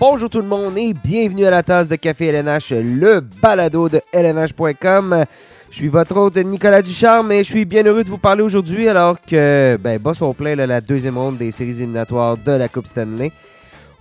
Bonjour 0.00 0.28
tout 0.28 0.40
le 0.40 0.48
monde 0.48 0.76
et 0.76 0.92
bienvenue 0.92 1.46
à 1.46 1.50
la 1.50 1.62
tasse 1.62 1.88
de 1.88 1.94
café 1.94 2.26
LNH, 2.26 2.72
le 2.72 3.20
balado 3.20 3.88
de 3.88 4.00
LNH.com. 4.12 5.24
Je 5.70 5.76
suis 5.76 5.86
votre 5.86 6.16
hôte 6.16 6.36
Nicolas 6.36 6.82
Ducharme 6.82 7.30
et 7.30 7.44
je 7.44 7.48
suis 7.48 7.64
bien 7.64 7.84
heureux 7.84 8.02
de 8.02 8.08
vous 8.08 8.18
parler 8.18 8.42
aujourd'hui 8.42 8.88
alors 8.88 9.20
que 9.20 9.78
ben, 9.80 9.98
boss 10.00 10.20
au 10.22 10.32
plein 10.32 10.56
la 10.56 10.80
deuxième 10.80 11.16
ronde 11.16 11.38
des 11.38 11.52
séries 11.52 11.76
éliminatoires 11.76 12.36
de 12.36 12.52
la 12.52 12.68
Coupe 12.68 12.86
Stanley. 12.86 13.30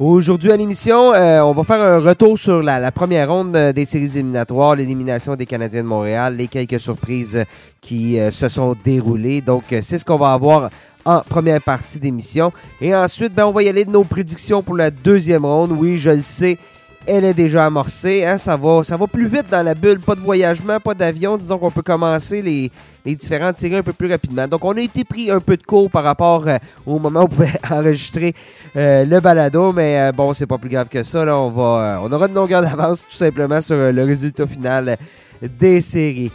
Aujourd'hui 0.06 0.52
à 0.52 0.58
l'émission, 0.58 1.14
euh, 1.14 1.40
on 1.44 1.54
va 1.54 1.64
faire 1.64 1.80
un 1.80 2.00
retour 2.00 2.38
sur 2.38 2.62
la, 2.62 2.92
première 2.92 3.30
ronde 3.32 3.56
euh, 3.56 3.72
des 3.72 3.86
séries 3.86 4.18
éliminatoires, 4.18 4.76
l'élimination 4.76 5.38
des 5.38 5.46
Canadiens 5.46 5.82
de 5.82 5.88
Montréal, 5.88 6.36
les 6.36 6.50
quelques 6.50 6.78
surprises 6.78 7.42
qui 7.80 8.20
euh, 8.20 8.30
se 8.30 8.50
sont 8.50 8.76
déroulées. 8.84 9.40
Donc 9.40 9.64
c'est 9.70 9.98
ce 9.98 10.04
qu'on 10.04 10.18
va 10.18 10.34
avoir 10.34 10.70
en 11.06 11.22
première 11.22 11.62
partie 11.62 12.02
d'émission. 12.02 12.52
Et 12.82 12.94
ensuite, 12.94 13.34
ben, 13.34 13.46
on 13.46 13.54
va 13.54 13.64
y 13.64 13.70
aller 13.70 13.86
de 13.86 13.92
nos 13.92 14.04
prédictions 14.04 14.62
pour 14.62 14.76
la 14.76 14.92
deuxième 14.92 15.46
ronde. 15.46 15.72
Oui, 15.72 15.98
je 15.98 16.10
le 16.10 16.22
sais, 16.22 16.58
elle 17.06 17.26
est 17.26 17.34
déjà 17.34 17.66
amorcée. 17.66 18.24
Hein? 18.26 18.38
Ça, 18.38 18.58
va, 18.58 19.08
plus 19.12 19.28
vite 19.28 19.46
dans 19.50 19.64
la 19.64 19.76
bulle. 19.76 20.00
Pas 20.00 20.16
de 20.16 20.22
voyagement, 20.22 20.80
pas 20.80 20.94
d'avion. 20.94 21.38
Disons 21.38 21.58
qu'on 21.58 21.72
peut 21.72 21.82
commencer 21.82 22.42
les, 22.42 22.72
différentes 23.06 23.58
séries 23.58 23.78
un 23.78 23.84
peu 23.84 23.94
plus 23.94 24.10
rapidement. 24.10 24.48
Donc, 24.48 24.64
on 24.64 24.72
a 24.74 24.82
été 24.82 25.04
pris 25.04 25.30
un 25.30 25.40
peu 25.40 25.58
de 25.58 25.64
cours 25.64 25.90
par 25.90 26.04
rapport 26.04 26.48
euh, 26.48 26.58
au 26.86 27.00
moment 27.00 27.22
où 27.22 27.24
on 27.24 27.28
pouvait 27.28 27.54
enregistrer 27.70 28.34
euh, 28.76 29.06
le 29.06 29.20
balado. 29.20 29.74
Mais 29.74 30.00
euh, 30.00 30.12
bon, 30.12 30.34
c'est 30.34 30.48
pas 30.48 30.58
plus 30.58 30.70
grave 30.70 30.88
que 30.88 31.04
ça. 31.04 31.26
Là. 31.26 31.38
On, 31.38 31.50
va, 31.50 32.00
on 32.04 32.12
aura 32.12 32.28
une 32.28 32.34
longueur 32.34 32.62
d'avance 32.62 33.02
tout 33.02 33.16
simplement 33.16 33.62
sur 33.62 33.78
le 33.78 34.04
résultat 34.04 34.48
final 34.48 34.98
des 35.42 35.82
séries. 35.82 36.32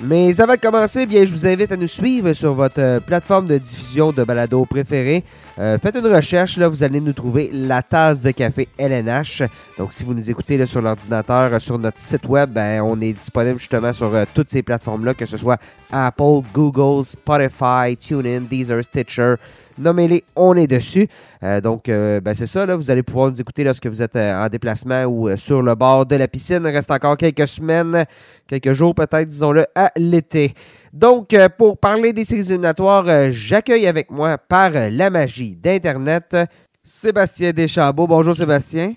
Mais 0.00 0.40
avant 0.40 0.54
de 0.54 0.60
commencer, 0.60 1.06
bien, 1.06 1.24
je 1.24 1.32
vous 1.32 1.46
invite 1.46 1.72
à 1.72 1.76
nous 1.76 1.88
suivre 1.88 2.32
sur 2.32 2.54
votre 2.54 3.00
plateforme 3.00 3.48
de 3.48 3.58
diffusion 3.58 4.12
de 4.12 4.22
balado 4.22 4.64
préférée. 4.64 5.24
Euh, 5.58 5.76
faites 5.76 5.96
une 5.96 6.06
recherche, 6.06 6.56
là, 6.56 6.68
vous 6.68 6.84
allez 6.84 7.00
nous 7.00 7.12
trouver 7.12 7.50
la 7.52 7.82
tasse 7.82 8.22
de 8.22 8.30
café 8.30 8.68
LNH. 8.78 9.42
Donc, 9.76 9.92
si 9.92 10.04
vous 10.04 10.14
nous 10.14 10.30
écoutez 10.30 10.64
sur 10.66 10.80
l'ordinateur, 10.80 11.52
euh, 11.52 11.58
sur 11.58 11.78
notre 11.78 11.98
site 11.98 12.28
web, 12.28 12.50
ben, 12.50 12.80
on 12.82 13.00
est 13.00 13.12
disponible 13.12 13.58
justement 13.58 13.92
sur 13.92 14.12
toutes 14.34 14.50
ces 14.50 14.62
plateformes-là, 14.62 15.14
que 15.14 15.26
ce 15.26 15.36
soit 15.36 15.58
Apple, 15.90 16.42
Google, 16.54 17.04
Spotify, 17.04 17.96
TuneIn, 17.98 18.42
Deezer, 18.42 18.84
Stitcher, 18.84 19.34
nommez-les, 19.78 20.24
on 20.36 20.54
est 20.54 20.66
dessus. 20.66 21.08
Euh, 21.42 21.60
donc, 21.60 21.88
euh, 21.88 22.20
ben, 22.20 22.34
c'est 22.34 22.46
ça, 22.46 22.66
là, 22.66 22.76
vous 22.76 22.90
allez 22.90 23.02
pouvoir 23.02 23.30
nous 23.30 23.40
écouter 23.40 23.64
lorsque 23.64 23.86
vous 23.86 24.02
êtes 24.02 24.16
euh, 24.16 24.44
en 24.44 24.48
déplacement 24.48 25.04
ou 25.04 25.34
sur 25.36 25.62
le 25.62 25.74
bord 25.74 26.06
de 26.06 26.16
la 26.16 26.28
piscine. 26.28 26.62
Il 26.64 26.70
reste 26.70 26.90
encore 26.90 27.16
quelques 27.16 27.46
semaines, 27.46 28.04
quelques 28.46 28.72
jours 28.72 28.94
peut-être, 28.94 29.28
disons-le, 29.28 29.66
à 29.74 29.90
l'été. 29.96 30.52
Donc, 30.92 31.36
pour 31.56 31.78
parler 31.78 32.12
des 32.12 32.24
séries 32.24 32.46
éliminatoires, 32.48 33.30
j'accueille 33.30 33.86
avec 33.86 34.10
moi 34.10 34.38
par 34.38 34.70
la 34.72 35.10
magie 35.10 35.54
d'Internet 35.54 36.36
Sébastien 36.82 37.52
Deschambault. 37.52 38.06
Bonjour 38.06 38.34
Sébastien. 38.34 38.94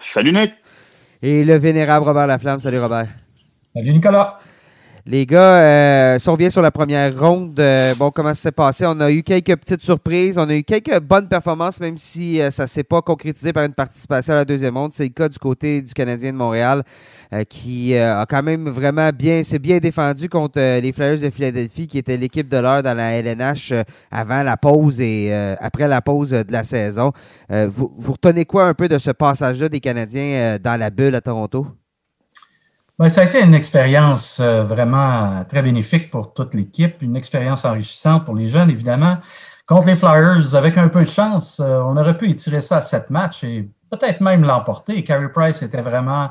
Salut 0.00 0.32
Nick. 0.32 0.52
Et 1.22 1.44
le 1.44 1.56
vénérable 1.56 2.06
Robert 2.06 2.26
Laflamme. 2.26 2.60
Salut 2.60 2.80
Robert. 2.80 3.08
Salut 3.74 3.92
Nicolas. 3.92 4.36
Les 5.06 5.26
gars, 5.26 5.58
euh, 5.58 6.18
si 6.18 6.26
on 6.30 6.32
revient 6.32 6.50
sur 6.50 6.62
la 6.62 6.70
première 6.70 7.14
ronde, 7.18 7.60
euh, 7.60 7.94
bon, 7.94 8.10
comment 8.10 8.32
ça 8.32 8.40
s'est 8.40 8.52
passé? 8.52 8.86
On 8.86 8.98
a 9.00 9.10
eu 9.10 9.22
quelques 9.22 9.54
petites 9.54 9.82
surprises, 9.82 10.38
on 10.38 10.48
a 10.48 10.56
eu 10.56 10.62
quelques 10.62 10.98
bonnes 11.00 11.28
performances, 11.28 11.78
même 11.78 11.98
si 11.98 12.40
euh, 12.40 12.50
ça 12.50 12.62
ne 12.62 12.68
s'est 12.68 12.84
pas 12.84 13.02
concrétisé 13.02 13.52
par 13.52 13.64
une 13.64 13.74
participation 13.74 14.32
à 14.32 14.36
la 14.36 14.44
deuxième 14.46 14.74
ronde. 14.74 14.92
C'est 14.94 15.04
le 15.04 15.10
cas 15.10 15.28
du 15.28 15.38
côté 15.38 15.82
du 15.82 15.92
Canadien 15.92 16.32
de 16.32 16.38
Montréal, 16.38 16.84
qui 17.50 17.94
a 17.98 18.24
quand 18.26 18.42
même 18.42 18.70
vraiment 18.70 19.10
bien, 19.10 19.42
s'est 19.42 19.58
bien 19.58 19.78
défendu 19.78 20.30
contre 20.30 20.58
les 20.80 20.92
Flyers 20.92 21.20
de 21.20 21.28
Philadelphie, 21.28 21.86
qui 21.86 21.98
était 21.98 22.16
l'équipe 22.16 22.48
de 22.48 22.56
l'heure 22.56 22.82
dans 22.82 22.94
la 22.94 23.12
LNH 23.20 23.74
avant 24.10 24.42
la 24.42 24.56
pause 24.56 25.00
et 25.00 25.34
après 25.58 25.88
la 25.88 26.00
pause 26.00 26.30
de 26.30 26.52
la 26.52 26.62
saison. 26.62 27.12
vous, 27.50 27.92
vous 27.96 28.12
retenez 28.12 28.44
quoi 28.44 28.66
un 28.66 28.74
peu 28.74 28.88
de 28.88 28.98
ce 28.98 29.10
passage-là 29.10 29.68
des 29.68 29.80
Canadiens 29.80 30.58
dans 30.62 30.78
la 30.78 30.90
bulle 30.90 31.16
à 31.16 31.20
Toronto? 31.20 31.66
Ben, 32.96 33.08
ça 33.08 33.22
a 33.22 33.24
été 33.24 33.40
une 33.40 33.54
expérience 33.54 34.38
euh, 34.38 34.62
vraiment 34.62 35.44
très 35.48 35.62
bénéfique 35.62 36.12
pour 36.12 36.32
toute 36.32 36.54
l'équipe, 36.54 37.02
une 37.02 37.16
expérience 37.16 37.64
enrichissante 37.64 38.24
pour 38.24 38.36
les 38.36 38.46
jeunes, 38.46 38.70
évidemment. 38.70 39.18
Contre 39.66 39.88
les 39.88 39.96
Flyers, 39.96 40.54
avec 40.54 40.78
un 40.78 40.86
peu 40.86 41.00
de 41.00 41.08
chance, 41.08 41.58
euh, 41.58 41.80
on 41.80 41.96
aurait 41.96 42.16
pu 42.16 42.30
étirer 42.30 42.60
ça 42.60 42.76
à 42.76 42.80
sept 42.82 43.10
matchs 43.10 43.42
et 43.42 43.68
peut-être 43.90 44.20
même 44.20 44.44
l'emporter. 44.44 45.02
Carey 45.02 45.28
Price 45.32 45.60
était 45.62 45.82
vraiment 45.82 46.30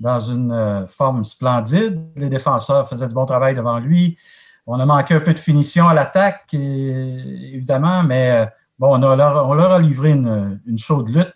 dans 0.00 0.20
une 0.20 0.52
euh, 0.52 0.86
forme 0.86 1.24
splendide. 1.24 2.02
Les 2.16 2.28
défenseurs 2.28 2.86
faisaient 2.86 3.08
du 3.08 3.14
bon 3.14 3.24
travail 3.24 3.54
devant 3.54 3.78
lui. 3.78 4.18
On 4.66 4.78
a 4.80 4.84
manqué 4.84 5.14
un 5.14 5.20
peu 5.20 5.32
de 5.32 5.38
finition 5.38 5.88
à 5.88 5.94
l'attaque, 5.94 6.52
évidemment, 6.52 8.02
mais 8.02 8.46
bon, 8.78 9.02
on, 9.02 9.16
leur, 9.16 9.72
a 9.72 9.78
livré 9.78 10.10
une, 10.10 10.60
une 10.66 10.78
chaude 10.78 11.08
lutte. 11.08 11.34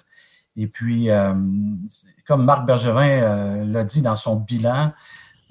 Et 0.56 0.66
puis, 0.66 1.10
comme 2.26 2.44
Marc 2.44 2.66
Bergevin 2.66 3.08
euh, 3.08 3.64
l'a 3.64 3.84
dit 3.84 4.02
dans 4.02 4.16
son 4.16 4.36
bilan, 4.36 4.92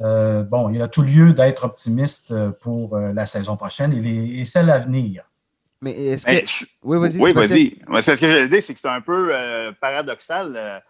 euh, 0.01 0.43
bon, 0.43 0.69
il 0.69 0.77
y 0.77 0.81
a 0.81 0.87
tout 0.87 1.01
lieu 1.01 1.33
d'être 1.33 1.63
optimiste 1.63 2.31
euh, 2.31 2.51
pour 2.51 2.97
la 2.97 3.25
saison 3.25 3.55
prochaine 3.55 3.93
et, 3.93 4.41
et 4.41 4.45
celle 4.45 4.69
à 4.69 4.77
venir. 4.77 5.23
Mais 5.81 5.91
est-ce 5.91 6.25
que. 6.25 6.65
Oui, 6.83 6.97
vas-y. 6.99 7.21
Oui, 7.21 7.33
vas-y. 7.33 8.03
ce 8.03 8.11
que 8.11 8.17
je 8.17 8.47
dire, 8.47 8.63
c'est 8.63 8.73
que 8.73 8.79
c'est 8.79 8.89
un 8.89 9.01
peu 9.01 9.31
paradoxal, 9.79 10.81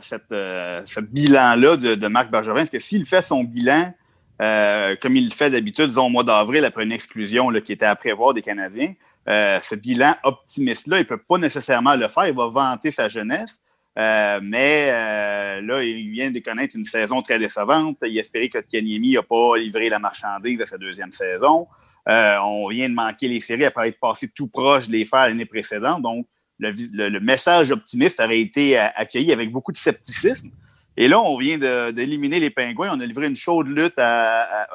cette, 0.00 0.28
ce 0.30 1.00
bilan-là 1.00 1.76
de, 1.76 2.08
Marc 2.08 2.30
Bergevin. 2.30 2.60
Parce 2.60 2.70
que 2.70 2.78
s'il 2.78 3.04
fait 3.04 3.22
son 3.22 3.44
bilan 3.44 3.92
comme 4.38 5.16
il 5.16 5.26
le 5.26 5.34
fait 5.34 5.50
d'habitude, 5.50 5.86
disons 5.86 6.06
au 6.06 6.10
mois 6.10 6.24
d'avril, 6.24 6.64
après 6.64 6.84
une 6.84 6.92
exclusion 6.92 7.50
qui 7.64 7.72
était 7.72 7.86
à 7.86 7.96
prévoir 7.96 8.32
des 8.32 8.42
Canadiens, 8.42 8.94
ce 9.62 9.74
bilan 9.74 10.16
optimiste-là, 10.24 10.98
il 10.98 11.02
ne 11.02 11.04
peut 11.04 11.22
pas 11.22 11.38
nécessairement 11.38 11.94
le 11.94 12.08
faire. 12.08 12.26
Il 12.26 12.34
va 12.34 12.48
vanter 12.48 12.90
sa 12.90 13.08
jeunesse. 13.08 13.60
Euh, 13.98 14.40
mais 14.42 14.88
euh, 14.90 15.60
là, 15.62 15.82
il 15.82 16.10
vient 16.10 16.30
de 16.30 16.38
connaître 16.38 16.76
une 16.76 16.84
saison 16.84 17.22
très 17.22 17.38
décevante. 17.38 17.98
Il 18.02 18.16
espérait 18.18 18.48
que 18.48 18.58
Kanyemi 18.58 19.14
n'a 19.14 19.22
pas 19.22 19.56
livré 19.56 19.88
la 19.88 19.98
marchandise 19.98 20.58
de 20.58 20.64
sa 20.64 20.78
deuxième 20.78 21.12
saison. 21.12 21.66
Euh, 22.08 22.36
on 22.38 22.68
vient 22.68 22.88
de 22.88 22.94
manquer 22.94 23.28
les 23.28 23.40
séries 23.40 23.64
après 23.64 23.88
être 23.88 24.00
passé 24.00 24.28
tout 24.28 24.46
proche 24.46 24.86
de 24.86 24.92
les 24.92 25.04
faire 25.04 25.28
l'année 25.28 25.44
précédente. 25.44 26.02
Donc, 26.02 26.26
le, 26.58 27.18
message 27.20 27.70
optimiste 27.70 28.20
avait 28.20 28.40
été 28.40 28.76
accueilli 28.76 29.32
avec 29.32 29.50
beaucoup 29.50 29.72
de 29.72 29.78
scepticisme. 29.78 30.50
Et 30.96 31.08
là, 31.08 31.18
on 31.18 31.38
vient 31.38 31.56
d'éliminer 31.90 32.38
les 32.38 32.50
Pingouins. 32.50 32.90
On 32.92 33.00
a 33.00 33.06
livré 33.06 33.26
une 33.26 33.36
chaude 33.36 33.68
lutte 33.68 33.98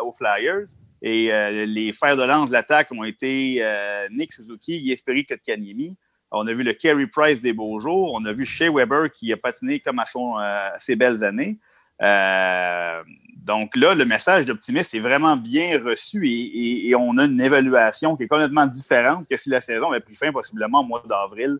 aux 0.03 0.11
Flyers. 0.11 0.65
Et 1.07 1.29
les 1.67 1.93
fers 1.93 2.17
de 2.17 2.23
lance 2.23 2.47
de 2.47 2.53
l'attaque 2.53 2.91
ont 2.91 3.03
été 3.03 3.63
Nick 4.09 4.33
Suzuki, 4.33 4.79
Yesperi 4.79 5.23
Kotkaniemi. 5.23 5.95
On 6.31 6.47
a 6.47 6.53
vu 6.53 6.63
le 6.63 6.73
Carey 6.73 7.07
Price 7.07 7.41
des 7.41 7.53
beaux 7.53 7.79
jours. 7.79 8.13
On 8.13 8.25
a 8.25 8.33
vu 8.33 8.45
Shea 8.45 8.69
Weber 8.69 9.11
qui 9.11 9.31
a 9.31 9.37
patiné 9.37 9.79
comme 9.79 9.99
à, 9.99 10.05
son, 10.05 10.37
euh, 10.39 10.69
ses 10.77 10.95
belles 10.95 11.23
années. 11.23 11.57
Euh, 12.01 13.03
donc 13.37 13.75
là, 13.75 13.95
le 13.95 14.05
message 14.05 14.45
d'optimisme 14.45 14.97
est 14.97 14.99
vraiment 14.99 15.37
bien 15.37 15.79
reçu 15.81 16.27
et, 16.27 16.93
on 16.95 17.17
a 17.17 17.25
une 17.25 17.39
évaluation 17.39 18.17
qui 18.17 18.23
est 18.23 18.27
complètement 18.27 18.67
différente 18.67 19.27
que 19.29 19.37
si 19.37 19.49
la 19.49 19.61
saison 19.61 19.91
avait 19.91 20.01
pris 20.01 20.15
fin 20.15 20.31
possiblement 20.31 20.81
au 20.81 20.83
mois 20.83 21.03
d'avril. 21.07 21.57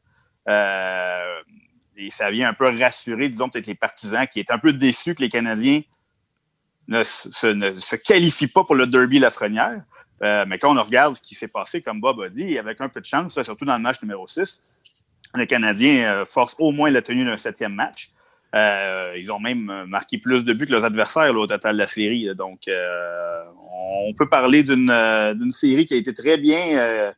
Euh, 0.50 1.42
et 1.96 2.10
ça 2.10 2.30
vient 2.30 2.50
un 2.50 2.54
peu 2.54 2.68
rassurer, 2.78 3.30
disons, 3.30 3.50
peut-être 3.50 3.68
les 3.68 3.76
partisans 3.76 4.28
qui 4.28 4.42
étaient 4.42 4.52
un 4.52 4.60
peu 4.60 4.74
déçus 4.74 5.16
que 5.16 5.22
les 5.22 5.30
Canadiens 5.30 5.82
ne 6.88 7.03
se, 7.03 7.96
qualifient 7.96 8.47
pas 8.47 8.63
pour 8.63 8.75
le 8.75 8.88
Derby 8.88 9.19
Lafrenière. 9.19 9.81
Euh, 10.23 10.46
mais 10.47 10.57
quand 10.57 10.75
on 10.75 10.81
regarde 10.81 11.16
ce 11.16 11.22
qui 11.22 11.35
s'est 11.35 11.47
passé, 11.47 11.81
comme 11.81 12.00
Bob 12.00 12.22
a 12.22 12.29
dit, 12.29 12.57
avec 12.57 12.79
un 12.79 12.90
peu 12.90 13.01
de 13.01 13.06
chance, 13.06 13.41
surtout 13.41 13.66
dans 13.66 13.75
le 13.75 13.81
match 13.81 14.01
numéro 14.01 14.28
6, 14.28 14.62
les 15.35 15.47
Canadiens 15.47 16.22
euh, 16.22 16.25
forcent 16.25 16.56
au 16.57 16.72
moins 16.72 16.90
la 16.90 17.01
tenue 17.01 17.25
d'un 17.25 17.38
septième 17.38 17.73
match. 17.73 18.12
Euh, 18.53 19.13
ils 19.18 19.31
ont 19.31 19.40
même 19.40 19.85
marqué 19.88 20.18
plus 20.18 20.44
de 20.44 20.53
buts 20.53 20.66
que 20.66 20.72
leurs 20.72 20.85
adversaires 20.85 21.35
au 21.35 21.46
total 21.46 21.73
de 21.75 21.79
la 21.79 21.88
série. 21.88 22.34
Donc, 22.35 22.62
on 22.68 24.13
peut 24.13 24.29
parler 24.29 24.63
d'une 24.63 25.52
série 25.52 25.85
qui 25.85 25.93
a 25.93 25.97
été 25.97 26.14
très 26.14 26.38
bien 26.38 27.14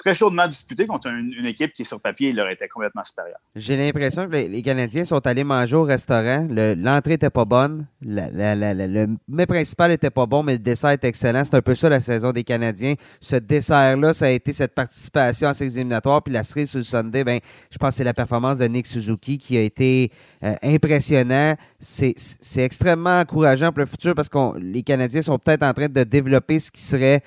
très 0.00 0.14
chaudement 0.14 0.48
disputé 0.48 0.86
contre 0.86 1.08
une, 1.08 1.44
équipe 1.44 1.72
qui, 1.72 1.84
sur 1.84 2.00
papier, 2.00 2.32
leur 2.32 2.48
était 2.48 2.68
complètement 2.68 3.04
supérieure. 3.04 3.38
J'ai 3.54 3.76
l'impression 3.76 4.26
que 4.26 4.32
les, 4.32 4.62
Canadiens 4.62 5.04
sont 5.04 5.24
allés 5.26 5.44
manger 5.44 5.76
au 5.76 5.82
restaurant. 5.82 6.48
L'entrée 6.50 7.12
n'était 7.12 7.30
pas 7.30 7.44
bonne. 7.44 7.86
le 8.00 9.06
mets 9.28 9.46
principal 9.46 9.90
n'était 9.90 10.10
pas 10.10 10.26
bon, 10.26 10.42
mais 10.42 10.52
le 10.52 10.58
dessert 10.58 10.90
était 10.90 11.08
excellent. 11.08 11.44
C'est 11.44 11.54
un 11.54 11.60
peu 11.60 11.74
ça 11.74 11.88
la 11.88 12.00
saison 12.00 12.32
des 12.32 12.44
Canadiens. 12.44 12.94
Ce 13.20 13.36
dessert-là, 13.36 14.14
ça 14.14 14.26
a 14.26 14.30
été 14.30 14.52
cette 14.52 14.74
participation 14.74 15.48
à 15.48 15.54
ces 15.54 15.76
éliminatoires. 15.76 16.22
Puis 16.22 16.32
la 16.32 16.44
série 16.44 16.66
sur 16.66 16.78
le 16.78 16.84
Sunday, 16.84 17.22
ben, 17.22 17.38
je 17.70 17.76
pense 17.76 17.90
que 17.90 17.96
c'est 17.96 18.04
la 18.04 18.14
performance 18.14 18.58
de 18.58 18.66
Nick 18.66 18.86
Suzuki 18.86 19.36
qui 19.36 19.58
a 19.58 19.62
été 19.62 20.10
euh, 20.42 20.54
impressionnant. 20.62 21.54
C'est 21.78 22.14
extrêmement 22.56 23.20
encourageant 23.20 23.70
pour 23.70 23.80
le 23.80 23.86
futur 23.86 24.14
parce 24.14 24.28
que 24.28 24.58
les 24.58 24.82
Canadiens 24.82 25.22
sont 25.22 25.38
peut-être 25.38 25.62
en 25.62 25.74
train 25.74 25.88
de 25.88 26.04
développer 26.04 26.58
ce 26.58 26.70
qui 26.70 26.80
serait 26.80 27.20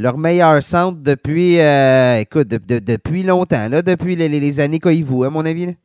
leur 0.00 0.16
meilleur 0.16 0.62
centre 0.62 0.98
depuis, 1.00 1.60
euh, 1.60 2.20
écoute, 2.20 2.48
depuis 2.48 3.22
longtemps, 3.22 3.68
là, 3.68 3.82
depuis 3.82 4.16
les, 4.16 4.60
années 4.60 4.80
Koivu, 4.80 5.26
à 5.26 5.30
mon 5.30 5.44
avis. 5.44 5.76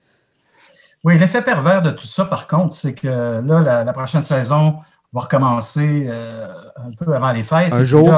Oui, 1.04 1.20
l'effet 1.20 1.42
pervers 1.42 1.82
de 1.82 1.92
tout 1.92 2.08
ça, 2.08 2.26
par 2.26 2.48
contre, 2.48 2.74
c'est 2.74 2.94
que 2.94 3.08
là, 3.08 3.84
la, 3.84 3.94
prochaine 3.94 4.22
saison 4.22 4.78
va 5.14 5.22
recommencer 5.22 6.08
euh, 6.10 6.48
un 6.78 6.92
peu 6.92 7.14
avant 7.14 7.32
les 7.32 7.44
fêtes. 7.44 7.74
Un 7.74 7.84
jour. 7.84 8.12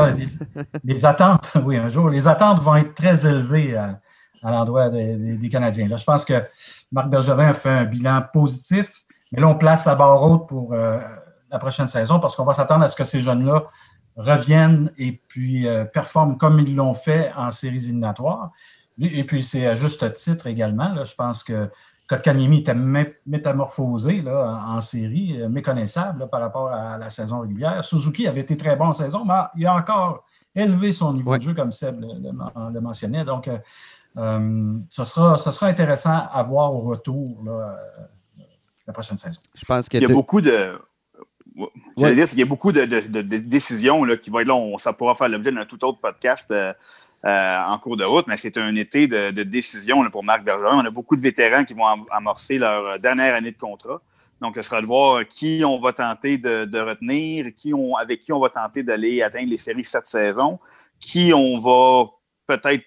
les, 0.83 1.03
attentes, 1.03 1.51
oui, 1.65 1.77
un 1.77 1.89
jour. 1.89 2.09
Les 2.09 2.27
attentes 2.27 2.61
vont 2.61 2.75
être 2.75 2.93
très 2.93 3.25
élevées 3.25 3.75
à 3.75 4.51
l'endroit 4.51 4.89
des, 4.89 5.49
Canadiens. 5.51 5.87
Là, 5.87 5.97
je 5.97 6.05
pense 6.05 6.23
que 6.23 6.43
Marc 6.91 7.09
Bergevin 7.09 7.49
a 7.49 7.53
fait 7.53 7.69
un 7.69 7.85
bilan 7.85 8.23
positif, 8.31 9.01
mais 9.31 9.41
là, 9.41 9.47
on 9.47 9.55
place 9.55 9.85
la 9.85 9.95
barre 9.95 10.21
haute 10.21 10.47
pour 10.47 10.73
la 10.73 11.59
prochaine 11.59 11.87
saison 11.87 12.19
parce 12.19 12.35
qu'on 12.35 12.45
va 12.45 12.53
s'attendre 12.53 12.83
à 12.83 12.87
ce 12.87 12.95
que 12.95 13.03
ces 13.03 13.21
jeunes-là 13.21 13.65
reviennent 14.17 14.91
et 14.97 15.21
puis 15.27 15.67
performent 15.93 16.37
comme 16.37 16.59
ils 16.59 16.75
l'ont 16.75 16.95
fait 16.95 17.31
en 17.37 17.51
séries 17.51 17.85
éliminatoires. 17.85 18.51
Et 18.99 19.23
puis, 19.23 19.43
c'est 19.43 19.67
à 19.67 19.75
juste 19.75 20.11
titre 20.13 20.47
également. 20.47 20.89
Là, 20.89 21.03
je 21.03 21.13
pense 21.13 21.43
que 21.43 21.69
Kotkaniemi 22.07 22.59
était 22.59 22.73
métamorphosé 23.25 24.21
là, 24.21 24.63
en 24.65 24.79
série, 24.79 25.41
euh, 25.41 25.49
méconnaissable 25.49 26.29
par 26.29 26.39
rapport 26.39 26.69
à 26.69 26.97
la 26.97 27.09
saison 27.09 27.41
régulière. 27.41 27.83
Suzuki 27.83 28.27
avait 28.27 28.39
été 28.39 28.55
très 28.55 28.77
bon 28.77 28.85
en 28.85 28.93
saison, 28.93 29.25
mais 29.25 29.33
il 29.55 29.65
a 29.67 29.75
encore 29.75 30.23
élevé 30.55 30.93
son 30.93 31.13
niveau 31.13 31.35
de 31.35 31.41
jeu, 31.41 31.53
comme 31.53 31.71
Seb 31.71 31.99
le, 32.01 32.79
mentionnait. 32.79 33.25
Donc, 33.25 33.49
euh, 33.49 33.57
euh, 34.17 34.79
ce, 34.89 35.03
sera, 35.03 35.35
ce 35.35 35.51
sera 35.51 35.67
intéressant 35.67 36.27
à 36.31 36.41
voir 36.43 36.73
au 36.73 36.79
retour 36.79 37.43
la 38.87 38.93
prochaine 38.93 39.17
saison. 39.17 39.39
Je 39.53 39.65
pense 39.65 39.89
qu'il 39.89 40.01
y 40.01 40.05
a 40.05 40.07
beaucoup 40.07 40.39
de. 40.39 40.79
Je 41.97 42.13
dire, 42.13 42.27
qu'il 42.27 42.39
y 42.39 42.43
a 42.43 42.45
beaucoup 42.45 42.71
de, 42.71 42.85
décisions 42.85 44.03
là, 44.03 44.17
qui 44.17 44.29
vont 44.29 44.39
être 44.39 44.47
là. 44.47 44.55
On, 44.55 44.77
ça 44.77 44.93
pourra 44.93 45.15
faire 45.15 45.29
l'objet 45.29 45.51
d'un 45.51 45.65
tout 45.65 45.83
autre 45.83 45.99
podcast. 45.99 46.53
Euh, 47.25 47.59
en 47.65 47.79
cours 47.79 47.97
de 47.97 48.05
route, 48.05 48.27
mais 48.27 48.37
c'est 48.37 48.57
un 48.57 48.75
été 48.75 49.07
de, 49.07 49.43
décision 49.43 50.07
pour 50.11 50.23
Marc 50.23 50.43
Bergeron. 50.43 50.81
On 50.81 50.85
a 50.85 50.91
beaucoup 50.91 51.15
de 51.15 51.21
vétérans 51.21 51.65
qui 51.65 51.73
vont 51.73 52.05
amorcer 52.11 52.59
leur 52.59 52.99
dernière 52.99 53.33
année 53.33 53.51
de 53.51 53.57
contrat. 53.57 53.99
Donc, 54.39 54.55
ce 54.55 54.61
sera 54.61 54.81
de 54.81 54.85
voir 54.85 55.27
qui 55.27 55.63
on 55.65 55.79
va 55.79 55.93
tenter 55.93 56.37
de, 56.37 56.79
retenir, 56.79 57.47
qui 57.55 57.73
on, 57.73 57.95
avec 57.95 58.19
qui 58.19 58.31
on 58.31 58.39
va 58.39 58.49
tenter 58.49 58.83
d'aller 58.83 59.23
atteindre 59.23 59.49
les 59.49 59.57
séries 59.57 59.83
cette 59.83 60.05
saison, 60.05 60.59
qui 60.99 61.33
on 61.33 61.57
va 61.57 62.11
peut-être, 62.45 62.85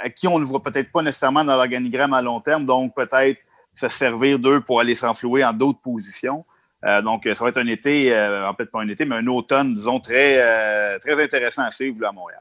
à 0.00 0.10
qui 0.10 0.28
on 0.28 0.38
ne 0.38 0.44
voit 0.44 0.62
peut-être 0.62 0.92
pas 0.92 1.02
nécessairement 1.02 1.44
dans 1.44 1.56
l'organigramme 1.56 2.14
à 2.14 2.22
long 2.22 2.40
terme, 2.40 2.64
donc 2.64 2.94
peut-être 2.94 3.40
se 3.74 3.88
servir 3.88 4.38
d'eux 4.38 4.60
pour 4.60 4.80
aller 4.80 4.94
s'enflouer 4.94 5.44
en 5.44 5.52
d'autres 5.52 5.80
positions. 5.80 6.44
Euh, 6.84 7.02
donc, 7.02 7.28
ça 7.32 7.44
va 7.44 7.50
être 7.50 7.58
un 7.58 7.66
été, 7.66 8.12
euh, 8.12 8.48
en 8.48 8.54
fait 8.54 8.66
pas 8.66 8.80
un 8.80 8.88
été, 8.88 9.04
mais 9.04 9.16
un 9.16 9.26
automne, 9.26 9.74
disons, 9.74 10.00
très, 10.00 10.98
très 11.00 11.22
intéressant 11.22 11.62
à 11.62 11.70
suivre 11.70 12.06
à 12.06 12.12
Montréal. 12.12 12.40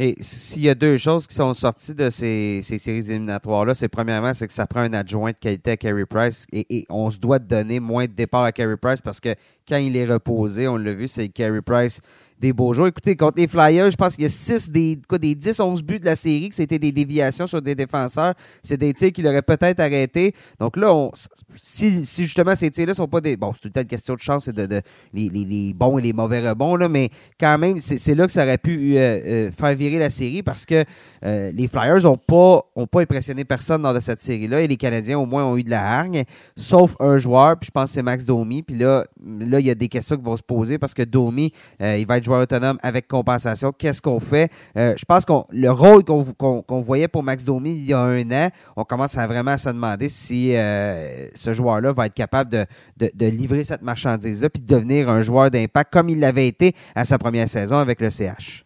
Et 0.00 0.14
s'il 0.20 0.62
y 0.62 0.68
a 0.68 0.76
deux 0.76 0.96
choses 0.96 1.26
qui 1.26 1.34
sont 1.34 1.52
sorties 1.54 1.94
de 1.94 2.08
ces, 2.08 2.62
séries 2.62 3.10
éliminatoires-là, 3.10 3.74
c'est 3.74 3.88
premièrement, 3.88 4.32
c'est 4.32 4.46
que 4.46 4.52
ça 4.52 4.68
prend 4.68 4.80
un 4.80 4.92
adjoint 4.92 5.32
de 5.32 5.36
qualité 5.36 5.72
à 5.72 5.76
Carey 5.76 6.06
Price 6.06 6.46
et, 6.52 6.84
on 6.88 7.10
se 7.10 7.18
doit 7.18 7.40
de 7.40 7.48
donner 7.48 7.80
moins 7.80 8.04
de 8.04 8.12
départ 8.12 8.44
à 8.44 8.52
Carey 8.52 8.76
Price 8.76 9.00
parce 9.00 9.18
que 9.18 9.34
quand 9.68 9.78
il 9.78 9.96
est 9.96 10.06
reposé, 10.06 10.68
on 10.68 10.76
l'a 10.76 10.92
vu, 10.92 11.08
c'est 11.08 11.28
Carey 11.28 11.62
Price 11.62 12.00
des 12.40 12.52
beaux 12.52 12.72
jours. 12.72 12.86
Écoutez, 12.86 13.16
contre 13.16 13.38
les 13.38 13.46
Flyers, 13.46 13.90
je 13.90 13.96
pense 13.96 14.14
qu'il 14.14 14.24
y 14.24 14.26
a 14.26 14.30
6 14.30 14.70
des, 14.70 14.98
quoi, 15.08 15.18
des 15.18 15.34
10-11 15.34 15.82
buts 15.82 15.98
de 15.98 16.04
la 16.04 16.16
série 16.16 16.48
que 16.48 16.54
c'était 16.54 16.78
des 16.78 16.92
déviations 16.92 17.46
sur 17.46 17.60
des 17.60 17.74
défenseurs. 17.74 18.32
C'est 18.62 18.76
des 18.76 18.92
tirs 18.94 19.12
qu'il 19.12 19.26
aurait 19.26 19.42
peut-être 19.42 19.80
arrêté. 19.80 20.32
Donc 20.58 20.76
là, 20.76 20.92
on, 20.94 21.10
si, 21.56 22.04
si, 22.06 22.24
justement 22.24 22.54
ces 22.54 22.70
tirs-là 22.70 22.94
sont 22.94 23.08
pas 23.08 23.20
des. 23.20 23.36
Bon, 23.36 23.52
c'est 23.52 23.60
tout 23.60 23.68
le 23.68 23.72
temps 23.72 23.80
une 23.80 23.86
question 23.86 24.14
de 24.14 24.20
chance, 24.20 24.44
c'est 24.44 24.54
de, 24.54 24.66
de 24.66 24.80
les, 25.12 25.28
les, 25.28 25.74
bons 25.74 25.98
et 25.98 26.02
les 26.02 26.12
mauvais 26.12 26.48
rebonds, 26.48 26.76
là, 26.76 26.88
mais 26.88 27.10
quand 27.38 27.58
même, 27.58 27.78
c'est 27.78 28.14
là 28.14 28.26
que 28.26 28.32
ça 28.32 28.44
aurait 28.44 28.58
pu 28.58 28.96
euh, 28.96 28.98
euh, 28.98 29.50
faire 29.52 29.74
virer 29.74 29.98
la 29.98 30.10
série 30.10 30.42
parce 30.42 30.64
que 30.64 30.84
euh, 31.24 31.52
les 31.52 31.68
Flyers 31.68 32.02
n'ont 32.04 32.16
pas, 32.16 32.62
ont 32.76 32.86
pas 32.86 33.00
impressionné 33.00 33.44
personne 33.44 33.82
dans 33.82 33.98
cette 34.00 34.20
série-là 34.20 34.62
et 34.62 34.68
les 34.68 34.76
Canadiens, 34.76 35.18
au 35.18 35.26
moins, 35.26 35.44
ont 35.44 35.56
eu 35.56 35.64
de 35.64 35.70
la 35.70 35.82
hargne, 35.82 36.24
sauf 36.56 36.94
un 37.00 37.18
joueur, 37.18 37.58
puis 37.58 37.66
je 37.66 37.70
pense 37.70 37.90
que 37.90 37.94
c'est 37.94 38.02
Max 38.02 38.24
Domi. 38.24 38.62
Puis 38.62 38.76
là, 38.76 39.04
là, 39.24 39.60
il 39.60 39.66
y 39.66 39.70
a 39.70 39.74
des 39.74 39.88
questions 39.88 40.16
qui 40.16 40.24
vont 40.24 40.36
se 40.36 40.42
poser 40.42 40.78
parce 40.78 40.94
que 40.94 41.02
Domi, 41.02 41.52
il 41.80 42.06
va 42.06 42.18
être 42.18 42.27
joueur 42.28 42.42
autonome 42.42 42.78
avec 42.82 43.08
compensation. 43.08 43.72
Qu'est-ce 43.72 44.00
qu'on 44.00 44.20
fait? 44.20 44.50
Euh, 44.76 44.94
je 44.96 45.04
pense 45.04 45.24
que 45.24 45.32
le 45.52 45.70
rôle 45.70 46.04
qu'on 46.04 46.80
voyait 46.80 47.08
pour 47.08 47.22
Max 47.22 47.44
Domi 47.44 47.70
il 47.70 47.86
y 47.86 47.92
a 47.92 48.00
un 48.00 48.30
an, 48.30 48.48
on 48.76 48.84
commence 48.84 49.16
à 49.18 49.26
vraiment 49.26 49.56
se 49.56 49.70
demander 49.70 50.08
si 50.08 50.54
euh, 50.54 51.28
ce 51.34 51.54
joueur-là 51.54 51.92
va 51.92 52.06
être 52.06 52.14
capable 52.14 52.50
de, 52.50 53.26
livrer 53.28 53.64
cette 53.64 53.82
marchandise-là 53.82 54.50
puis 54.50 54.62
de 54.62 54.66
devenir 54.66 55.08
un 55.08 55.22
joueur 55.22 55.50
d'impact 55.50 55.92
comme 55.92 56.08
il 56.08 56.20
l'avait 56.20 56.46
été 56.46 56.72
à 56.94 57.04
sa 57.04 57.18
première 57.18 57.48
saison 57.48 57.76
avec 57.78 58.00
le 58.00 58.10
CH. 58.10 58.64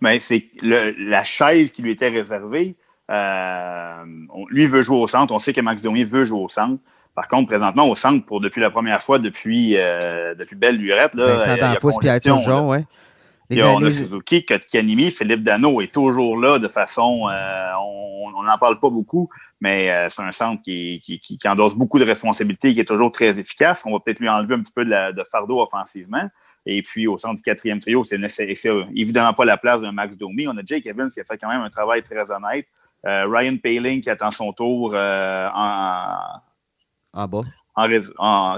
Mais 0.00 0.20
c'est 0.20 0.46
la 0.62 1.24
chaise 1.24 1.72
qui 1.72 1.82
lui 1.82 1.92
était 1.92 2.08
réservée. 2.08 2.76
Euh, 3.10 4.04
lui 4.50 4.66
veut 4.66 4.82
jouer 4.82 4.98
au 4.98 5.08
centre. 5.08 5.32
On 5.32 5.38
sait 5.38 5.52
que 5.52 5.60
Max 5.60 5.82
Domi 5.82 6.04
veut 6.04 6.24
jouer 6.24 6.40
au 6.40 6.48
centre. 6.48 6.80
Par 7.18 7.26
contre, 7.26 7.48
présentement, 7.48 7.88
au 7.88 7.96
centre, 7.96 8.24
pour 8.24 8.40
depuis 8.40 8.60
la 8.60 8.70
première 8.70 9.02
fois, 9.02 9.18
depuis, 9.18 9.76
euh, 9.76 10.36
depuis 10.36 10.54
Belle 10.54 10.76
Lurette, 10.76 11.16
là, 11.16 11.34
Vincent 11.34 11.56
Danfous, 11.56 11.98
Pierre 11.98 12.20
Turgeon, 12.20 12.70
oui. 12.70 12.78
Les 13.50 13.60
on 13.60 13.82
a 13.82 13.90
Suzuki, 13.90 14.44
Kotkanimi, 14.44 15.10
Philippe 15.10 15.42
Dano 15.42 15.80
est 15.80 15.92
toujours 15.92 16.38
là 16.40 16.60
de 16.60 16.68
façon. 16.68 17.28
Euh, 17.28 17.70
on 17.76 18.40
n'en 18.40 18.56
parle 18.56 18.78
pas 18.78 18.88
beaucoup, 18.88 19.28
mais 19.60 19.90
euh, 19.90 20.06
c'est 20.10 20.22
un 20.22 20.30
centre 20.30 20.62
qui, 20.62 21.00
qui, 21.00 21.18
qui, 21.18 21.48
endosse 21.48 21.74
beaucoup 21.74 21.98
de 21.98 22.04
responsabilités, 22.04 22.72
qui 22.72 22.78
est 22.78 22.84
toujours 22.84 23.10
très 23.10 23.36
efficace. 23.36 23.82
On 23.84 23.90
va 23.90 23.98
peut-être 23.98 24.20
lui 24.20 24.28
enlever 24.28 24.54
un 24.54 24.60
petit 24.60 24.70
peu 24.72 24.84
de, 24.84 25.12
de, 25.12 25.24
fardeau 25.24 25.60
offensivement. 25.60 26.30
Et 26.66 26.82
puis 26.82 27.08
au 27.08 27.18
centre 27.18 27.34
du 27.34 27.42
quatrième 27.42 27.80
trio, 27.80 28.04
c'est 28.04 28.20
évidemment 28.94 29.32
pas 29.32 29.44
la 29.44 29.56
place 29.56 29.80
d'un 29.80 29.90
Max 29.90 30.16
Domi. 30.16 30.46
On 30.46 30.56
a 30.56 30.60
Jake 30.64 30.86
Evans 30.86 31.10
qui 31.10 31.18
a 31.18 31.24
fait 31.24 31.36
quand 31.36 31.48
même 31.48 31.62
un 31.62 31.70
travail 31.70 32.00
très 32.00 32.30
honnête. 32.30 32.68
Ryan 33.02 33.56
Paling 33.56 34.02
qui 34.02 34.10
attend 34.10 34.30
son 34.30 34.52
tour 34.52 34.94
en, 34.94 36.18
en 37.18 37.28
bas. 37.28 37.42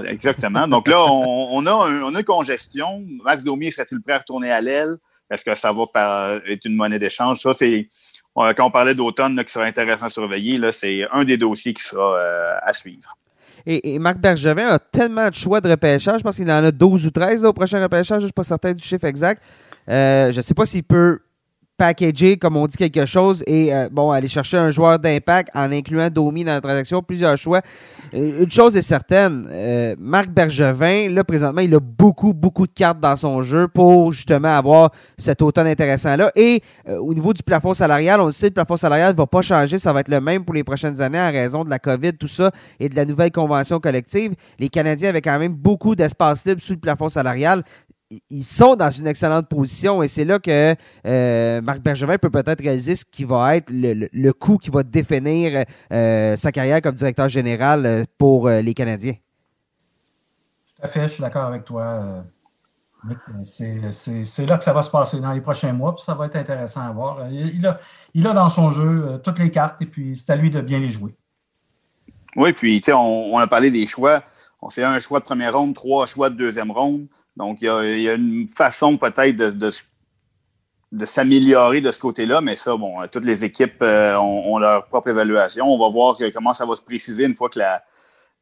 exactement. 0.07 0.67
Donc 0.67 0.87
là, 0.87 1.03
on, 1.03 1.65
a 1.65 1.89
une 1.89 2.23
congestion. 2.23 2.99
Max 3.23 3.43
Domi 3.43 3.71
serait-il 3.71 4.01
prêt 4.01 4.13
à 4.13 4.19
retourner 4.19 4.51
à 4.51 4.61
l'aile? 4.61 4.97
Est-ce 5.29 5.45
que 5.45 5.55
ça 5.55 5.71
va 5.71 6.39
être 6.47 6.65
une 6.65 6.75
monnaie 6.75 6.99
d'échange? 6.99 7.39
Ça, 7.39 7.53
c'est. 7.57 7.89
Quand 8.33 8.65
on 8.65 8.71
parlait 8.71 8.95
d'automne 8.95 9.43
qui 9.43 9.51
serait 9.51 9.67
intéressant 9.67 10.05
à 10.05 10.09
surveiller, 10.09 10.59
c'est 10.71 11.05
un 11.11 11.25
des 11.25 11.37
dossiers 11.37 11.73
qui 11.73 11.83
sera 11.83 12.15
euh, 12.15 12.55
à 12.61 12.73
suivre. 12.73 13.17
Et, 13.65 13.99
Marc 13.99 14.17
Bergevin 14.19 14.67
a 14.67 14.79
tellement 14.79 15.27
de 15.27 15.33
choix 15.33 15.59
de 15.59 15.69
repêchage. 15.69 16.19
Je 16.19 16.23
pense 16.23 16.37
qu'il 16.37 16.49
en 16.49 16.63
a 16.63 16.71
12 16.71 17.07
ou 17.07 17.11
13 17.11 17.45
au 17.45 17.53
prochain 17.53 17.81
repêchage. 17.81 18.21
Je 18.21 18.25
ne 18.25 18.27
suis 18.27 18.33
pas 18.33 18.43
certain 18.43 18.73
du 18.73 18.83
chiffre 18.83 19.05
exact. 19.05 19.43
Euh, 19.89 20.31
je 20.31 20.37
ne 20.37 20.41
sais 20.41 20.53
pas 20.53 20.65
s'il 20.65 20.83
peut 20.83 21.19
packager, 21.81 22.37
comme 22.37 22.57
on 22.57 22.67
dit, 22.67 22.77
quelque 22.77 23.07
chose 23.07 23.43
et 23.47 23.73
euh, 23.73 23.89
bon, 23.91 24.11
aller 24.11 24.27
chercher 24.27 24.57
un 24.57 24.69
joueur 24.69 24.99
d'impact 24.99 25.49
en 25.55 25.71
incluant 25.71 26.11
Domi 26.11 26.43
dans 26.43 26.53
la 26.53 26.61
transaction, 26.61 27.01
plusieurs 27.01 27.35
choix. 27.37 27.59
Euh, 28.13 28.43
une 28.43 28.51
chose 28.51 28.77
est 28.77 28.83
certaine, 28.83 29.47
euh, 29.49 29.95
Marc 29.97 30.29
Bergevin, 30.29 31.09
là, 31.09 31.23
présentement, 31.23 31.61
il 31.61 31.73
a 31.73 31.79
beaucoup, 31.79 32.35
beaucoup 32.35 32.67
de 32.67 32.71
cartes 32.71 32.99
dans 32.99 33.15
son 33.15 33.41
jeu 33.41 33.67
pour 33.67 34.11
justement 34.11 34.55
avoir 34.55 34.91
cet 35.17 35.41
automne 35.41 35.65
intéressant-là. 35.65 36.31
Et 36.35 36.61
au 36.87 37.15
niveau 37.15 37.33
du 37.33 37.41
plafond 37.41 37.73
salarial, 37.73 38.21
on 38.21 38.25
le 38.25 38.31
sait, 38.31 38.47
le 38.47 38.53
plafond 38.53 38.77
salarial 38.77 39.13
ne 39.13 39.17
va 39.17 39.25
pas 39.25 39.41
changer, 39.41 39.79
ça 39.79 39.91
va 39.91 40.01
être 40.01 40.09
le 40.09 40.21
même 40.21 40.45
pour 40.45 40.53
les 40.53 40.63
prochaines 40.63 41.01
années 41.01 41.19
en 41.19 41.31
raison 41.31 41.63
de 41.63 41.71
la 41.71 41.79
COVID, 41.79 42.13
tout 42.13 42.27
ça, 42.27 42.51
et 42.79 42.89
de 42.89 42.95
la 42.95 43.05
nouvelle 43.05 43.31
convention 43.31 43.79
collective. 43.79 44.35
Les 44.59 44.69
Canadiens 44.69 45.09
avaient 45.09 45.21
quand 45.21 45.39
même 45.39 45.53
beaucoup 45.53 45.95
d'espace 45.95 46.45
libre 46.45 46.61
sous 46.61 46.73
le 46.73 46.79
plafond 46.79 47.09
salarial 47.09 47.63
ils 48.29 48.43
sont 48.43 48.75
dans 48.75 48.89
une 48.89 49.07
excellente 49.07 49.47
position 49.47 50.03
et 50.03 50.07
c'est 50.07 50.25
là 50.25 50.39
que 50.39 50.75
euh, 51.05 51.61
Marc 51.61 51.79
Bergevin 51.81 52.17
peut 52.17 52.29
peut-être 52.29 52.61
réaliser 52.61 52.95
ce 52.95 53.05
qui 53.05 53.23
va 53.23 53.55
être 53.55 53.69
le, 53.71 54.07
le, 54.11 54.33
coup 54.33 54.57
qui 54.57 54.69
va 54.69 54.83
définir 54.83 55.63
euh, 55.91 56.35
sa 56.35 56.51
carrière 56.51 56.81
comme 56.81 56.95
directeur 56.95 57.29
général 57.29 57.85
euh, 57.85 58.03
pour 58.17 58.49
les 58.49 58.73
Canadiens. 58.73 59.13
Tout 59.13 60.81
à 60.81 60.87
fait, 60.87 61.01
je 61.07 61.13
suis 61.13 61.21
d'accord 61.21 61.45
avec 61.45 61.63
toi. 61.63 62.23
C'est 63.45 64.45
là 64.45 64.57
que 64.57 64.63
ça 64.63 64.73
va 64.73 64.83
se 64.83 64.89
passer 64.89 65.19
dans 65.19 65.31
les 65.31 65.41
prochains 65.41 65.73
mois, 65.73 65.95
puis 65.95 66.03
ça 66.03 66.13
va 66.13 66.25
être 66.25 66.35
intéressant 66.35 66.81
à 66.81 66.91
voir. 66.91 67.29
Il 67.29 67.65
a, 67.65 67.79
il 68.13 68.27
a 68.27 68.33
dans 68.33 68.49
son 68.49 68.71
jeu 68.71 69.19
toutes 69.23 69.39
les 69.39 69.51
cartes 69.51 69.81
et 69.81 69.85
puis 69.85 70.15
c'est 70.15 70.31
à 70.31 70.35
lui 70.35 70.49
de 70.49 70.61
bien 70.61 70.79
les 70.79 70.91
jouer. 70.91 71.15
Oui, 72.35 72.53
puis 72.53 72.81
on, 72.89 73.33
on 73.33 73.37
a 73.37 73.47
parlé 73.47 73.71
des 73.71 73.85
choix. 73.85 74.23
On 74.61 74.69
fait 74.69 74.83
un 74.83 74.99
choix 74.99 75.19
de 75.19 75.25
première 75.25 75.57
ronde, 75.57 75.73
trois 75.73 76.05
choix 76.05 76.29
de 76.29 76.35
deuxième 76.35 76.71
ronde. 76.71 77.07
Donc, 77.35 77.59
il 77.61 77.65
y 78.01 78.09
a, 78.09 78.13
une 78.13 78.47
façon 78.47 78.97
peut-être 78.97 79.35
de, 79.35 79.71
de, 80.91 81.05
s'améliorer 81.05 81.81
de 81.81 81.91
ce 81.91 81.99
côté-là, 81.99 82.41
mais 82.41 82.55
ça, 82.55 82.75
bon, 82.75 82.95
toutes 83.11 83.25
les 83.25 83.45
équipes 83.45 83.81
euh, 83.81 84.15
ont, 84.17 84.57
leur 84.57 84.85
propre 84.87 85.09
évaluation. 85.09 85.65
On 85.65 85.79
va 85.79 85.89
voir 85.89 86.17
comment 86.33 86.53
ça 86.53 86.65
va 86.65 86.75
se 86.75 86.81
préciser 86.81 87.23
une 87.23 87.33
fois 87.33 87.49
que 87.49 87.59
la, 87.59 87.83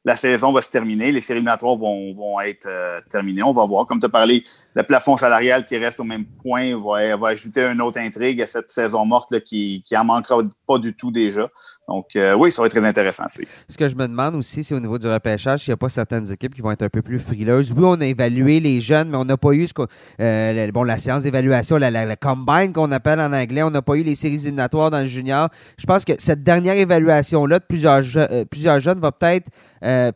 la 0.05 0.15
saison 0.15 0.51
va 0.51 0.61
se 0.61 0.69
terminer. 0.69 1.11
Les 1.11 1.21
séries 1.21 1.37
éliminatoires 1.37 1.75
vont, 1.75 2.13
vont 2.13 2.39
être 2.39 2.65
euh, 2.67 2.99
terminées. 3.09 3.43
On 3.43 3.51
va 3.51 3.65
voir. 3.65 3.85
Comme 3.85 3.99
tu 3.99 4.05
as 4.05 4.09
parlé, 4.09 4.43
le 4.73 4.83
plafond 4.83 5.17
salarial 5.17 5.65
qui 5.65 5.77
reste 5.77 5.99
au 5.99 6.03
même 6.03 6.25
point 6.25 6.77
va, 6.77 7.17
va 7.17 7.27
ajouter 7.29 7.63
une 7.63 7.81
autre 7.81 7.99
intrigue 7.99 8.41
à 8.41 8.47
cette 8.47 8.69
saison 8.69 9.05
morte 9.05 9.31
là, 9.31 9.41
qui, 9.41 9.83
qui 9.83 9.97
en 9.97 10.05
manquera 10.05 10.41
pas 10.67 10.79
du 10.79 10.95
tout 10.95 11.11
déjà. 11.11 11.49
Donc, 11.89 12.15
euh, 12.15 12.35
oui, 12.37 12.51
ça 12.51 12.61
va 12.61 12.67
être 12.67 12.75
très 12.77 12.85
intéressant. 12.87 13.23
Ce 13.67 13.75
que 13.75 13.87
je 13.87 13.95
me 13.95 14.07
demande 14.07 14.35
aussi, 14.35 14.63
c'est 14.63 14.75
au 14.75 14.79
niveau 14.79 14.99
du 14.99 15.07
repêchage, 15.07 15.61
s'il 15.61 15.71
n'y 15.71 15.73
a 15.73 15.77
pas 15.77 15.89
certaines 15.89 16.31
équipes 16.31 16.53
qui 16.53 16.61
vont 16.61 16.69
être 16.69 16.83
un 16.83 16.89
peu 16.89 17.01
plus 17.01 17.17
frileuses. 17.17 17.73
Oui, 17.75 17.83
on 17.83 17.99
a 17.99 18.05
évalué 18.05 18.59
les 18.59 18.79
jeunes, 18.79 19.09
mais 19.09 19.17
on 19.17 19.25
n'a 19.25 19.37
pas 19.37 19.53
eu 19.53 19.65
ce 19.65 19.73
euh, 20.21 20.71
bon, 20.71 20.83
la 20.83 20.97
séance 20.97 21.23
d'évaluation, 21.23 21.77
la, 21.77 21.89
la, 21.89 22.15
combine 22.15 22.73
qu'on 22.73 22.91
appelle 22.91 23.19
en 23.19 23.33
anglais. 23.33 23.63
On 23.63 23.71
n'a 23.71 23.81
pas 23.81 23.95
eu 23.95 24.03
les 24.03 24.13
séries 24.13 24.35
éliminatoires 24.35 24.91
dans 24.91 24.99
le 24.99 25.05
junior. 25.05 25.49
Je 25.79 25.85
pense 25.87 26.05
que 26.05 26.13
cette 26.19 26.43
dernière 26.43 26.75
évaluation-là 26.75 27.57
de 27.57 27.65
plusieurs, 27.67 28.03
euh, 28.17 28.45
plusieurs 28.45 28.79
jeunes 28.79 28.99
va 28.99 29.11
peut-être 29.11 29.49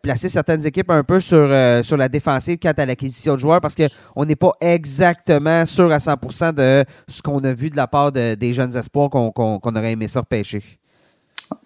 placer 0.01 0.27
certaines 0.27 0.65
équipes 0.67 0.91
un 0.91 1.03
peu 1.03 1.21
sur, 1.21 1.49
sur 1.85 1.95
la 1.95 2.09
défensive 2.09 2.57
quant 2.61 2.73
à 2.75 2.85
l'acquisition 2.85 3.35
de 3.35 3.39
joueurs 3.39 3.61
parce 3.61 3.75
qu'on 3.75 4.25
n'est 4.25 4.35
pas 4.35 4.51
exactement 4.59 5.65
sûr 5.65 5.89
à 5.89 5.99
100% 5.99 6.53
de 6.53 6.83
ce 7.07 7.21
qu'on 7.21 7.41
a 7.45 7.53
vu 7.53 7.69
de 7.69 7.77
la 7.77 7.87
part 7.87 8.11
des 8.11 8.53
jeunes 8.53 8.75
espoirs 8.75 9.09
qu'on 9.09 9.59
aurait 9.63 9.93
aimé 9.93 10.09
ça 10.09 10.19
repêcher. 10.19 10.61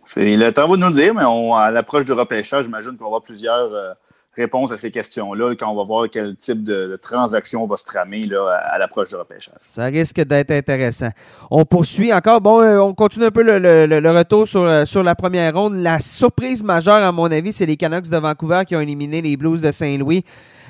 C'est 0.03 0.36
le 0.36 0.51
travail 0.51 0.79
de 0.79 0.86
nous 0.86 0.91
dire, 0.91 1.13
mais 1.13 1.24
à 1.56 1.72
l'approche 1.72 2.06
du 2.06 2.13
repêchage, 2.13 2.65
j'imagine 2.65 2.98
qu'on 2.98 3.06
va 3.06 3.08
avoir 3.08 3.22
plusieurs 3.22 3.74
euh, 3.74 3.94
réponses 4.38 4.72
à 4.72 4.77
ces 4.77 4.91
questions-là 4.91 5.56
quand 5.56 5.70
on 5.72 5.75
va 5.75 5.84
voir 5.84 6.08
quel 6.12 6.36
type 6.36 6.63
de, 6.63 6.98
transaction 7.01 7.65
va 7.65 7.75
se 7.75 7.84
tramer 7.84 8.25
là, 8.25 8.60
à, 8.63 8.77
l'approche 8.77 9.10
du 9.10 9.15
repêchage. 9.15 9.56
Ça 9.58 9.86
risque 9.86 10.22
d'être 10.22 10.51
intéressant. 10.51 11.10
On 11.51 11.65
poursuit 11.65 12.13
encore. 12.13 12.41
Bon, 12.41 12.62
euh, 12.62 12.79
on 12.79 12.94
continue 12.94 13.25
un 13.25 13.32
peu 13.32 13.44
le, 13.44 14.17
retour 14.17 14.48
sur, 14.48 14.62
euh, 14.62 14.86
sur 14.86 15.03
la 15.03 15.15
première 15.15 15.53
ronde. 15.53 15.77
La 15.77 16.00
surprise 16.00 16.63
majeure, 16.63 17.03
à 17.03 17.12
mon 17.12 17.32
avis, 17.32 17.51
c'est 17.51 17.65
les 17.65 17.77
Canucks 17.77 18.10
de 18.10 18.17
Vancouver 18.17 18.62
qui 18.65 18.75
ont 18.75 18.82
éliminé 18.82 19.22
les 19.22 19.36
Blues 19.36 19.62
de 19.62 19.72
Saint-Louis. 19.72 20.24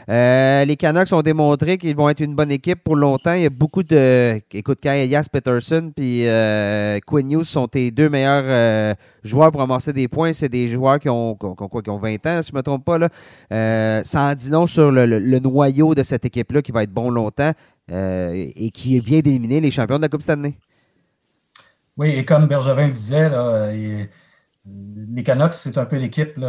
Euh, 0.10 0.64
les 0.64 0.78
Canucks 0.78 1.12
ont 1.12 1.22
démontré 1.22 1.78
qu'ils 1.78 1.96
vont 1.96 2.08
être 2.08 2.22
une 2.22 2.34
bonne 2.34 2.52
équipe 2.52 2.82
pour 2.82 2.96
longtemps. 2.96 3.34
Il 3.34 3.44
y 3.44 3.46
a 3.46 3.50
beaucoup 3.50 3.84
de. 3.84 4.40
Écoute, 4.54 4.80
Kyle 4.80 4.92
Elias 4.92 5.28
Peterson 5.32 5.92
puis 5.94 6.28
euh, 6.28 6.98
Quinn 7.06 7.30
Hughes 7.30 7.44
sont 7.44 7.68
tes 7.68 7.92
deux 7.92 8.10
meilleurs 8.10 8.46
euh, 8.46 8.94
joueurs 9.24 9.52
pour 9.52 9.62
amasser 9.62 9.92
des 9.92 10.08
points. 10.08 10.32
C'est 10.32 10.48
des 10.48 10.70
joueurs 10.70 11.00
qui 11.00 11.10
ont, 11.10 11.36
quoi, 11.36 11.82
qui 11.82 11.90
ont 11.90 11.98
20 11.98 12.26
ans, 12.26 12.42
si 12.42 12.50
je 12.50 12.54
ne 12.54 12.60
me 12.60 12.64
trompe 12.64 12.86
pas. 12.86 12.98
Là. 12.98 13.10
ça 14.04 14.22
en 14.22 14.34
dit 14.34 14.50
non 14.50 14.66
sur 14.66 14.92
le, 14.92 15.40
noyau 15.40 15.94
de 15.94 16.04
cette 16.04 16.24
équipe-là 16.24 16.62
qui 16.62 16.72
va 16.72 16.84
être 16.84 16.94
bon 16.94 17.10
longtemps 17.10 17.52
et 17.90 18.72
qui 18.74 19.00
vient 19.02 19.20
d'éliminer 19.20 19.60
les 19.60 19.72
champions 19.72 19.98
de 19.98 20.04
la 20.04 20.10
Coupe 20.10 20.22
Stanley. 20.22 20.54
Oui, 21.98 22.12
et 22.12 22.24
comme 22.24 22.48
Bergevin 22.48 22.88
le 22.88 22.94
disait, 22.94 23.30
là, 23.30 23.72
les 23.72 25.24
Canucks, 25.24 25.54
c'est 25.54 25.78
un 25.78 25.86
peu 25.86 25.98
l'équipe 25.98 26.40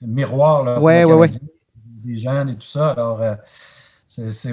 miroir. 0.00 0.64
Là, 0.64 0.80
ouais, 0.80 1.04
ouais, 1.04 1.14
ouais 1.14 1.28
des 2.04 2.16
jeunes 2.16 2.50
et 2.50 2.54
tout 2.54 2.66
ça. 2.66 2.90
Alors, 2.90 3.20
euh, 3.22 3.34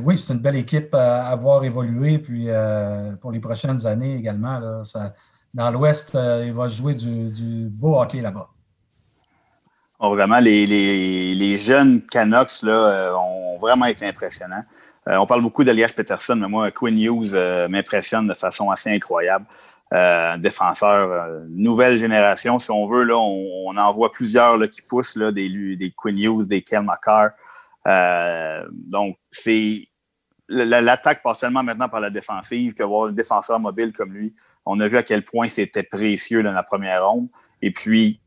oui, 0.03 0.17
c'est 0.17 0.33
une 0.33 0.39
belle 0.39 0.55
équipe 0.55 0.93
à 0.93 1.27
avoir 1.27 1.63
évolué. 1.63 2.19
Puis 2.19 2.45
euh, 2.47 3.15
pour 3.21 3.31
les 3.31 3.39
prochaines 3.39 3.85
années 3.85 4.15
également, 4.15 4.83
dans 5.53 5.71
l'Ouest, 5.71 6.15
euh, 6.15 6.43
il 6.45 6.53
va 6.53 6.67
jouer 6.67 6.93
du, 6.93 7.67
beau 7.69 7.99
hockey 7.99 8.21
là-bas. 8.21 8.49
Oh, 9.99 10.11
vraiment, 10.11 10.39
les, 10.39 11.57
jeunes 11.57 12.01
Canucks 12.05 12.61
là, 12.63 13.13
ont 13.17 13.57
vraiment 13.59 13.85
été 13.85 14.07
impressionnants. 14.07 14.63
on 15.05 15.25
parle 15.25 15.41
beaucoup 15.41 15.65
d'Elias 15.65 15.91
Peterson, 15.93 16.37
mais 16.37 16.47
moi, 16.47 16.71
Quinn 16.71 16.97
Hughes 16.97 17.33
m'impressionne 17.69 18.27
de 18.27 18.33
façon 18.33 18.69
assez 18.69 18.95
incroyable. 18.95 19.45
Défenseur 19.91 21.41
nouvelle 21.49 21.97
génération, 21.97 22.59
si 22.59 22.69
on 22.69 22.85
veut. 22.85 23.03
Là, 23.03 23.17
on, 23.17 23.75
en 23.75 23.91
voit 23.91 24.11
plusieurs 24.11 24.57
là, 24.57 24.67
qui 24.67 24.81
poussent 24.81 25.15
là, 25.15 25.31
des, 25.31 25.75
des 25.75 25.91
Quinn 25.91 26.45
des 26.45 26.61
Ken 26.61 26.85
McCarr. 26.85 27.31
Euh, 27.87 28.65
donc, 28.71 29.17
c'est 29.31 29.85
l'attaque 30.47 31.21
passe 31.21 31.39
seulement 31.39 31.61
maintenant 31.61 31.89
par 31.89 31.99
la 31.99 32.09
défensive, 32.09 32.73
que 32.73 32.83
voir 32.83 33.09
un 33.09 33.11
défenseur 33.11 33.59
mobile 33.59 33.93
comme 33.93 34.13
lui. 34.13 34.33
On 34.65 34.79
a 34.79 34.87
vu 34.87 34.97
à 34.97 35.03
quel 35.03 35.23
point 35.23 35.47
c'était 35.47 35.83
précieux 35.83 36.41
dans 36.41 36.51
la 36.51 36.63
première 36.63 37.07
ronde. 37.07 37.29
Et 37.61 37.71
puis, 37.71 38.19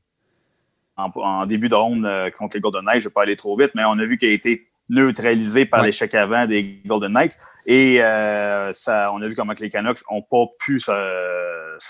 en, 0.96 1.46
début 1.46 1.68
de 1.68 1.74
ronde 1.74 2.04
euh, 2.04 2.30
contre 2.30 2.56
les 2.56 2.60
Golden 2.60 2.84
Knights, 2.84 3.00
je 3.00 3.06
ne 3.06 3.10
vais 3.10 3.14
pas 3.14 3.22
aller 3.22 3.36
trop 3.36 3.56
vite, 3.56 3.72
mais 3.74 3.82
on 3.84 3.98
a 3.98 4.04
vu 4.04 4.18
qu'il 4.18 4.28
a 4.28 4.32
été 4.32 4.68
neutralisé 4.88 5.64
par 5.64 5.82
l'échec 5.82 6.14
avant 6.14 6.46
des 6.46 6.82
Golden 6.84 7.12
Knights. 7.12 7.38
Et 7.66 8.02
euh, 8.02 8.72
ça, 8.72 9.10
on 9.14 9.22
a 9.22 9.28
vu 9.28 9.34
comment 9.34 9.54
les 9.58 9.70
Canucks 9.70 10.00
n'ont 10.10 10.22
pas 10.22 10.44
pu 10.58 10.80
se, 10.80 10.92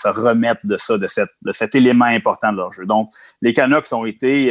remettre 0.07 0.61
de 0.65 0.77
ça, 0.77 0.97
de, 0.97 1.07
cet 1.51 1.75
élément 1.75 2.05
important 2.05 2.51
de 2.51 2.57
leur 2.57 2.71
jeu. 2.71 2.85
Donc, 2.85 3.09
les 3.41 3.53
Canucks 3.53 3.91
ont 3.91 4.05
été 4.05 4.49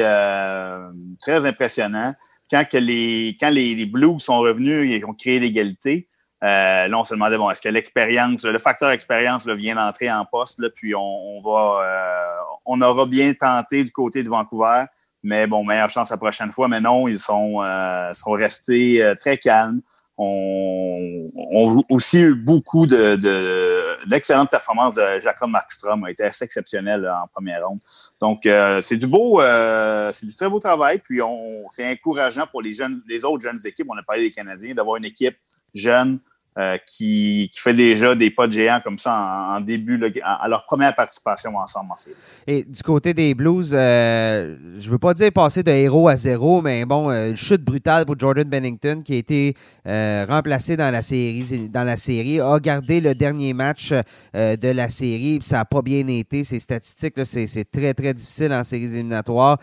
très 1.20 1.46
impressionnants 1.46 2.14
quand, 2.52 2.68
que 2.68 2.76
les, 2.76 3.36
quand 3.40 3.50
les, 3.50 3.86
Blues 3.86 4.20
sont 4.20 4.38
revenus 4.40 4.92
et 4.92 5.04
ont 5.04 5.14
créé 5.14 5.38
l'égalité, 5.38 6.08
euh, 6.44 6.88
là, 6.88 6.98
on 6.98 7.04
se 7.04 7.14
demandait, 7.14 7.38
bon, 7.38 7.48
est-ce 7.50 7.62
que 7.62 7.68
l'expérience, 7.68 8.44
le 8.44 8.58
facteur 8.58 8.90
expérience 8.90 9.46
vient 9.46 9.76
d'entrer 9.76 10.10
en 10.10 10.24
poste, 10.24 10.58
là, 10.58 10.68
puis 10.74 10.94
on, 10.94 11.38
va, 11.38 11.80
euh, 11.82 12.42
on 12.66 12.80
aura 12.82 13.06
bien 13.06 13.32
tenté 13.32 13.84
du 13.84 13.92
côté 13.92 14.22
de 14.22 14.28
Vancouver, 14.28 14.84
mais 15.22 15.46
bon, 15.46 15.64
meilleure 15.64 15.90
chance 15.90 16.10
la 16.10 16.16
prochaine 16.16 16.52
fois. 16.52 16.68
Mais 16.68 16.80
non, 16.80 17.08
ils 17.08 17.18
sont, 17.18 17.62
euh, 17.62 18.12
sont 18.12 18.32
restés 18.32 19.14
très 19.18 19.38
calmes 19.38 19.82
on, 20.18 21.30
a 21.34 21.82
aussi 21.92 22.20
eu 22.20 22.34
beaucoup 22.34 22.86
de, 22.86 24.08
d'excellentes 24.08 24.50
performances 24.50 24.94
de 24.94 25.20
Jacob 25.20 25.50
Markstrom, 25.50 26.04
a 26.04 26.10
été 26.10 26.24
assez 26.24 26.44
exceptionnel 26.44 27.08
en 27.08 27.26
première 27.28 27.66
ronde. 27.66 27.80
Donc, 28.20 28.46
euh, 28.46 28.80
c'est 28.82 28.96
du 28.96 29.06
beau, 29.06 29.40
euh, 29.40 30.12
c'est 30.12 30.26
du 30.26 30.34
très 30.34 30.48
beau 30.48 30.60
travail. 30.60 30.98
Puis, 30.98 31.22
on, 31.22 31.64
c'est 31.70 31.90
encourageant 31.90 32.46
pour 32.46 32.62
les 32.62 32.72
jeunes, 32.72 33.02
les 33.08 33.24
autres 33.24 33.42
jeunes 33.42 33.60
équipes. 33.64 33.86
On 33.90 33.96
a 33.96 34.02
parlé 34.02 34.22
des 34.22 34.30
Canadiens, 34.30 34.74
d'avoir 34.74 34.96
une 34.96 35.04
équipe 35.04 35.36
jeune 35.74 36.20
euh, 36.58 36.76
qui, 36.86 37.50
fait 37.54 37.72
déjà 37.72 38.14
des 38.14 38.30
pas 38.30 38.46
de 38.46 38.52
géants 38.52 38.80
comme 38.84 38.98
ça 38.98 39.54
en, 39.54 39.60
début, 39.62 39.98
à 40.22 40.46
leur 40.48 40.66
première 40.66 40.94
participation 40.94 41.56
ensemble 41.56 41.92
en 41.92 41.96
série. 41.96 42.14
Et 42.46 42.62
du 42.62 42.82
côté 42.82 43.14
des 43.14 43.32
Blues, 43.34 43.72
euh, 43.72 44.56
je 44.78 44.90
veux 44.90 44.98
pas 44.98 45.14
dire 45.14 45.32
passer 45.32 45.62
de 45.62 45.70
héros 45.70 46.08
à 46.08 46.16
zéro, 46.16 46.60
mais 46.60 46.84
bon, 46.84 47.08
euh, 47.08 47.34
chute 47.34 47.64
brutale 47.64 48.04
pour 48.04 48.18
Jordan 48.18 48.46
Bennington 48.46 49.00
qui 49.02 49.14
a 49.14 49.16
été 49.16 49.54
remplacé 49.86 50.76
dans 50.76 50.90
la 50.90 51.00
série, 51.00 51.70
dans 51.70 51.84
la 51.84 51.96
série, 51.96 52.38
a 52.38 52.58
gardé 52.58 53.00
le 53.00 53.14
dernier 53.14 53.54
match 53.54 53.92
de 54.34 54.72
la 54.72 54.90
série, 54.90 55.38
ça 55.42 55.56
n'a 55.56 55.64
pas 55.64 55.80
bien 55.80 56.06
été. 56.06 56.44
Ces 56.44 56.58
statistiques, 56.58 57.14
c'est 57.24 57.70
très, 57.70 57.94
très 57.94 58.12
difficile 58.12 58.52
en 58.52 58.62
séries 58.62 58.94
éliminatoires. 58.94 59.56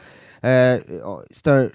Euh, 0.45 0.79
c'est 1.31 1.47
un, 1.47 1.69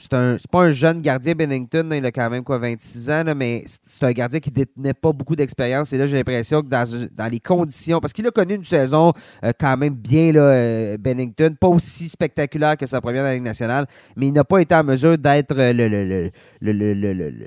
pas 0.50 0.62
un 0.62 0.71
jeune 0.71 1.00
gardien, 1.02 1.35
Bennington. 1.35 1.90
il 1.92 2.04
a 2.04 2.12
quand 2.12 2.30
même 2.30 2.44
quoi, 2.44 2.59
26 2.59 3.11
ans, 3.11 3.25
mais 3.37 3.64
c'est 3.66 4.04
un 4.04 4.12
gardien 4.12 4.40
qui 4.40 4.50
détenait 4.50 4.94
pas 4.94 5.12
beaucoup 5.12 5.37
d'expérience. 5.37 5.92
Et 5.92 5.99
là, 5.99 6.06
j'ai 6.06 6.16
l'impression 6.16 6.62
que 6.62 6.68
dans, 6.68 7.30
les 7.30 7.40
conditions, 7.40 8.00
parce 8.00 8.12
qu'il 8.12 8.26
a 8.26 8.30
connu 8.30 8.54
une 8.54 8.64
saison 8.64 9.12
euh, 9.44 9.52
quand 9.59 9.76
même 9.76 9.94
bien, 9.94 10.33
là, 10.33 10.40
euh, 10.40 10.97
Bennington, 10.99 11.54
pas 11.59 11.68
aussi 11.68 12.09
spectaculaire 12.09 12.76
que 12.76 12.87
sa 12.87 13.00
première 13.00 13.23
dans 13.23 13.28
la 13.28 13.35
Ligue 13.35 13.42
nationale, 13.42 13.87
mais 14.16 14.28
il 14.28 14.33
n'a 14.33 14.44
pas 14.44 14.61
été 14.61 14.75
en 14.75 14.85
mesure 14.85 15.18
d'être 15.18 15.54
le, 15.54 15.73
le, 15.73 16.30
le 16.61 17.14
le 17.14 17.47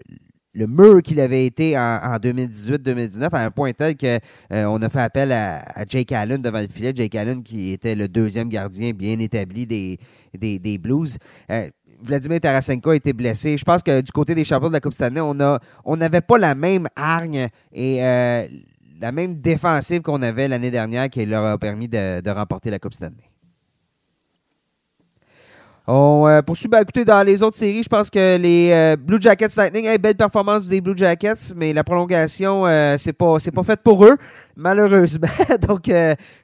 mur 0.66 1.02
qu'il 1.04 1.20
avait 1.20 1.46
été 1.46 1.78
en, 1.78 2.18
2018-2019 2.18 3.30
à 3.32 3.46
un 3.46 3.52
point 3.52 3.72
tel 3.74 3.96
qu'on 3.96 4.18
euh, 4.52 4.80
a 4.80 4.90
fait 4.90 5.00
appel 5.00 5.32
à, 5.32 5.64
Jake 5.88 6.12
Allen 6.12 6.42
devant 6.42 6.62
le 6.62 6.68
filet. 6.68 6.92
Jake 6.96 7.14
Allen 7.16 7.44
qui 7.44 7.72
était 7.74 7.96
le 7.96 8.08
deuxième 8.08 8.50
gardien 8.50 8.92
bien 8.92 9.20
établi 9.20 9.68
des, 9.68 10.78
Blues. 10.80 11.18
Euh, 11.52 11.70
Vladimir 12.02 12.40
Tarasenko 12.40 12.92
a 12.92 12.96
été 12.96 13.14
blessé. 13.14 13.58
Je 13.58 13.64
pense 13.64 13.84
que 13.84 14.02
du 14.02 14.12
côté 14.12 14.36
des 14.36 14.44
champions 14.44 14.70
de 14.70 14.74
la 14.74 14.80
Coupe 14.80 14.94
Stanley, 14.94 15.22
on 15.22 15.98
n'avait 15.98 16.22
pas 16.22 16.38
la 16.38 16.56
même 16.56 16.88
hargne 16.96 17.48
et 17.74 18.04
euh, 18.04 18.48
la 19.00 19.12
même 19.12 19.36
défensive 19.36 20.02
qu'on 20.02 20.22
avait 20.22 20.48
l'année 20.48 20.72
dernière 20.72 21.10
qui 21.10 21.26
leur 21.26 21.46
a 21.46 21.58
permis 21.58 21.88
de, 21.88 22.22
de 22.22 22.30
remporter 22.30 22.70
la 22.70 22.80
Coupe 22.80 22.94
Stanley. 22.94 23.30
On 25.90 26.28
euh, 26.28 26.42
poursuit. 26.42 26.68
Ben, 26.68 26.82
écoutez, 26.82 27.06
dans 27.06 27.26
les 27.26 27.42
autres 27.42 27.56
séries, 27.56 27.82
je 27.82 27.88
pense 27.88 28.10
que 28.10 28.38
les 28.38 28.72
euh, 28.74 28.98
Blue 28.98 29.22
Jackets 29.22 29.56
Lightning, 29.56 29.98
belle 30.00 30.16
performance 30.16 30.66
des 30.66 30.82
Blue 30.82 30.98
Jackets, 30.98 31.56
mais 31.56 31.72
la 31.72 31.86
prolongation, 31.86 32.68
euh, 32.68 32.98
c'est 32.98 33.14
pas 33.14 33.40
c'est 33.40 33.52
pas 33.52 33.64
fait 33.64 33.82
pour 33.82 34.04
eux, 34.04 34.18
malheureusement. 34.58 35.30
Donc, 35.66 35.90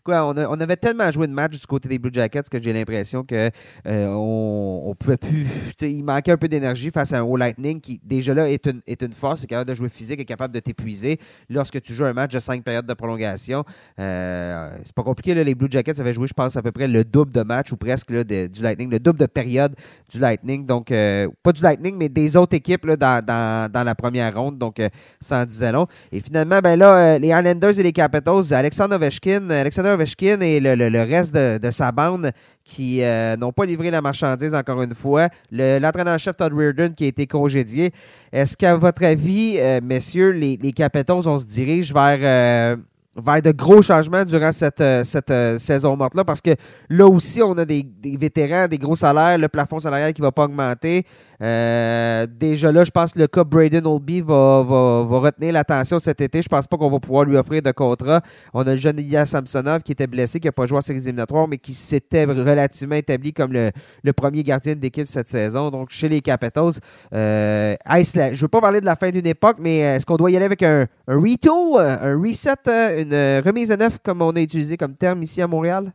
quoi, 0.02 0.30
on, 0.30 0.60
avait 0.62 0.78
tellement 0.78 1.12
joué 1.12 1.28
de 1.28 1.34
match 1.34 1.60
du 1.60 1.68
côté 1.68 1.90
des 1.90 2.00
Blue 2.00 2.10
Jackets 2.14 2.44
que 2.50 2.64
j'ai 2.64 2.72
l'impression 2.72 3.26
que 3.26 3.52
on, 3.86 4.96
pouvait 4.98 5.18
plus. 5.18 5.46
Il 5.82 6.04
manquait 6.04 6.32
un 6.32 6.38
peu 6.38 6.48
d'énergie 6.48 6.90
face 6.90 7.12
à 7.12 7.18
un 7.18 7.24
haut 7.24 7.36
Lightning 7.36 7.82
qui, 7.82 8.00
déjà 8.02 8.34
là, 8.34 8.50
est 8.50 8.66
une, 8.66 8.80
est 8.88 9.02
une 9.02 9.12
force, 9.12 9.42
c'est 9.42 9.48
capable 9.48 9.70
de 9.70 9.76
jouer 9.76 9.90
physique, 9.90 10.22
est 10.22 10.26
capable 10.26 10.54
de 10.54 10.62
t'épuiser. 10.62 11.20
Lorsque 11.50 11.82
tu 11.82 11.94
joues 11.94 12.06
un 12.06 12.14
match 12.14 12.32
de 12.32 12.40
cinq 12.40 12.64
périodes 12.64 12.86
de 12.86 12.94
prolongation, 12.94 13.66
c'est 13.98 14.96
pas 14.96 15.04
compliqué. 15.04 15.36
Les 15.36 15.56
Blue 15.56 15.68
Jackets 15.70 16.00
avaient 16.00 16.14
joué, 16.14 16.28
je 16.28 16.34
pense, 16.34 16.56
à 16.56 16.62
peu 16.62 16.72
près 16.72 16.88
le 16.88 17.04
double 17.04 17.34
de 17.34 17.42
match 17.42 17.74
ou 17.74 17.76
presque 17.76 18.14
du 18.14 18.62
Lightning, 18.62 18.90
le 18.90 19.00
double 19.00 19.20
de 19.20 19.26
période 19.34 19.76
du 20.10 20.20
Lightning. 20.20 20.66
Donc, 20.66 20.92
euh, 20.92 21.28
pas 21.42 21.52
du 21.52 21.62
Lightning, 21.62 21.96
mais 21.98 22.10
des 22.10 22.38
autres 22.38 22.56
équipes 22.56 22.86
là, 22.86 22.96
dans, 23.22 23.86
la 23.86 23.96
première 23.96 24.36
ronde. 24.36 24.58
Donc, 24.58 24.80
euh, 24.80 24.90
ça 25.20 25.42
en 25.42 25.46
disait 25.46 25.72
long. 25.72 25.88
Et 26.12 26.20
finalement, 26.20 26.60
ben 26.60 26.78
là, 26.78 27.16
euh, 27.16 27.20
les 27.20 27.30
Islanders 27.30 27.80
et 27.80 27.84
les 27.84 27.92
Capitals, 27.92 28.54
Alexander 28.54 28.96
Ovechkin, 28.96 29.50
Alexander 29.50 29.90
Ovechkin 29.90 30.40
et 30.42 30.60
le, 30.60 31.04
reste 31.04 31.34
de, 31.34 31.72
sa 31.72 31.92
bande 31.92 32.32
qui 32.64 33.02
n'ont 33.40 33.52
pas 33.52 33.66
livré 33.66 33.92
la 33.92 34.02
marchandise 34.02 34.56
encore 34.56 34.82
une 34.82 34.94
fois. 34.94 35.28
L'entraîneur-chef 35.52 36.38
Todd 36.38 36.54
Reardon 36.54 36.94
qui 36.96 37.06
a 37.06 37.08
été 37.08 37.28
congédié. 37.28 37.92
Est-ce 38.32 38.56
qu'à 38.56 38.78
votre 38.78 39.04
avis, 39.04 39.58
messieurs, 39.84 40.32
les, 40.32 40.58
les 40.62 40.72
Capitals, 40.72 41.28
on 41.28 41.38
se 41.38 41.46
dirige 41.46 41.94
vers 41.94 42.78
vers 43.16 43.42
de 43.42 43.52
gros 43.52 43.82
changements 43.82 44.26
durant 44.26 44.52
cette, 44.52 44.82
euh, 44.82 45.04
cette 45.04 45.30
euh, 45.30 45.60
saison 45.60 45.96
morte-là, 45.96 46.24
parce 46.24 46.42
que 46.42 46.52
là 46.90 47.08
aussi, 47.08 47.42
on 47.44 47.58
a 47.58 47.66
des, 47.66 47.84
des, 47.84 48.18
vétérans, 48.18 48.68
des 48.68 48.78
gros 48.78 48.96
salaires, 48.96 49.38
le 49.38 49.48
plafond 49.48 49.80
salarial 49.80 50.14
qui 50.14 50.22
ne 50.22 50.28
va 50.28 50.32
pas 50.32 50.46
augmenter. 50.46 51.06
Euh, 51.44 52.26
déjà 52.26 52.72
là, 52.72 52.84
je 52.86 52.92
pense 52.92 53.14
que 53.14 53.20
le 53.20 53.28
cas 53.28 53.44
Braden 53.44 53.86
Olby 53.86 54.22
va, 54.22 54.64
va, 54.64 55.04
va, 55.04 55.20
retenir 55.20 55.52
l'attention 55.52 56.00
cet 56.00 56.22
été. 56.22 56.42
Je 56.42 56.48
pense 56.48 56.68
pas 56.68 56.78
qu'on 56.78 56.90
va 56.90 57.00
pouvoir 57.00 57.26
lui 57.26 57.36
offrir 57.36 57.62
de 57.62 57.72
contrat. 57.72 58.22
On 58.54 58.62
a 58.62 58.72
le 58.72 58.78
jeune 58.78 58.98
Ilya 59.00 59.26
Samsonov 59.26 59.84
qui 59.84 59.92
était 59.92 60.08
blessé, 60.08 60.40
qui 60.40 60.48
n'a 60.48 60.54
pas 60.54 60.66
joué 60.66 60.78
en 60.78 60.82
séries 60.82 61.00
éliminatoires, 61.00 61.48
mais 61.48 61.58
qui 61.58 61.74
s'était 61.74 62.24
relativement 62.24 62.96
établi 62.96 63.34
comme 63.34 63.52
le, 63.52 63.72
le 64.04 64.14
premier 64.14 64.44
gardien 64.44 64.76
d'équipe 64.76 65.08
cette 65.08 65.30
saison. 65.30 65.70
Donc, 65.70 65.90
chez 65.90 66.08
les 66.08 66.22
Capitals, 66.22 66.74
euh, 67.14 67.76
je 67.86 68.42
veux 68.42 68.48
pas 68.48 68.62
parler 68.62 68.80
de 68.80 68.86
la 68.86 68.96
fin 68.96 69.10
d'une 69.10 69.28
époque, 69.28 69.58
mais 69.60 69.80
est-ce 69.80 70.06
qu'on 70.06 70.16
doit 70.16 70.32
y 70.32 70.38
aller 70.38 70.46
avec 70.46 70.64
un, 70.64 70.88
un 71.08 71.24
un 71.24 72.22
reset, 72.22 73.02
une 73.02 73.42
remise 73.46 73.72
à 73.72 73.78
neuf, 73.78 73.98
comme 74.02 74.22
on 74.22 74.32
a 74.32 74.40
utilisé 74.40 74.78
comme 74.78 74.96
terme 74.96 75.24
ici 75.24 75.42
à 75.42 75.48
Montréal? 75.48 75.92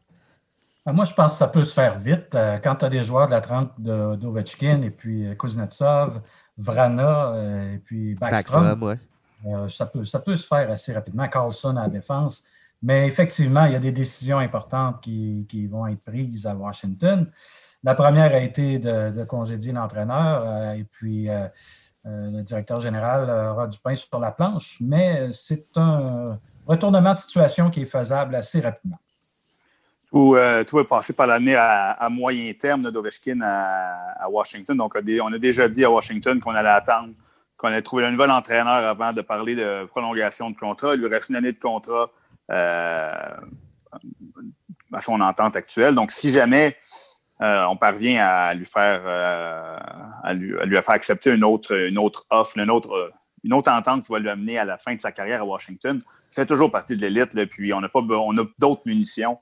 Ben, 0.88 0.94
moi, 0.94 1.04
je 1.04 1.12
pense 1.12 1.32
que 1.32 1.38
ça 1.38 1.48
peut 1.48 1.64
se 1.64 1.74
faire 1.74 1.98
vite. 1.98 2.34
Euh, 2.34 2.56
quand 2.64 2.76
tu 2.76 2.86
as 2.86 2.88
des 2.88 3.04
joueurs 3.04 3.26
de 3.26 3.32
la 3.32 3.42
trempe 3.42 3.78
d'Ovechkin 3.78 4.80
et 4.80 4.88
puis 4.90 5.26
euh, 5.26 5.34
Kuznetsov, 5.34 6.22
Vrana 6.56 7.34
et 7.74 7.76
puis 7.76 8.14
Backstrom, 8.14 8.96
ça, 9.68 9.84
peut, 9.84 10.04
ça 10.04 10.18
peut 10.20 10.34
se 10.34 10.46
faire 10.46 10.70
assez 10.70 10.94
rapidement. 10.94 11.28
Carlson 11.28 11.76
à 11.76 11.82
la 11.82 11.88
défense. 11.90 12.42
Mais 12.80 13.06
effectivement, 13.06 13.66
il 13.66 13.74
y 13.74 13.76
a 13.76 13.80
des 13.80 13.92
décisions 13.92 14.38
importantes 14.38 15.02
qui, 15.02 15.44
qui 15.46 15.66
vont 15.66 15.86
être 15.86 16.02
prises 16.02 16.46
à 16.46 16.54
Washington. 16.54 17.30
La 17.84 17.94
première 17.94 18.34
a 18.34 18.38
été 18.38 18.78
de, 18.78 19.24
congédier 19.24 19.74
l'entraîneur 19.74 20.72
et 20.72 20.84
puis 20.84 21.28
le 22.04 22.40
directeur 22.40 22.80
général 22.80 23.28
aura 23.28 23.66
du 23.66 23.78
pain 23.78 23.94
sur 23.94 24.18
la 24.18 24.32
planche, 24.32 24.78
mais 24.80 25.28
c'est 25.32 25.68
un 25.76 26.38
retournement 26.66 27.12
de 27.12 27.18
situation 27.18 27.68
qui 27.68 27.82
est 27.82 27.86
faisable 27.86 28.34
assez 28.36 28.60
rapidement. 28.60 28.98
Tout, 30.10 30.36
euh, 30.36 30.64
tout 30.64 30.80
est 30.80 30.84
passé 30.84 31.12
par 31.12 31.26
l'année 31.26 31.54
à, 31.54 32.08
moyen 32.10 32.52
terme 32.54 32.90
d'Ovechkin 32.90 33.40
à, 33.42 34.24
à, 34.24 34.28
Washington. 34.30 34.76
Donc, 34.76 34.94
on 34.96 35.32
a 35.32 35.38
déjà 35.38 35.68
dit 35.68 35.84
à 35.84 35.90
Washington 35.90 36.40
qu'on 36.40 36.54
allait 36.54 36.68
attendre, 36.70 37.12
qu'on 37.58 37.68
allait 37.68 37.82
trouver 37.82 38.06
un 38.06 38.10
nouvel 38.10 38.30
entraîneur 38.30 38.66
avant 38.66 39.12
de 39.12 39.20
parler 39.20 39.54
de 39.54 39.84
prolongation 39.84 40.50
de 40.50 40.56
contrat. 40.56 40.94
Il 40.94 41.00
lui 41.00 41.08
reste 41.08 41.28
une 41.28 41.36
année 41.36 41.52
de 41.52 41.58
contrat 41.58 42.10
euh, 42.50 43.10
à 44.92 45.00
son 45.02 45.20
entente 45.20 45.56
actuelle. 45.56 45.94
Donc, 45.94 46.10
si 46.10 46.30
jamais 46.30 46.78
euh, 47.42 47.66
on 47.66 47.76
parvient 47.76 48.24
à 48.24 48.54
lui 48.54 48.64
faire 48.64 49.02
à 50.24 50.32
lui, 50.32 50.54
faire 50.70 50.90
accepter 50.90 51.34
une 51.34 51.44
autre, 51.44 51.74
offre, 52.30 52.58
une 52.58 52.70
autre, 52.70 53.12
une 53.44 53.52
autre 53.52 53.70
entente 53.70 54.04
qui 54.06 54.12
va 54.12 54.20
lui 54.20 54.30
amener 54.30 54.58
à 54.58 54.64
la 54.64 54.78
fin 54.78 54.94
de 54.94 55.00
sa 55.00 55.12
carrière 55.12 55.42
à 55.42 55.44
Washington, 55.44 56.02
fait 56.34 56.46
toujours 56.46 56.72
partie 56.72 56.96
de 56.96 57.02
l'élite. 57.02 57.38
Puis 57.50 57.74
on 57.74 57.82
a 57.82 57.90
pas 57.90 58.00
on 58.00 58.38
a 58.38 58.44
d'autres 58.58 58.82
munitions 58.86 59.38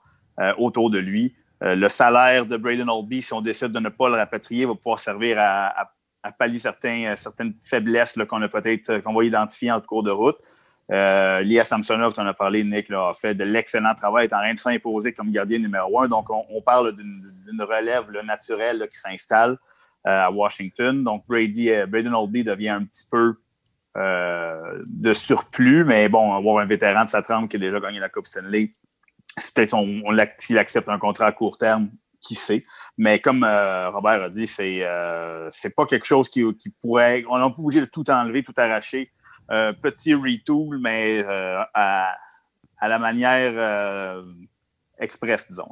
autour 0.59 0.91
de 0.91 0.99
lui. 0.99 1.35
Euh, 1.63 1.75
le 1.75 1.89
salaire 1.89 2.47
de 2.47 2.57
Braden 2.57 2.89
Olby, 2.91 3.23
si 3.23 3.33
on 3.33 3.41
décide 3.41 3.73
de 3.73 3.81
ne 3.81 3.89
pas 3.89 4.09
le 4.09 4.17
rapatrier, 4.17 4.67
va 4.67 4.75
pouvoir 4.75 5.01
servir 5.01 5.37
à, 5.39 5.93
pallier 6.39 6.61
euh, 6.67 7.17
certaines 7.17 7.55
faiblesses 7.63 8.15
qu'on 8.29 8.43
a 8.43 8.49
peut-être 8.49 8.99
qu'on 8.99 9.15
va 9.15 9.25
identifier 9.25 9.71
en 9.71 9.81
cours 9.81 10.03
de 10.03 10.11
route. 10.11 10.37
Euh, 10.93 11.41
Lia 11.41 11.65
Samsonov, 11.65 12.15
tu 12.15 12.21
en 12.21 12.27
as 12.27 12.35
parlé, 12.35 12.63
Nick, 12.63 12.91
a 12.91 13.13
fait 13.15 13.35
de 13.35 13.45
l'excellent 13.45 13.95
travail, 13.95 14.27
est 14.27 14.35
en 14.35 14.39
train 14.39 14.55
de 14.55 14.59
s'imposer 14.59 15.13
comme 15.13 15.31
gardien 15.31 15.59
numéro 15.59 16.01
un. 16.01 16.09
Donc, 16.09 16.29
on, 16.31 16.61
parle 16.63 16.95
d'une 16.95 17.63
relève 17.63 18.11
naturelle 18.25 18.87
qui 18.91 18.99
s'installe 18.99 19.57
à 20.05 20.31
Washington. 20.31 21.03
Donc, 21.03 21.27
Brady, 21.27 21.71
Braden 21.89 22.15
Olby 22.15 22.45
devient 22.45 22.69
un 22.69 22.85
petit 22.85 23.05
peu 23.11 23.37
euh, 23.97 24.83
de 24.87 25.15
surplus, 25.15 25.85
mais 25.85 26.11
bon, 26.11 26.35
avoir 26.35 26.59
un 26.59 26.67
vétéran 26.67 27.05
de 27.05 27.09
sa 27.09 27.23
trempe 27.23 27.49
qui 27.49 27.57
a 27.57 27.59
déjà 27.59 27.81
gagné 27.81 27.99
la 27.99 28.11
Coupe 28.11 28.27
Stanley, 28.27 28.71
peut-être 29.55 29.77
s'il 30.39 30.59
accepte 30.59 30.89
un 30.89 30.99
contrat 30.99 31.27
à 31.27 31.33
court 31.33 31.59
terme, 31.59 31.91
qui 32.21 32.35
sait? 32.35 32.65
Mais 32.97 33.19
comme 33.19 33.45
euh, 33.45 33.91
Robert 33.91 34.23
a 34.23 34.31
dit, 34.31 34.47
c'est 34.47 34.85
euh, 34.85 35.49
c'est 35.51 35.71
pas 35.71 35.87
quelque 35.87 36.07
chose 36.07 36.29
qui, 36.29 36.43
qui 36.57 36.71
pourrait. 36.71 37.25
On 37.29 37.39
n'a 37.39 37.51
pas 37.51 37.57
obligé 37.59 37.81
de 37.81 37.87
tout 37.87 38.09
enlever, 38.11 38.43
tout 38.43 38.55
arracher. 38.57 39.11
petit 39.49 40.15
retool, 40.15 40.79
mais 40.81 41.25
à, 41.75 42.17
à, 42.79 42.89
la 42.89 42.99
manière 42.99 44.23
express, 44.99 45.47
disons. 45.49 45.69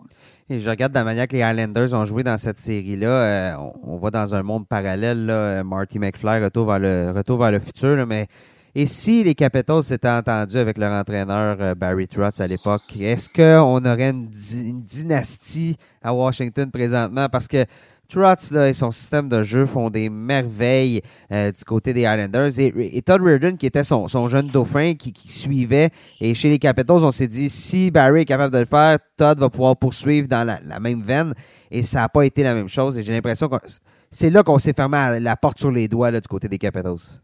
Et 0.48 0.60
je 0.60 0.70
regarde 0.70 0.94
la 0.94 1.04
manière 1.04 1.26
que 1.28 1.36
les 1.36 1.42
Islanders 1.42 1.94
ont 1.94 2.04
joué 2.04 2.22
dans 2.22 2.38
cette 2.38 2.58
série-là. 2.58 3.08
Euh, 3.08 3.56
on, 3.82 3.96
voit 3.96 4.10
dans 4.10 4.34
un 4.34 4.42
monde 4.42 4.68
parallèle, 4.68 5.26
là, 5.26 5.64
Marty 5.64 5.98
McFly 5.98 6.42
retour 6.42 6.66
vers 6.66 6.78
le, 6.78 7.12
le 7.12 7.58
futur. 7.60 8.06
mais 8.06 8.26
et 8.76 8.86
si 8.86 9.22
les 9.22 9.34
Capitals 9.34 9.84
s'étaient 9.84 10.08
entendus 10.08 10.58
avec 10.58 10.78
leur 10.78 10.90
entraîneur 10.92 11.56
euh, 11.60 11.74
Barry 11.76 12.08
Trotz 12.08 12.40
à 12.40 12.46
l'époque, 12.48 12.82
est-ce 12.98 13.28
qu'on 13.30 13.84
aurait 13.84 14.10
une, 14.10 14.28
dynastie 14.28 15.76
à 16.02 16.12
Washington 16.12 16.70
présentement? 16.72 17.28
Parce 17.28 17.46
que 17.46 17.64
Trotz 18.08 18.50
là, 18.50 18.68
et 18.68 18.72
son 18.72 18.90
système 18.90 19.28
de 19.28 19.44
jeu 19.44 19.64
font 19.64 19.90
des 19.90 20.10
merveilles 20.10 21.00
euh, 21.30 21.52
du 21.52 21.64
côté 21.64 21.92
des 21.92 22.02
Islanders. 22.02 22.58
Et, 22.58 23.00
Todd 23.02 23.22
Reardon, 23.22 23.56
qui 23.56 23.66
était 23.66 23.84
son, 23.84 24.08
jeune 24.28 24.48
dauphin 24.48 24.94
qui, 24.94 25.14
suivait, 25.28 25.90
et 26.20 26.34
chez 26.34 26.50
les 26.50 26.58
Capitals, 26.58 27.04
on 27.04 27.12
s'est 27.12 27.28
dit 27.28 27.48
si 27.48 27.92
Barry 27.92 28.22
est 28.22 28.24
capable 28.24 28.52
de 28.52 28.58
le 28.58 28.66
faire, 28.66 28.98
Todd 29.16 29.38
va 29.38 29.48
pouvoir 29.50 29.76
poursuivre 29.76 30.26
dans 30.26 30.44
la, 30.44 30.80
même 30.80 31.02
veine. 31.02 31.32
Et 31.70 31.82
ça 31.82 32.00
n'a 32.00 32.08
pas 32.08 32.26
été 32.26 32.42
la 32.42 32.54
même 32.54 32.68
chose. 32.68 32.98
Et 32.98 33.04
j'ai 33.04 33.12
l'impression 33.12 33.48
que 33.48 33.56
c'est 34.10 34.30
là 34.30 34.42
qu'on 34.42 34.58
s'est 34.58 34.74
fermé 34.74 35.18
la 35.20 35.36
porte 35.36 35.58
sur 35.60 35.70
les 35.70 35.86
doigts 35.86 36.10
là, 36.10 36.20
du 36.20 36.28
côté 36.28 36.48
des 36.48 36.58
Capitals. 36.58 37.20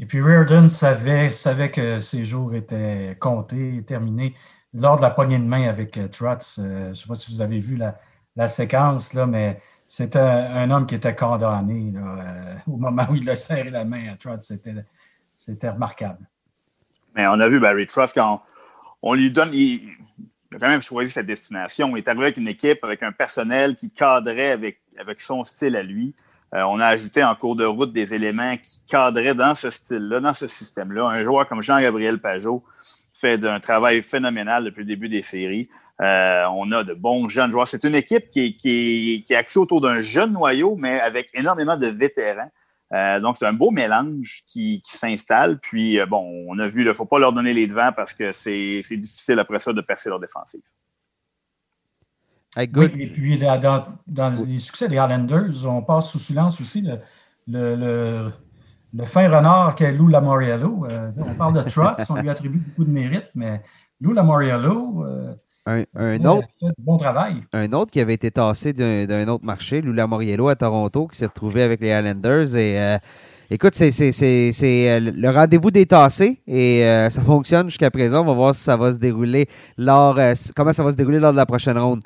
Et 0.00 0.06
puis 0.06 0.22
Reardon 0.22 0.66
savait, 0.66 1.30
savait 1.30 1.70
que 1.70 2.00
ses 2.00 2.24
jours 2.24 2.54
étaient 2.54 3.16
comptés, 3.20 3.84
terminés. 3.86 4.34
Lors 4.72 4.96
de 4.96 5.02
la 5.02 5.10
poignée 5.10 5.38
de 5.38 5.44
main 5.44 5.68
avec 5.68 5.98
euh, 5.98 6.08
Trotz, 6.08 6.58
euh, 6.58 6.86
je 6.86 6.90
ne 6.90 6.94
sais 6.94 7.06
pas 7.06 7.14
si 7.14 7.30
vous 7.30 7.42
avez 7.42 7.58
vu 7.58 7.76
la, 7.76 7.98
la 8.34 8.48
séquence, 8.48 9.12
là, 9.12 9.26
mais 9.26 9.60
c'était 9.86 10.18
un 10.18 10.70
homme 10.70 10.86
qui 10.86 10.94
était 10.94 11.14
condamné 11.14 11.92
euh, 11.96 12.54
au 12.66 12.78
moment 12.78 13.06
où 13.10 13.16
il 13.16 13.28
a 13.28 13.34
serré 13.34 13.68
la 13.68 13.84
main 13.84 14.12
à 14.12 14.16
Trotz. 14.16 14.50
C'était 15.36 15.68
remarquable. 15.68 16.26
Mais 17.14 17.26
on 17.26 17.38
a 17.38 17.48
vu 17.48 17.60
Barry 17.60 17.86
Trotz 17.86 18.14
quand 18.14 18.42
on, 19.02 19.12
lui 19.12 19.30
donne. 19.30 19.50
Il, 19.52 19.86
a 20.54 20.58
quand 20.58 20.68
même 20.68 20.80
choisi 20.80 21.10
sa 21.10 21.22
destination. 21.22 21.94
Il 21.94 21.98
est 21.98 22.08
arrivé 22.08 22.24
avec 22.24 22.38
une 22.38 22.48
équipe, 22.48 22.82
avec 22.84 23.02
un 23.02 23.12
personnel 23.12 23.76
qui 23.76 23.90
cadrait 23.90 24.52
avec, 24.52 24.80
avec 24.98 25.20
son 25.20 25.44
style 25.44 25.76
à 25.76 25.82
lui. 25.82 26.14
Euh, 26.54 26.62
on 26.64 26.80
a 26.80 26.86
ajouté 26.86 27.22
en 27.22 27.34
cours 27.34 27.54
de 27.54 27.64
route 27.64 27.92
des 27.92 28.12
éléments 28.12 28.56
qui 28.56 28.80
cadraient 28.86 29.34
dans 29.34 29.54
ce 29.54 29.70
style-là, 29.70 30.20
dans 30.20 30.34
ce 30.34 30.48
système-là. 30.48 31.06
Un 31.06 31.22
joueur 31.22 31.48
comme 31.48 31.62
Jean-Gabriel 31.62 32.18
Pajot 32.18 32.64
fait 33.14 33.44
un 33.44 33.60
travail 33.60 34.02
phénoménal 34.02 34.64
depuis 34.64 34.80
le 34.80 34.86
début 34.86 35.08
des 35.08 35.22
séries. 35.22 35.68
Euh, 36.00 36.44
on 36.54 36.72
a 36.72 36.82
de 36.82 36.94
bons 36.94 37.28
jeunes 37.28 37.52
joueurs. 37.52 37.68
C'est 37.68 37.84
une 37.84 37.94
équipe 37.94 38.30
qui 38.30 38.46
est, 38.46 38.52
qui, 38.56 39.22
qui 39.24 39.34
axée 39.34 39.58
autour 39.58 39.80
d'un 39.80 40.02
jeune 40.02 40.32
noyau, 40.32 40.74
mais 40.76 40.98
avec 41.00 41.28
énormément 41.34 41.76
de 41.76 41.86
vétérans. 41.86 42.50
Euh, 42.92 43.20
donc, 43.20 43.36
c'est 43.36 43.46
un 43.46 43.52
beau 43.52 43.70
mélange 43.70 44.42
qui, 44.46 44.80
s'installe. 44.84 45.60
Puis, 45.60 46.00
bon, 46.08 46.40
on 46.48 46.58
a 46.58 46.66
vu, 46.66 46.80
il 46.82 46.88
ne 46.88 46.92
faut 46.92 47.04
pas 47.04 47.20
leur 47.20 47.32
donner 47.32 47.52
les 47.52 47.68
devants 47.68 47.92
parce 47.94 48.14
que 48.14 48.32
c'est 48.32 48.80
difficile 48.90 49.38
après 49.38 49.60
ça 49.60 49.72
de 49.72 49.80
percer 49.82 50.08
leur 50.08 50.18
défensive. 50.18 50.62
Et 52.56 52.66
puis, 52.66 53.38
dans, 53.38 54.44
les 54.46 54.58
succès 54.58 54.88
des 54.88 54.98
Highlanders, 54.98 55.64
on 55.66 55.82
passe 55.82 56.08
sous 56.08 56.18
silence 56.18 56.60
aussi 56.60 56.86
le, 57.46 58.32
le, 58.92 59.04
fin 59.04 59.28
renard 59.28 59.74
qu'est 59.74 59.92
Lou 59.92 60.08
Lamoriello. 60.08 60.86
on 61.18 61.34
parle 61.34 61.62
de 61.64 61.70
Trotz, 61.70 62.10
on 62.10 62.16
lui 62.16 62.28
attribue 62.28 62.58
beaucoup 62.58 62.84
de 62.84 62.90
mérite, 62.90 63.30
mais 63.34 63.62
Lou 64.00 64.12
Lamoriello, 64.12 65.04
un, 65.66 66.24
autre, 66.24 66.48
bon 66.78 66.96
travail. 66.96 67.42
Un 67.52 67.72
autre 67.72 67.92
qui 67.92 68.00
avait 68.00 68.14
été 68.14 68.30
tassé 68.30 68.72
d'un 68.72 69.28
autre 69.28 69.44
marché, 69.44 69.80
Lula 69.80 70.06
Moriello 70.06 70.48
à 70.48 70.56
Toronto, 70.56 71.06
qui 71.06 71.18
s'est 71.18 71.26
retrouvé 71.26 71.62
avec 71.62 71.80
les 71.80 71.90
Islanders. 71.90 72.56
Et 72.56 72.80
euh, 72.80 72.98
écoute, 73.50 73.74
c'est 73.74 73.90
euh, 73.90 75.00
le 75.00 75.28
rendez-vous 75.30 75.70
des 75.70 75.86
tassés 75.86 76.42
et 76.46 76.84
euh, 76.84 77.10
ça 77.10 77.22
fonctionne 77.22 77.68
jusqu'à 77.68 77.90
présent. 77.90 78.22
On 78.22 78.26
va 78.26 78.34
voir 78.34 78.54
si 78.54 78.62
ça 78.62 78.76
va 78.76 78.90
se 78.90 78.96
dérouler 78.96 79.46
lors, 79.76 80.18
comment 80.56 80.72
ça 80.72 80.82
va 80.82 80.90
se 80.92 80.96
dérouler 80.96 81.20
lors 81.20 81.32
de 81.32 81.36
la 81.36 81.46
prochaine 81.46 81.78
ronde. 81.78 82.00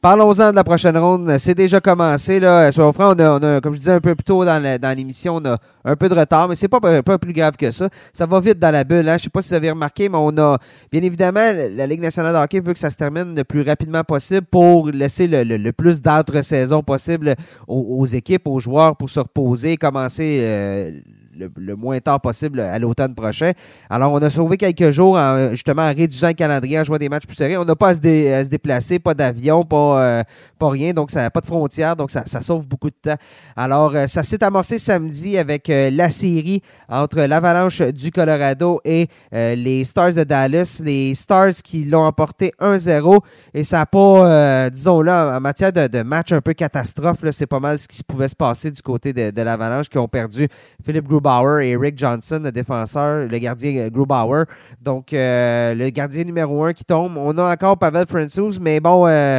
Parlons-en 0.00 0.52
de 0.52 0.54
la 0.54 0.62
prochaine 0.62 0.96
ronde. 0.96 1.38
C'est 1.38 1.56
déjà 1.56 1.80
commencé. 1.80 2.38
Là. 2.38 2.70
Soyons 2.70 2.92
francs, 2.92 3.16
on 3.18 3.42
a, 3.42 3.60
comme 3.60 3.74
je 3.74 3.80
disais 3.80 3.92
un 3.92 4.00
peu 4.00 4.14
plus 4.14 4.22
tôt 4.22 4.44
dans 4.44 4.96
l'émission, 4.96 5.36
on 5.36 5.44
a 5.44 5.58
un 5.84 5.96
peu 5.96 6.08
de 6.08 6.14
retard, 6.14 6.48
mais 6.48 6.54
c'est 6.54 6.68
pas, 6.68 6.78
pas 7.02 7.18
plus 7.18 7.32
grave 7.32 7.56
que 7.56 7.72
ça. 7.72 7.88
Ça 8.12 8.24
va 8.24 8.38
vite 8.38 8.60
dans 8.60 8.70
la 8.70 8.84
bulle. 8.84 9.08
Hein. 9.08 9.16
Je 9.18 9.24
sais 9.24 9.30
pas 9.30 9.42
si 9.42 9.48
vous 9.48 9.54
avez 9.56 9.70
remarqué, 9.70 10.08
mais 10.08 10.18
on 10.20 10.38
a, 10.38 10.56
bien 10.92 11.02
évidemment, 11.02 11.52
la 11.72 11.86
Ligue 11.88 12.00
nationale 12.00 12.32
de 12.32 12.38
hockey 12.38 12.60
veut 12.60 12.74
que 12.74 12.78
ça 12.78 12.90
se 12.90 12.96
termine 12.96 13.34
le 13.34 13.42
plus 13.42 13.62
rapidement 13.62 14.04
possible 14.04 14.46
pour 14.48 14.88
laisser 14.88 15.26
le, 15.26 15.70
plus 15.72 16.00
d'entre-saison 16.00 16.84
possible 16.84 17.34
aux, 17.66 18.06
équipes, 18.06 18.46
aux 18.46 18.60
joueurs 18.60 18.96
pour 18.96 19.10
se 19.10 19.18
reposer, 19.18 19.76
commencer 19.76 20.42
euh, 20.42 20.92
le, 21.38 21.76
moins 21.76 21.98
tard 22.00 22.20
possible 22.20 22.60
à 22.60 22.78
l'automne 22.78 23.14
prochain. 23.14 23.52
Alors, 23.90 24.12
on 24.12 24.18
a 24.18 24.30
sauvé 24.30 24.56
quelques 24.56 24.90
jours 24.90 25.16
en, 25.16 25.50
justement 25.50 25.82
en 25.82 25.94
réduisant 25.94 26.28
le 26.28 26.34
calendrier, 26.34 26.78
en 26.78 26.84
jouant 26.84 26.98
des 26.98 27.08
matchs 27.08 27.26
plus 27.26 27.36
serrés. 27.36 27.56
On 27.56 27.64
n'a 27.64 27.76
pas 27.76 27.90
à 27.90 27.94
se, 27.94 28.48
déplacer, 28.48 28.98
pas 28.98 29.14
d'avion, 29.14 29.62
pas, 29.62 30.02
euh, 30.02 30.22
pas 30.58 30.70
rien, 30.70 30.92
donc 30.92 31.10
ça 31.10 31.22
n'a 31.22 31.30
pas 31.30 31.40
de 31.40 31.46
frontières, 31.46 31.96
donc 31.96 32.10
ça, 32.10 32.24
sauve 32.40 32.68
beaucoup 32.68 32.90
de 32.90 32.96
temps. 33.00 33.16
Alors, 33.56 33.94
euh, 33.94 34.06
ça 34.06 34.22
s'est 34.22 34.42
amorcé 34.42 34.78
samedi 34.78 35.38
avec 35.38 35.70
euh, 35.70 35.90
la 35.90 36.10
série 36.10 36.62
entre 36.88 37.20
l'Avalanche 37.22 37.82
du 37.82 38.10
Colorado 38.10 38.80
et 38.84 39.08
les 39.32 39.84
Stars 39.84 40.14
de 40.14 40.24
Dallas. 40.24 40.80
Les 40.82 41.14
Stars 41.14 41.52
qui 41.62 41.84
l'ont 41.84 42.04
emporté 42.04 42.52
1-0 42.60 43.20
et 43.54 43.62
ça 43.62 43.78
n'a 43.78 43.86
pas, 43.86 44.70
disons 44.70 45.02
là, 45.02 45.36
en 45.36 45.40
matière 45.40 45.72
de, 45.72 46.02
match 46.02 46.32
un 46.32 46.40
peu 46.40 46.54
catastrophe, 46.54 47.18
c'est 47.32 47.46
pas 47.46 47.60
mal 47.60 47.78
ce 47.78 47.86
qui 47.86 48.02
pouvait 48.02 48.28
se 48.28 48.36
passer 48.36 48.70
du 48.70 48.80
côté 48.80 49.12
de, 49.12 49.42
l'Avalanche 49.42 49.88
qui 49.88 49.98
ont 49.98 50.08
perdu 50.08 50.48
Philippe 50.84 51.06
Gruber 51.06 51.27
et 51.60 51.76
Rick 51.76 51.98
Johnson, 51.98 52.40
le 52.42 52.52
défenseur, 52.52 53.26
le 53.26 53.38
gardien 53.38 53.76
euh, 53.76 53.90
Grubauer. 53.90 54.44
Donc, 54.80 55.12
euh, 55.12 55.74
le 55.74 55.90
gardien 55.90 56.24
numéro 56.24 56.64
un 56.64 56.72
qui 56.72 56.84
tombe. 56.84 57.16
On 57.16 57.36
a 57.38 57.52
encore 57.52 57.78
Pavel 57.78 58.06
Francouz, 58.06 58.58
mais 58.60 58.80
bon, 58.80 59.06
euh, 59.06 59.38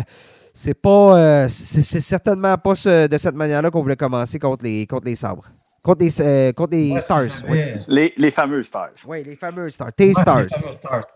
c'est 0.53 0.73
pas, 0.73 1.47
c'est 1.49 2.01
certainement 2.01 2.57
pas 2.57 2.73
de 2.73 3.17
cette 3.17 3.35
manière-là 3.35 3.71
qu'on 3.71 3.81
voulait 3.81 3.95
commencer 3.95 4.39
contre 4.39 4.63
les, 4.63 4.85
contre 4.85 5.07
les 5.07 5.15
sabres. 5.15 5.45
Contre 5.81 6.03
les, 6.03 6.53
contre 6.53 6.71
les 6.71 6.99
Stars. 6.99 7.45
Les, 7.87 8.13
les, 8.17 8.31
fameux 8.31 8.61
Stars. 8.63 8.89
Oui, 9.07 9.23
les 9.23 9.35
fameux 9.37 9.69
Stars. 9.69 9.93
Tes 9.93 10.13
Stars. 10.13 10.47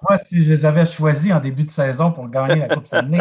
Moi, 0.01 0.17
si 0.27 0.43
je 0.43 0.51
les 0.51 0.65
avais 0.65 0.85
choisis 0.85 1.33
en 1.33 1.39
début 1.39 1.65
de 1.65 1.69
saison 1.69 2.11
pour 2.11 2.29
gagner 2.29 2.55
la 2.55 2.69
Coupe 2.69 2.87
Stanley, 2.87 3.19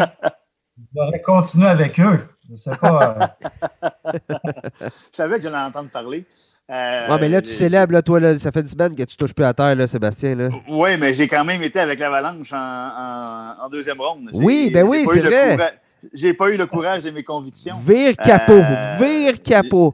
J'aurais 0.95 1.21
continué 1.21 1.67
avec 1.67 1.99
eux. 1.99 2.19
Je 2.49 2.55
sais 2.55 2.75
pas. 2.79 3.37
je 4.13 4.89
savais 5.11 5.37
que 5.37 5.43
j'allais 5.43 5.57
entendre 5.57 5.89
parler. 5.89 6.25
Euh, 6.71 7.17
mais 7.19 7.27
là, 7.27 7.41
tu 7.41 7.49
célèbres, 7.49 7.99
toi, 8.01 8.19
là, 8.19 8.39
ça 8.39 8.51
fait 8.51 8.61
une 8.61 8.67
semaine 8.67 8.95
que 8.95 9.03
tu 9.03 9.17
touches 9.17 9.33
plus 9.33 9.43
à 9.43 9.53
terre, 9.53 9.75
là, 9.75 9.85
Sébastien. 9.85 10.35
Là. 10.35 10.49
Oui, 10.69 10.97
mais 10.97 11.13
j'ai 11.13 11.27
quand 11.27 11.43
même 11.43 11.61
été 11.61 11.79
avec 11.79 11.99
l'Avalanche 11.99 12.53
en, 12.53 13.55
en, 13.59 13.69
deuxième 13.69 13.99
ronde. 13.99 14.29
Oui, 14.33 14.71
ben 14.73 14.83
oui, 14.83 15.05
c'est 15.05 15.21
vrai. 15.21 15.79
J'ai 16.11 16.33
pas 16.33 16.49
eu 16.49 16.57
le 16.57 16.65
courage 16.65 17.03
de 17.03 17.11
mes 17.11 17.23
convictions. 17.23 17.75
Vire 17.77 18.15
capot, 18.17 18.53
euh, 18.53 18.97
vire 18.99 19.41
capot. 19.41 19.93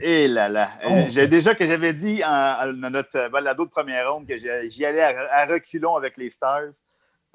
Et 0.00 0.24
eh 0.24 0.28
là 0.28 0.48
là. 0.48 0.68
Oh. 0.88 1.04
J'ai 1.08 1.28
déjà 1.28 1.54
que 1.54 1.66
j'avais 1.66 1.92
dit 1.92 2.20
dans 2.20 2.90
notre 2.90 3.30
balado 3.30 3.66
de 3.66 3.70
première 3.70 4.12
ronde 4.12 4.26
que 4.26 4.34
j'y 4.38 4.84
allais 4.84 5.02
à, 5.02 5.44
reculons 5.46 5.94
avec 5.94 6.16
les 6.16 6.30
Stars. 6.30 6.72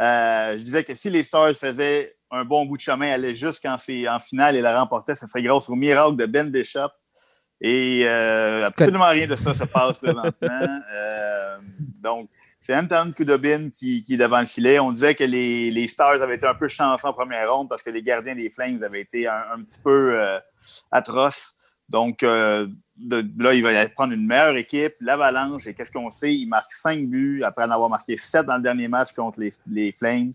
Euh, 0.02 0.58
je 0.58 0.64
disais 0.64 0.84
que 0.84 0.96
si 0.96 1.10
les 1.10 1.24
Stars 1.24 1.54
faisaient 1.54 2.16
un 2.32 2.44
bon 2.44 2.66
bout 2.66 2.78
de 2.78 2.82
chemin, 2.82 3.12
allaient 3.12 3.36
jusqu'en 3.36 3.76
en 3.76 4.20
finale 4.20 4.56
et 4.56 4.62
la 4.62 4.80
remportaient, 4.80 5.16
ça 5.16 5.28
serait 5.28 5.44
grâce 5.44 5.70
au 5.70 5.76
miracle 5.76 6.16
de 6.16 6.26
Ben 6.26 6.50
Bishop. 6.50 6.90
Et 7.60 8.08
euh, 8.08 8.68
absolument 8.68 9.10
rien 9.10 9.28
de 9.28 9.36
ça 9.36 9.54
se 9.54 9.64
passe 9.64 9.98
présentement. 9.98 10.32
donc, 11.80 12.30
c'est 12.60 12.76
Anton 12.76 13.14
Kudobin 13.16 13.70
qui, 13.70 14.02
qui, 14.02 14.14
est 14.14 14.18
devant 14.18 14.40
le 14.40 14.46
filet. 14.46 14.80
On 14.80 14.92
disait 14.92 15.16
que 15.16 15.24
les, 15.24 15.72
les, 15.72 15.88
Stars 15.88 16.22
avaient 16.22 16.36
été 16.36 16.46
un 16.46 16.54
peu 16.54 16.68
chanceux 16.68 17.08
en 17.08 17.14
première 17.14 17.52
ronde 17.52 17.70
parce 17.70 17.82
que 17.82 17.90
les 17.90 18.02
gardiens 18.02 18.36
des 18.36 18.50
Flames 18.50 18.80
avaient 18.84 19.02
été 19.02 19.28
un, 19.28 19.64
petit 19.66 19.80
peu 19.80 20.20
euh, 20.20 20.40
atroces. 20.92 21.54
Donc, 21.90 22.24
euh, 22.24 22.68
là, 23.38 23.54
il 23.54 23.64
va 23.64 23.88
prendre 23.90 24.14
une 24.14 24.28
meilleure 24.28 24.58
équipe. 24.58 24.96
L'Avalanche, 25.00 25.66
et 25.68 25.74
qu'est-ce 25.74 25.92
qu'on 25.92 26.12
sait? 26.12 26.36
Il 26.36 26.48
marque 26.48 26.72
cinq 26.72 27.08
buts 27.08 27.42
après 27.44 27.64
en 27.64 27.72
avoir 27.72 27.90
marqué 27.90 28.18
sept 28.18 28.46
dans 28.46 28.58
le 28.58 28.62
dernier 28.62 28.88
match 28.88 29.14
contre 29.14 29.40
les, 29.40 29.52
les 29.68 29.92
Flames. 29.92 30.32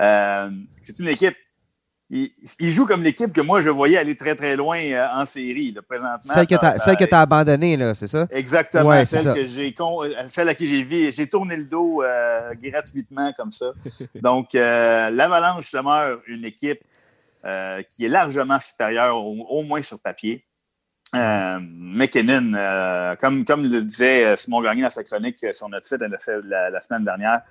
Euh, 0.00 0.50
c'est 0.82 0.98
une 0.98 1.08
équipe 1.08 1.36
il, 2.14 2.70
joue 2.70 2.86
comme 2.86 3.02
l'équipe 3.02 3.32
que 3.32 3.40
moi, 3.40 3.60
je 3.60 3.70
voyais 3.70 3.98
aller 3.98 4.16
très, 4.16 4.36
très 4.36 4.54
loin 4.54 4.78
euh, 4.78 5.06
en 5.14 5.26
série, 5.26 5.72
là, 5.72 5.82
présentement. 5.82 6.32
Celle 6.32 6.96
que 6.96 7.04
tu 7.04 7.14
as, 7.14 7.20
abandonnée, 7.20 7.76
c'est 7.94 8.06
ça? 8.06 8.26
Exactement. 8.30 9.04
celle, 9.04 9.34
Que 9.34 9.46
j'ai, 9.46 9.74
euh, 9.80 10.28
celle 10.28 10.48
à 10.48 10.54
qui 10.54 10.68
j'ai 10.68 10.84
vu, 10.84 11.12
j'ai 11.12 11.26
tourné 11.26 11.56
le 11.56 11.64
dos 11.64 12.02
euh, 12.02 12.54
gratuitement 12.62 13.32
comme 13.32 13.50
ça. 13.50 13.72
Donc, 14.14 14.52
l'Avalanche 14.52 15.72
demeure 15.72 16.20
une 16.26 16.44
équipe 16.44 16.82
qui 17.90 18.04
est 18.04 18.08
largement 18.08 18.60
supérieure, 18.60 19.16
au, 19.16 19.62
moins 19.62 19.82
sur 19.82 19.98
papier. 19.98 20.44
McKinnon, 21.12 22.52
comme, 23.20 23.44
comme 23.44 23.64
le 23.64 23.82
disait 23.82 24.36
Simon 24.36 24.62
Gagné 24.62 24.82
dans 24.82 24.90
sa 24.90 25.04
chronique 25.04 25.44
sur 25.52 25.68
notre 25.68 25.86
site 25.86 26.00
la, 26.44 26.70
la 26.70 26.80
semaine 26.80 27.04
dernière, 27.04 27.42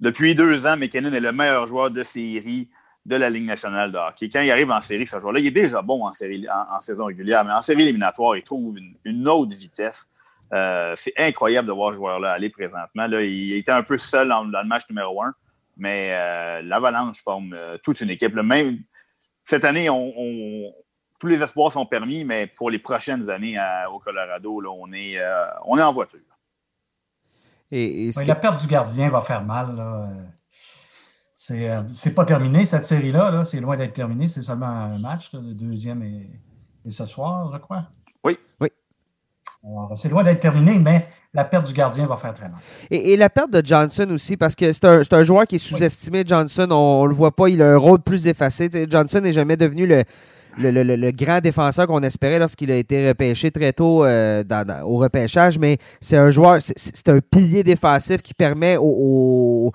depuis 0.00 0.34
deux 0.34 0.66
ans, 0.66 0.76
McKinnon 0.76 1.12
est 1.12 1.20
le 1.20 1.30
meilleur 1.30 1.66
joueur 1.66 1.90
de 1.90 2.02
série 2.02 2.68
de 3.04 3.16
la 3.16 3.30
Ligue 3.30 3.46
nationale 3.46 3.90
de 3.90 3.98
hockey. 3.98 4.28
Quand 4.28 4.40
il 4.40 4.50
arrive 4.50 4.70
en 4.70 4.80
série, 4.80 5.06
ce 5.06 5.18
joueur-là, 5.18 5.40
il 5.40 5.46
est 5.46 5.50
déjà 5.50 5.82
bon 5.82 6.06
en, 6.06 6.12
série, 6.12 6.46
en, 6.48 6.80
saison 6.80 7.06
régulière, 7.06 7.44
mais 7.44 7.52
en 7.52 7.62
série 7.62 7.82
éliminatoire, 7.82 8.36
il 8.36 8.42
trouve 8.42 8.76
une, 9.04 9.28
autre 9.28 9.54
vitesse. 9.56 10.08
Euh, 10.52 10.94
c'est 10.96 11.14
incroyable 11.16 11.66
de 11.66 11.72
voir 11.72 11.92
ce 11.92 11.96
joueur-là 11.96 12.32
aller 12.32 12.50
présentement. 12.50 13.06
Là, 13.06 13.22
il 13.22 13.54
était 13.54 13.72
un 13.72 13.82
peu 13.82 13.98
seul 13.98 14.28
dans, 14.28 14.44
le 14.44 14.68
match 14.68 14.82
numéro 14.88 15.22
un, 15.22 15.34
mais 15.76 16.10
euh, 16.12 16.62
l'Avalanche 16.62 17.22
forme 17.22 17.54
euh, 17.54 17.76
toute 17.82 18.00
une 18.00 18.10
équipe. 18.10 18.34
Même 18.34 18.78
cette 19.42 19.64
année, 19.64 19.90
on, 19.90 20.72
tous 21.18 21.26
les 21.26 21.42
espoirs 21.42 21.72
sont 21.72 21.86
permis, 21.86 22.24
mais 22.24 22.46
pour 22.46 22.70
les 22.70 22.78
prochaines 22.78 23.28
années 23.30 23.56
au 23.92 23.98
Colorado, 23.98 24.60
là, 24.60 24.70
on, 24.70 24.92
est, 24.92 25.18
on 25.64 25.78
est 25.78 25.82
en 25.82 25.92
voiture. 25.92 26.20
Et, 27.72 28.10
La 28.26 28.34
perte 28.34 28.60
du 28.60 28.66
gardien 28.68 29.08
va 29.08 29.22
faire 29.22 29.42
mal. 29.42 29.74
Là. 29.74 30.08
Euh, 31.52 31.82
c'est 31.92 32.14
pas 32.14 32.24
terminé, 32.24 32.64
cette 32.64 32.84
série-là. 32.84 33.44
c'est 33.44 33.60
loin 33.60 33.76
d'être 33.76 33.94
terminé. 33.94 34.28
C'est 34.28 34.42
seulement 34.42 34.66
un 34.66 34.98
match. 34.98 35.32
le 35.34 35.54
deuxième 35.54 36.02
est, 36.02 36.90
ce 36.90 37.06
soir, 37.06 37.50
je 37.52 37.58
crois. 37.58 37.84
Oui. 38.24 38.38
Oui. 38.60 38.68
c'est 39.96 40.08
loin 40.08 40.22
d'être 40.22 40.40
terminé, 40.40 40.78
mais 40.78 41.08
la 41.34 41.44
perte 41.44 41.66
du 41.66 41.72
gardien 41.72 42.06
va 42.06 42.16
faire 42.16 42.34
très 42.34 42.48
mal. 42.48 42.58
Et, 42.90 43.16
la 43.16 43.30
perte 43.30 43.50
de 43.50 43.64
Johnson 43.64 44.08
aussi, 44.10 44.36
parce 44.36 44.54
que 44.54 44.72
c'est 44.72 44.84
un, 44.84 45.02
un, 45.10 45.24
joueur 45.24 45.46
qui 45.46 45.56
est 45.56 45.58
sous-estimé, 45.58 46.24
Johnson. 46.26 46.68
On 46.70 47.04
ne 47.04 47.08
le 47.08 47.14
voit 47.14 47.34
pas, 47.34 47.48
il 47.48 47.62
a 47.62 47.72
un 47.72 47.78
rôle 47.78 48.00
plus 48.00 48.26
effacé. 48.26 48.68
Johnson 48.88 49.20
n'est 49.20 49.32
jamais 49.32 49.56
devenu 49.56 49.86
le, 49.86 50.04
le, 50.58 51.10
grand 51.12 51.40
défenseur 51.40 51.86
qu'on 51.86 52.02
espérait 52.02 52.38
lorsqu'il 52.38 52.70
a 52.70 52.76
été 52.76 53.08
repêché 53.08 53.50
très 53.50 53.72
tôt 53.72 54.04
euh, 54.04 54.42
au 54.84 54.98
repêchage, 54.98 55.58
mais 55.58 55.78
c'est 56.00 56.16
un 56.16 56.30
joueur, 56.30 56.58
c'est 56.60 57.08
un 57.08 57.20
pilier 57.20 57.62
défensif 57.62 58.22
qui 58.22 58.34
permet 58.34 58.76
au, 58.78 59.72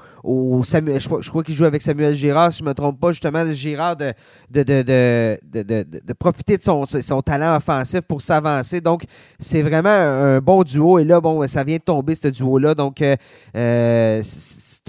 Samuel, 0.63 1.00
je, 1.00 1.30
crois, 1.30 1.44
qu'il 1.44 1.56
joue 1.56 1.66
avec 1.66 1.82
Samuel 1.82 2.13
Girard, 2.13 2.52
si 2.52 2.60
je 2.60 2.63
ne 2.63 2.70
me 2.70 2.74
trompe 2.74 3.00
pas, 3.00 3.12
justement, 3.12 3.44
Girard 3.54 3.96
de, 3.96 4.13
de, 4.52 4.63
de, 4.63 6.13
profiter 6.13 6.58
de 6.58 6.63
son, 6.63 6.86
son, 6.86 7.22
talent 7.22 7.56
offensif 7.56 8.02
pour 8.02 8.22
s'avancer. 8.22 8.82
Donc, 8.82 9.04
c'est 9.40 9.62
vraiment 9.62 9.90
un, 9.90 10.40
bon 10.40 10.63
duo. 10.63 11.00
Et 11.00 11.06
là, 11.06 11.22
bon, 11.22 11.48
ça 11.48 11.63
vient 11.63 11.78
de 11.78 11.82
tomber, 11.82 12.16
ce 12.16 12.28
duo-là. 12.28 12.76
Donc, 12.76 13.02
euh, 13.02 13.16
euh 13.56 14.22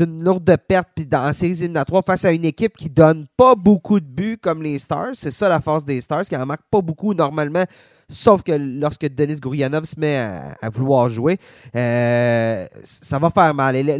une 0.00 0.22
lourde 0.22 0.56
perte 0.68 0.88
puis 0.94 1.06
dans 1.06 1.32
séries 1.32 1.58
éliminatoires 1.62 2.02
face 2.04 2.24
à 2.24 2.32
une 2.32 2.44
équipe 2.44 2.76
qui 2.76 2.88
donne 2.88 3.26
pas 3.36 3.54
beaucoup 3.54 4.00
de 4.00 4.06
buts 4.06 4.38
comme 4.40 4.62
les 4.62 4.78
Stars. 4.78 5.10
C'est 5.14 5.30
ça 5.30 5.48
la 5.48 5.60
force 5.60 5.84
des 5.84 6.00
Stars, 6.00 6.24
qui 6.24 6.36
en 6.36 6.46
marque 6.46 6.64
pas 6.70 6.80
beaucoup 6.80 7.14
normalement. 7.14 7.64
Sauf 8.10 8.42
que 8.42 8.52
lorsque 8.52 9.06
Denis 9.06 9.38
Gourianov 9.38 9.84
se 9.84 10.00
met 10.00 10.16
à, 10.16 10.70
vouloir 10.70 11.10
jouer, 11.10 11.36
euh, 11.76 12.66
ça 12.82 13.18
va 13.18 13.28
faire 13.28 13.52
mal. 13.52 13.76
Et 13.76 13.82
là, 13.82 13.98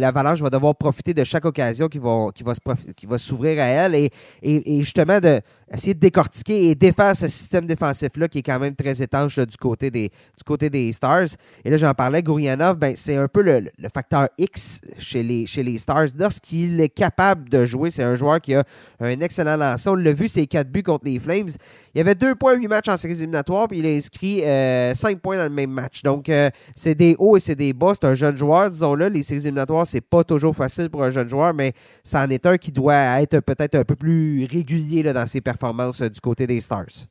l'Avalanche 0.00 0.40
va 0.40 0.48
devoir 0.48 0.74
profiter 0.74 1.12
de 1.12 1.22
chaque 1.22 1.44
occasion 1.44 1.88
qui 1.88 1.98
va, 1.98 2.28
qui 2.34 2.44
va, 2.44 2.54
qui 2.96 3.04
va 3.04 3.18
s'ouvrir 3.18 3.62
à 3.62 3.66
elle 3.66 3.94
et, 3.94 4.10
et, 4.40 4.78
justement 4.78 5.20
de, 5.20 5.38
essayer 5.70 5.92
de 5.92 6.00
décortiquer 6.00 6.70
et 6.70 6.74
défaire 6.74 7.14
ce 7.14 7.28
système 7.28 7.66
défensif-là 7.66 8.28
qui 8.28 8.38
est 8.38 8.42
quand 8.42 8.58
même 8.58 8.74
très 8.74 9.02
étanche 9.02 9.38
du, 9.38 9.56
côté 9.58 9.90
des, 9.90 10.08
du 10.08 10.44
côté 10.46 10.70
des 10.70 10.90
Stars. 10.92 11.28
Et 11.64 11.70
là, 11.70 11.76
j'en 11.76 11.92
parlais, 11.92 12.22
Gourianov, 12.22 12.78
ben, 12.78 12.94
c'est 12.96 13.16
un 13.16 13.28
peu 13.28 13.42
le, 13.42 13.64
facteur 13.92 14.28
X 14.38 14.80
chez 14.98 15.22
les, 15.22 15.46
chez 15.46 15.62
les 15.62 15.76
Stars. 15.76 16.08
Lorsqu'il 16.18 16.80
est 16.80 16.88
capable 16.88 17.48
de 17.48 17.66
jouer, 17.66 17.90
c'est 17.90 18.02
un 18.02 18.14
joueur 18.14 18.40
qui 18.40 18.54
a 18.54 18.64
un 19.00 19.20
excellent 19.20 19.56
lancer. 19.56 19.90
On 19.90 19.94
l'a 19.94 20.14
vu, 20.14 20.28
ses 20.28 20.46
quatre 20.46 20.70
buts 20.70 20.82
contre 20.82 21.04
les 21.04 21.18
Flames. 21.18 21.50
Il 21.94 21.98
y 21.98 22.00
avait 22.00 22.14
2,8 22.14 22.66
matchs 22.68 22.88
en 22.88 22.96
séries 22.96 23.14
éliminatoires, 23.14 23.41
puis 23.42 23.78
il 23.78 23.86
a 23.86 23.90
inscrit 23.90 24.40
5 24.40 24.44
euh, 24.44 25.16
points 25.22 25.36
dans 25.36 25.44
le 25.44 25.50
même 25.50 25.70
match. 25.70 26.02
Donc, 26.02 26.28
euh, 26.28 26.50
c'est 26.76 26.94
des 26.94 27.16
hauts 27.18 27.36
et 27.36 27.40
c'est 27.40 27.54
des 27.54 27.72
bas. 27.72 27.92
C'est 27.94 28.06
un 28.06 28.14
jeune 28.14 28.36
joueur, 28.36 28.68
disons-le. 28.68 29.08
Les 29.08 29.22
séries 29.22 29.42
éliminatoires, 29.42 29.86
c'est 29.86 30.00
pas 30.00 30.24
toujours 30.24 30.54
facile 30.54 30.90
pour 30.90 31.02
un 31.02 31.10
jeune 31.10 31.28
joueur, 31.28 31.54
mais 31.54 31.72
ça 32.04 32.22
en 32.22 32.30
est 32.30 32.44
un 32.46 32.58
qui 32.58 32.72
doit 32.72 33.20
être 33.20 33.40
peut-être 33.40 33.76
un 33.76 33.84
peu 33.84 33.96
plus 33.96 34.44
régulier 34.50 35.02
là, 35.02 35.12
dans 35.12 35.26
ses 35.26 35.40
performances 35.40 35.52
performance 35.62 36.02
euh, 36.02 36.08
du 36.08 36.20
côté 36.20 36.46
des 36.46 36.60
Stars. 36.60 37.06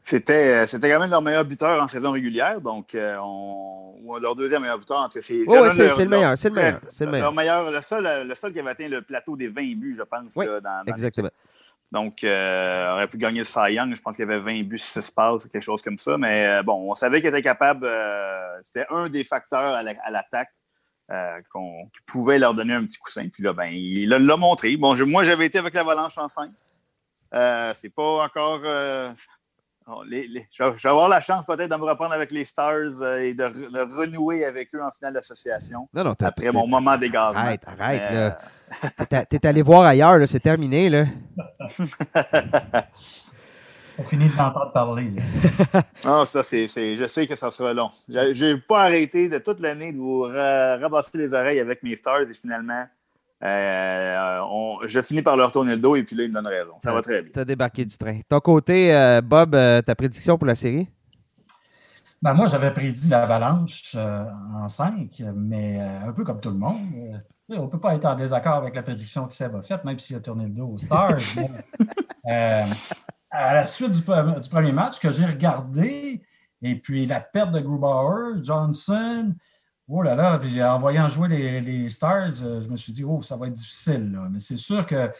C'était, 0.00 0.54
euh, 0.54 0.66
c'était 0.66 0.88
quand 0.88 1.00
même 1.00 1.10
leur 1.10 1.22
meilleur 1.22 1.44
buteur 1.44 1.82
en 1.82 1.88
saison 1.88 2.12
régulière, 2.12 2.60
donc 2.60 2.94
euh, 2.94 3.16
on, 3.20 4.18
leur 4.20 4.36
deuxième 4.36 4.62
meilleur 4.62 4.78
buteur 4.78 4.98
entre 4.98 5.20
ces. 5.20 5.44
Oui, 5.44 5.58
c'est, 5.70 6.04
le 6.04 6.08
meilleur, 6.08 6.38
c'est 6.38 6.48
le 6.48 6.54
meilleur, 6.54 6.80
c'est 6.88 7.04
le 7.04 7.10
meilleur. 7.10 7.26
Leur 7.26 7.34
meilleur, 7.34 7.70
le 7.72 7.82
seul, 7.82 8.24
le 8.24 8.34
seul 8.36 8.52
qui 8.52 8.60
avait 8.60 8.70
atteint 8.70 8.86
le 8.86 9.02
plateau 9.02 9.36
des 9.36 9.48
20 9.48 9.62
buts, 9.76 9.96
je 9.98 10.02
pense. 10.04 10.32
Oui, 10.36 10.46
exactement. 10.86 11.30
Donc, 11.92 12.24
euh, 12.24 12.92
aurait 12.92 13.08
pu 13.08 13.16
gagner 13.16 13.40
le 13.40 13.44
Cy 13.44 13.72
Young. 13.74 13.94
Je 13.94 14.00
pense 14.00 14.16
qu'il 14.16 14.24
y 14.24 14.28
avait 14.28 14.40
20 14.40 14.64
buts, 14.64 14.78
6 14.78 15.10
passes, 15.10 15.46
quelque 15.46 15.62
chose 15.62 15.82
comme 15.82 15.98
ça. 15.98 16.18
Mais 16.18 16.62
bon, 16.62 16.90
on 16.90 16.94
savait 16.94 17.20
qu'il 17.20 17.28
était 17.28 17.42
capable. 17.42 17.88
c'était 18.62 18.86
un 18.90 19.08
des 19.08 19.24
facteurs 19.24 19.74
à, 19.74 20.10
l'attaque 20.10 20.50
qu'on, 21.52 21.86
qui 21.86 22.02
pouvait 22.06 22.38
leur 22.38 22.54
donner 22.54 22.74
un 22.74 22.84
petit 22.84 22.98
coussin. 22.98 23.28
Puis 23.32 23.42
là, 23.42 23.52
ben, 23.52 23.70
il 23.72 24.08
l'a 24.08 24.36
montré. 24.36 24.76
Bon, 24.76 24.96
moi, 25.06 25.22
j'avais 25.22 25.46
été 25.46 25.58
avec 25.58 25.74
l'Avalanche 25.74 26.18
en 26.18 26.28
5. 26.28 26.50
Euh, 27.34 27.72
c'est 27.74 27.90
pas 27.90 28.24
encore. 28.24 28.60
Euh, 29.88 29.92
je, 30.50 30.64
vais, 30.64 30.88
avoir 30.88 31.08
la 31.08 31.20
chance 31.20 31.46
peut-être 31.46 31.70
de 31.70 31.76
me 31.76 31.84
reprendre 31.84 32.12
avec 32.12 32.32
les 32.32 32.44
Stars 32.44 33.00
euh, 33.00 33.18
et 33.18 33.34
de, 33.34 33.44
renouer 33.96 34.44
avec 34.44 34.74
eux 34.74 34.82
en 34.82 34.90
finale 34.90 35.14
d'association. 35.14 35.88
Non, 35.94 36.02
non, 36.02 36.14
après 36.18 36.50
mon 36.50 36.66
moment 36.66 36.96
d'égard. 36.96 37.36
Arrête, 37.36 37.62
arrête. 37.66 38.36
T'es 39.30 39.46
allé 39.46 39.62
voir 39.62 39.84
ailleurs, 39.84 40.26
c'est 40.26 40.40
terminé. 40.40 40.90
Là. 40.90 41.04
On 43.98 44.02
finit 44.02 44.28
de 44.28 44.36
t'entendre 44.36 44.72
parler. 44.72 45.12
ah, 46.04 46.24
ça, 46.26 46.42
c'est, 46.42 46.66
je 46.66 47.06
sais 47.06 47.26
que 47.28 47.36
ça 47.36 47.52
sera 47.52 47.72
long. 47.72 47.90
Je 48.08 48.54
n'ai 48.54 48.60
pas 48.60 48.82
arrêté 48.82 49.28
de 49.28 49.38
toute 49.38 49.60
l'année 49.60 49.92
de 49.92 49.98
vous 49.98 50.22
rabasser 50.22 51.16
les 51.16 51.32
oreilles 51.32 51.60
avec 51.60 51.84
mes 51.84 51.94
stars 51.94 52.22
et 52.22 52.34
finalement, 52.34 52.86
euh, 53.42 54.86
je 54.86 55.00
finis 55.02 55.22
par 55.22 55.36
leur 55.36 55.52
tourner 55.52 55.72
le 55.72 55.80
dos 55.80 55.94
et 55.96 56.02
puis 56.02 56.16
là, 56.16 56.24
il 56.24 56.28
me 56.28 56.34
donne 56.34 56.46
raison. 56.46 56.76
Ça 56.80 56.92
va 56.92 57.02
très 57.02 57.22
bien. 57.22 57.32
Tu 57.32 57.40
as 57.40 57.44
débarqué 57.44 57.84
du 57.84 57.96
train. 57.96 58.18
Ton 58.28 58.40
côté, 58.40 58.94
euh, 58.94 59.20
Bob, 59.20 59.54
euh, 59.54 59.82
ta 59.82 59.94
prédiction 59.94 60.38
pour 60.38 60.46
la 60.46 60.54
série? 60.54 60.88
Ben, 62.22 62.32
moi, 62.32 62.48
j'avais 62.48 62.72
prédit 62.72 63.08
l'avalanche 63.08 63.94
en 63.94 64.68
5, 64.68 65.22
mais 65.34 65.78
un 65.78 66.12
peu 66.12 66.24
comme 66.24 66.40
tout 66.40 66.50
le 66.50 66.56
monde. 66.56 66.80
on 67.50 67.64
ne 67.64 67.68
peut 67.68 67.78
pas 67.78 67.94
être 67.94 68.06
en 68.06 68.14
désaccord 68.14 68.54
avec 68.54 68.74
la 68.74 68.82
prédiction 68.82 69.26
que 69.26 69.34
Seb 69.34 69.54
a 69.54 69.62
faite, 69.62 69.84
même 69.84 69.98
s'il 69.98 70.16
a 70.16 70.20
tourné 70.20 70.44
le 70.44 70.50
dos 70.50 70.68
aux 70.68 70.78
Stars. 70.78 71.18
à 72.24 73.54
la 73.54 73.64
suite 73.66 73.92
du, 73.92 74.00
du 74.00 74.48
premier 74.48 74.72
match 74.72 74.98
que 74.98 75.10
j'ai 75.10 75.26
regardé, 75.26 76.22
et 76.62 76.76
puis 76.76 77.04
la 77.06 77.20
perte 77.20 77.52
de 77.52 77.60
Grubauer, 77.60 78.42
Johnson, 78.42 79.34
Oh 79.88 80.02
là 80.02 80.16
là, 80.16 80.38
puis 80.38 80.60
en 80.64 80.78
voyant 80.78 81.06
jouer 81.06 81.28
les, 81.60 81.90
Stars, 81.90 82.42
euh, 82.42 82.60
je 82.60 82.68
me 82.68 82.76
suis 82.76 82.92
dit, 82.92 83.04
oh, 83.04 83.22
ça 83.22 83.36
va 83.36 83.46
être 83.46 83.52
difficile. 83.52 84.10
Là. 84.12 84.26
Mais 84.28 84.40
c'est 84.40 84.56
sûr 84.56 84.84
que 84.84 85.12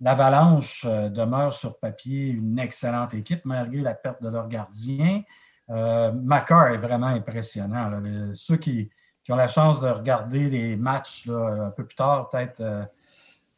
l'Avalanche 0.00 0.84
demeure 0.84 1.54
sur 1.54 1.78
papier 1.78 2.30
une 2.30 2.58
excellente 2.58 3.14
équipe 3.14 3.44
malgré 3.44 3.80
la 3.80 3.94
perte 3.94 4.20
de 4.22 4.28
leur 4.28 4.48
gardien. 4.48 5.22
Euh, 5.70 6.10
Macar 6.12 6.68
est 6.68 6.78
vraiment 6.78 7.06
impressionnant. 7.06 7.90
ceux 8.32 8.56
qui, 8.56 8.90
ont 9.28 9.36
la 9.36 9.46
chance 9.48 9.82
de 9.82 9.88
regarder 9.88 10.48
les 10.48 10.76
matchs 10.76 11.28
un 11.28 11.70
peu 11.70 11.84
plus 11.84 11.94
tard, 11.94 12.30
peut-être 12.30 12.62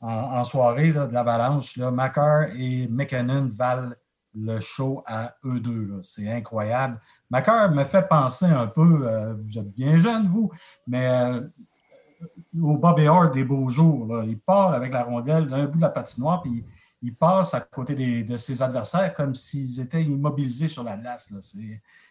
en, 0.01 0.45
soirée 0.45 0.93
de 0.93 1.13
l'Avalanche, 1.13 1.79
Macar 1.79 2.49
et 2.57 2.89
McKinnon 2.89 3.49
valent 3.53 3.93
le 4.35 4.61
show 4.61 5.03
à 5.07 5.35
eux 5.45 5.61
deux. 5.61 6.01
C'est 6.03 6.31
incroyable. 6.31 7.01
Macar 7.31 7.71
me 7.71 7.85
fait 7.85 8.07
penser 8.07 8.47
un 8.47 8.67
peu, 8.67 9.09
euh, 9.09 9.35
vous 9.35 9.59
êtes 9.59 9.73
bien 9.73 9.99
jeune, 9.99 10.29
vous, 10.29 10.51
mais 10.87 11.07
euh, 11.09 11.41
au 12.61 12.77
Bobby 12.77 13.07
Hart 13.07 13.35
des 13.35 13.45
beaux 13.45 13.69
jours. 13.69 14.23
Il 14.25 14.39
part 14.39 14.73
avec 14.73 14.93
la 14.93 15.05
rondelle 15.05 15.47
d'un 15.47 15.67
bout 15.67 15.77
de 15.77 15.83
la 15.83 15.89
patinoire, 15.89 16.43
puis 16.43 16.65
il 17.03 17.15
passe 17.15 17.55
à 17.55 17.61
côté 17.61 17.95
de 18.23 18.37
ses 18.37 18.63
adversaires 18.63 19.15
comme 19.15 19.35
s'ils 19.35 19.81
étaient 19.81 20.03
immobilisés 20.03 20.69
sur 20.69 20.85
la 20.85 20.97
glace. 20.97 21.33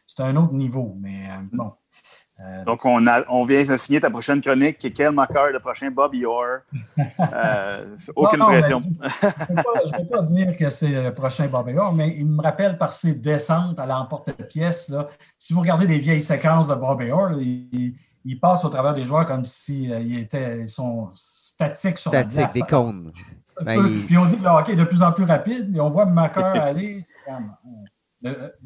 C'est 0.07 0.23
un 0.23 0.35
autre 0.35 0.53
niveau, 0.53 0.95
mais 0.99 1.29
euh, 1.29 1.43
bon. 1.51 1.73
Euh, 2.41 2.63
Donc, 2.63 2.85
on, 2.85 3.05
a, 3.07 3.23
on 3.27 3.43
vient 3.43 3.65
de 3.65 3.75
signer 3.77 3.99
ta 3.99 4.09
prochaine 4.09 4.41
chronique, 4.41 4.77
Quel 4.93 5.11
Macar, 5.11 5.49
le 5.51 5.59
prochain 5.59 5.91
Bobby 5.91 6.25
Orr. 6.25 6.59
Euh, 7.19 7.95
aucune 8.15 8.39
pression. 8.39 8.81
je 8.81 9.53
ne 9.53 9.97
vais 9.97 10.09
pas 10.09 10.21
dire 10.23 10.57
que 10.57 10.69
c'est 10.69 10.89
le 10.89 11.13
prochain 11.13 11.47
Bobby 11.47 11.77
Orr, 11.77 11.93
mais 11.93 12.15
il 12.17 12.25
me 12.25 12.41
rappelle 12.41 12.77
par 12.77 12.91
ses 12.91 13.13
descentes 13.13 13.77
à 13.79 13.85
l'emporte-pièce. 13.85 14.91
Si 15.37 15.53
vous 15.53 15.61
regardez 15.61 15.87
des 15.87 15.99
vieilles 15.99 16.21
séquences 16.21 16.67
de 16.67 16.75
Bobby 16.75 17.11
Orr, 17.11 17.31
il, 17.41 18.39
passe 18.41 18.63
au 18.65 18.69
travers 18.69 18.93
des 18.93 19.05
joueurs 19.05 19.25
comme 19.25 19.45
s'ils 19.45 19.93
si, 19.93 20.17
étaient 20.17 20.65
sont 20.67 21.09
statiques 21.13 21.97
sur 21.97 22.11
la 22.11 22.23
glace. 22.23 22.53
des 22.53 22.61
cônes. 22.61 23.11
Ben, 23.61 23.81
puis 24.05 24.17
on 24.17 24.25
dit 24.25 24.37
que 24.37 24.43
le 24.43 24.49
hockey 24.49 24.73
est 24.73 24.77
de 24.77 24.85
plus 24.85 25.01
en 25.01 25.11
plus 25.11 25.25
rapide, 25.25 25.75
et 25.75 25.79
on 25.79 25.89
voit 25.89 26.05
Macar 26.05 26.55
aller. 26.55 27.05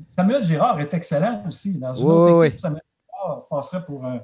Samuel 0.08 0.44
Girard 0.44 0.80
est 0.80 0.94
excellent 0.94 1.44
aussi. 1.48 1.74
Dans 1.74 1.94
une 1.94 2.08
autre 2.08 2.46
équipe, 2.46 2.60
Samuel 2.60 2.82
passerait 3.50 3.86
pour 3.86 4.06
un, 4.06 4.20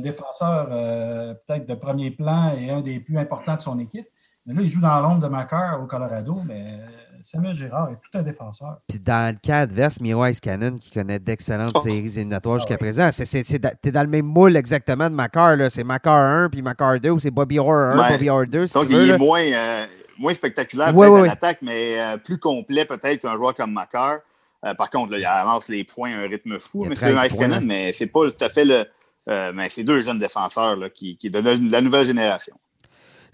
défenseur 0.00 0.68
euh, 0.70 1.34
peut-être 1.46 1.66
de 1.66 1.74
premier 1.74 2.10
plan 2.10 2.54
et 2.56 2.70
un 2.70 2.80
des 2.80 3.00
plus 3.00 3.18
importants 3.18 3.56
de 3.56 3.60
son 3.60 3.78
équipe. 3.78 4.06
Mais 4.46 4.54
là, 4.54 4.60
il 4.62 4.68
joue 4.68 4.80
dans 4.80 5.00
l'ombre 5.00 5.22
de 5.22 5.28
Macar 5.28 5.82
au 5.82 5.86
Colorado, 5.86 6.38
mais 6.44 6.66
euh, 6.68 6.86
Samuel 7.22 7.56
Girard 7.56 7.90
est 7.90 7.94
tout 7.94 8.18
un 8.18 8.22
défenseur. 8.22 8.76
Puis 8.88 8.98
dans 8.98 9.34
le 9.34 9.38
cas 9.40 9.60
adverse, 9.60 10.00
Miro 10.00 10.24
Cannon, 10.42 10.76
qui 10.76 10.90
connaît 10.90 11.18
d'excellentes 11.18 11.72
oh. 11.74 11.80
séries 11.80 12.18
éliminatoires 12.18 12.58
jusqu'à 12.58 12.74
ah 12.74 12.78
présent, 12.78 13.08
tu 13.10 13.88
es 13.88 13.90
dans 13.90 14.02
le 14.02 14.08
même 14.08 14.26
moule 14.26 14.56
exactement 14.56 15.08
de 15.08 15.14
Macar. 15.14 15.56
C'est 15.70 15.84
Macar 15.84 16.18
1 16.18 16.50
puis 16.50 16.60
Macar 16.60 17.00
2 17.00 17.10
ou 17.10 17.18
c'est 17.18 17.30
Bobby 17.30 17.58
Orr 17.58 17.72
1, 17.72 18.10
Bobby 18.10 18.28
Orr 18.28 18.46
2. 18.46 18.66
donc, 18.66 18.86
il 18.90 19.10
est 19.10 19.18
moins, 19.18 19.40
euh, 19.40 19.86
moins 20.18 20.34
spectaculaire 20.34 20.92
peut-être 20.92 21.16
à 21.16 21.26
l'attaque, 21.26 21.58
mais 21.62 21.96
plus 22.22 22.38
complet 22.38 22.84
peut-être 22.84 23.22
qu'un 23.22 23.36
joueur 23.36 23.54
comme 23.54 23.72
Macar. 23.72 24.18
Euh, 24.64 24.74
par 24.74 24.90
contre, 24.90 25.14
il 25.16 25.24
avance 25.24 25.68
les 25.68 25.84
points 25.84 26.12
à 26.12 26.20
un 26.20 26.28
rythme 26.28 26.58
fou, 26.58 26.86
M. 26.86 26.94
Cannon, 26.94 27.60
mais 27.62 27.92
c'est 27.92 28.06
pas 28.06 28.30
tout 28.30 28.44
à 28.44 28.48
fait 28.48 28.64
le. 28.64 28.84
Euh, 29.28 29.52
mais 29.54 29.68
c'est 29.68 29.84
deux 29.84 30.00
jeunes 30.00 30.18
défenseurs 30.18 30.76
qui, 30.92 31.16
qui 31.16 31.30
de 31.30 31.38
la 31.70 31.80
nouvelle 31.80 32.04
génération. 32.04 32.54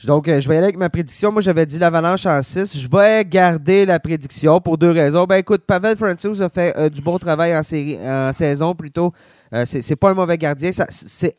Donc, 0.05 0.29
euh, 0.29 0.41
je 0.41 0.49
vais 0.49 0.55
y 0.55 0.59
aller 0.59 0.67
avec 0.67 0.79
ma 0.79 0.89
prédiction. 0.89 1.33
Moi, 1.33 1.43
j'avais 1.43 1.67
dit 1.67 1.79
l'Avalanche 1.79 2.27
en 2.27 2.41
6. 2.41 2.79
Je 2.79 2.89
vais 2.89 3.25
garder 3.25 3.85
la 3.85 3.99
prédiction 3.99 4.61
pour 4.61 4.79
deux 4.79 4.91
raisons. 4.91 5.25
Ben, 5.25 5.37
écoute, 5.37 5.63
Pavel 5.67 5.97
Francis 5.97 6.41
a 6.41 6.49
fait 6.49 6.91
du 6.91 7.03
bon 7.03 7.19
travail 7.19 7.57
en, 7.57 7.63
série, 7.63 7.99
en 8.03 8.33
saison 8.33 8.75
plutôt. 8.75 9.13
Euh, 9.53 9.65
c'est 9.67 9.97
pas 9.97 10.11
un 10.11 10.15
mauvais 10.15 10.39
gardien. 10.39 10.71
Ça, 10.71 10.87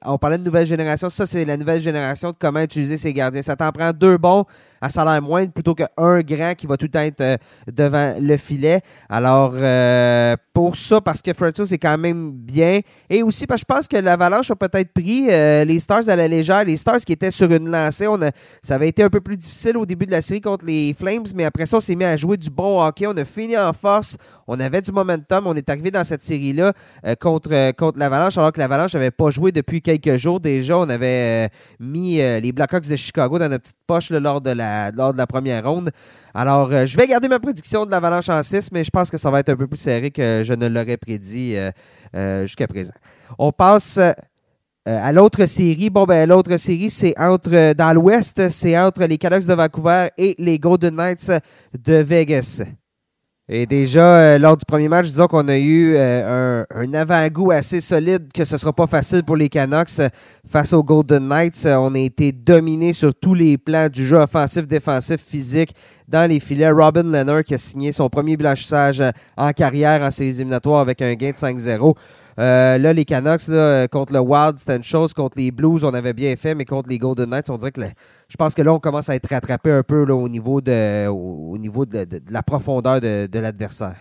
on 0.05 0.17
parlait 0.17 0.37
de 0.37 0.43
nouvelle 0.43 0.67
génération. 0.67 1.09
Ça, 1.09 1.25
c'est 1.25 1.45
la 1.45 1.55
nouvelle 1.55 1.79
génération 1.79 2.31
de 2.31 2.35
comment 2.37 2.59
utiliser 2.59 2.97
ses 2.97 3.13
gardiens. 3.13 3.41
Ça 3.41 3.55
t'en 3.55 3.71
prend 3.71 3.91
deux 3.93 4.17
bons 4.17 4.43
à 4.81 4.89
salaire 4.89 5.21
moindre 5.21 5.51
plutôt 5.51 5.75
qu'un 5.75 5.87
grand 6.21 6.53
qui 6.55 6.67
va 6.67 6.75
tout 6.75 6.89
être 6.93 7.21
euh, 7.21 7.37
devant 7.71 8.15
le 8.19 8.35
filet. 8.35 8.81
Alors, 9.09 9.53
euh, 9.55 10.35
pour 10.53 10.75
ça, 10.75 10.99
parce 10.99 11.21
que 11.21 11.31
Francis 11.33 11.71
est 11.71 11.77
quand 11.77 11.97
même 11.97 12.31
bien. 12.31 12.81
Et 13.09 13.23
aussi 13.23 13.47
parce 13.47 13.61
que 13.61 13.67
je 13.69 13.75
pense 13.75 13.87
que 13.87 13.97
l'Avalanche 13.97 14.51
a 14.51 14.55
peut-être 14.55 14.91
pris 14.91 15.27
les 15.27 15.79
Stars 15.79 16.09
à 16.09 16.15
la 16.15 16.27
légère. 16.27 16.65
Les 16.65 16.75
Stars 16.75 16.97
qui 16.97 17.13
étaient 17.13 17.31
sur 17.31 17.49
une 17.51 17.69
lancée. 17.69 18.07
On 18.07 18.21
a, 18.21 18.31
ça 18.61 18.75
avait 18.75 18.89
été 18.89 19.03
un 19.03 19.09
peu 19.09 19.21
plus 19.21 19.37
difficile 19.37 19.77
au 19.77 19.85
début 19.85 20.05
de 20.05 20.11
la 20.11 20.21
série 20.21 20.41
contre 20.41 20.65
les 20.65 20.93
Flames, 20.97 21.23
mais 21.35 21.45
après 21.45 21.65
ça, 21.65 21.77
on 21.77 21.79
s'est 21.79 21.95
mis 21.95 22.03
à 22.03 22.17
jouer 22.17 22.37
du 22.37 22.49
bon 22.49 22.83
hockey. 22.83 23.07
On 23.07 23.15
a 23.15 23.25
fini 23.25 23.57
en 23.57 23.71
force. 23.71 24.17
On 24.47 24.59
avait 24.59 24.81
du 24.81 24.91
momentum. 24.91 25.47
On 25.47 25.55
est 25.55 25.69
arrivé 25.69 25.91
dans 25.91 26.03
cette 26.03 26.23
série-là 26.23 26.73
contre, 27.19 27.71
contre 27.73 28.00
l'Avalanche, 28.01 28.37
alors 28.37 28.51
que 28.51 28.59
l'Avalanche 28.59 28.93
n'avait 28.93 29.11
pas 29.11 29.29
joué 29.29 29.51
depuis 29.51 29.81
quelques 29.81 30.17
jours 30.17 30.39
déjà. 30.39 30.77
On 30.77 30.89
avait 30.89 31.45
euh, 31.45 31.47
mis 31.79 32.19
euh, 32.19 32.39
les 32.39 32.51
Blackhawks 32.51 32.87
de 32.87 32.95
Chicago 32.95 33.39
dans 33.39 33.47
notre 33.47 33.63
petite 33.63 33.77
poche 33.87 34.09
lors, 34.09 34.41
de 34.41 34.51
la, 34.51 34.91
lors 34.91 35.13
de 35.13 35.17
la 35.17 35.27
première 35.27 35.63
ronde. 35.63 35.91
Alors, 36.33 36.71
euh, 36.71 36.85
je 36.85 36.97
vais 36.97 37.07
garder 37.07 37.27
ma 37.27 37.39
prédiction 37.39 37.85
de 37.85 37.91
l'Avalanche 37.91 38.29
en 38.29 38.41
6, 38.43 38.71
mais 38.71 38.83
je 38.83 38.89
pense 38.89 39.09
que 39.09 39.17
ça 39.17 39.29
va 39.31 39.39
être 39.39 39.49
un 39.49 39.55
peu 39.55 39.67
plus 39.67 39.77
serré 39.77 40.11
que 40.11 40.41
je 40.43 40.53
ne 40.53 40.67
l'aurais 40.67 40.97
prédit 40.97 41.55
jusqu'à 42.43 42.67
présent. 42.67 42.93
On 43.37 43.51
passe 43.51 43.99
à 44.85 45.11
l'autre 45.13 45.45
série. 45.45 45.89
Bon, 45.89 46.05
ben, 46.05 46.27
l'autre 46.27 46.57
série, 46.57 46.89
c'est 46.89 47.17
entre, 47.19 47.73
dans 47.73 47.93
l'Ouest, 47.93 48.49
c'est 48.49 48.77
entre 48.77 49.05
les 49.05 49.17
Canucks 49.17 49.45
de 49.45 49.53
Vancouver 49.53 50.09
et 50.17 50.35
les 50.39 50.59
Golden 50.59 50.95
Knights 50.95 51.31
de 51.73 51.95
Vegas. 51.95 52.63
Et 53.53 53.65
déjà, 53.65 54.15
euh, 54.15 54.37
lors 54.39 54.55
du 54.55 54.63
premier 54.65 54.87
match, 54.87 55.07
disons 55.07 55.27
qu'on 55.27 55.49
a 55.49 55.57
eu 55.57 55.95
euh, 55.97 56.63
un, 56.73 56.93
avant-goût 56.93 57.51
assez 57.51 57.81
solide 57.81 58.31
que 58.33 58.45
ce 58.45 58.53
ne 58.55 58.57
sera 58.57 58.71
pas 58.71 58.87
facile 58.87 59.23
pour 59.25 59.35
les 59.35 59.49
Canucks 59.49 59.99
euh, 59.99 60.07
face 60.49 60.71
aux 60.71 60.85
Golden 60.85 61.27
Knights. 61.27 61.67
on 61.69 61.93
a 61.93 61.99
été 61.99 62.31
dominé 62.31 62.93
sur 62.93 63.13
tous 63.13 63.33
les 63.33 63.57
plans 63.57 63.89
du 63.89 64.05
jeu 64.05 64.15
offensif, 64.15 64.69
défensif, 64.69 65.19
physique 65.21 65.75
dans 66.07 66.29
les 66.29 66.39
filets. 66.39 66.71
Robin 66.71 67.03
Leonard 67.03 67.43
qui 67.43 67.53
a 67.53 67.57
signé 67.57 67.91
son 67.91 68.07
premier 68.07 68.37
blanchissage 68.37 69.03
en 69.35 69.51
carrière 69.51 70.01
en 70.01 70.11
séries 70.11 70.29
éliminatoires 70.29 70.79
avec 70.79 71.01
un 71.01 71.13
gain 71.15 71.31
de 71.31 71.35
5-0. 71.35 71.93
Euh, 72.41 72.79
là, 72.79 72.91
les 72.91 73.05
Canucks, 73.05 73.45
contre 73.91 74.13
le 74.13 74.19
Wild, 74.19 74.57
c'était 74.57 74.75
une 74.75 74.83
chose. 74.83 75.13
Contre 75.13 75.37
les 75.37 75.51
Blues, 75.51 75.83
on 75.83 75.93
avait 75.93 76.13
bien 76.13 76.35
fait, 76.35 76.55
mais 76.55 76.65
contre 76.65 76.89
les 76.89 76.97
Golden 76.97 77.29
Knights, 77.29 77.51
on 77.51 77.57
dirait 77.57 77.71
que 77.71 77.81
je 77.81 78.35
pense 78.35 78.55
que 78.55 78.63
là, 78.63 78.73
on 78.73 78.79
commence 78.79 79.09
à 79.09 79.15
être 79.15 79.29
rattrapé 79.29 79.71
un 79.71 79.83
peu 79.83 80.03
au 80.11 80.27
niveau 80.27 80.59
de, 80.59 82.31
la 82.31 82.43
profondeur 82.43 82.99
de, 82.99 83.39
l'adversaire. 83.39 83.97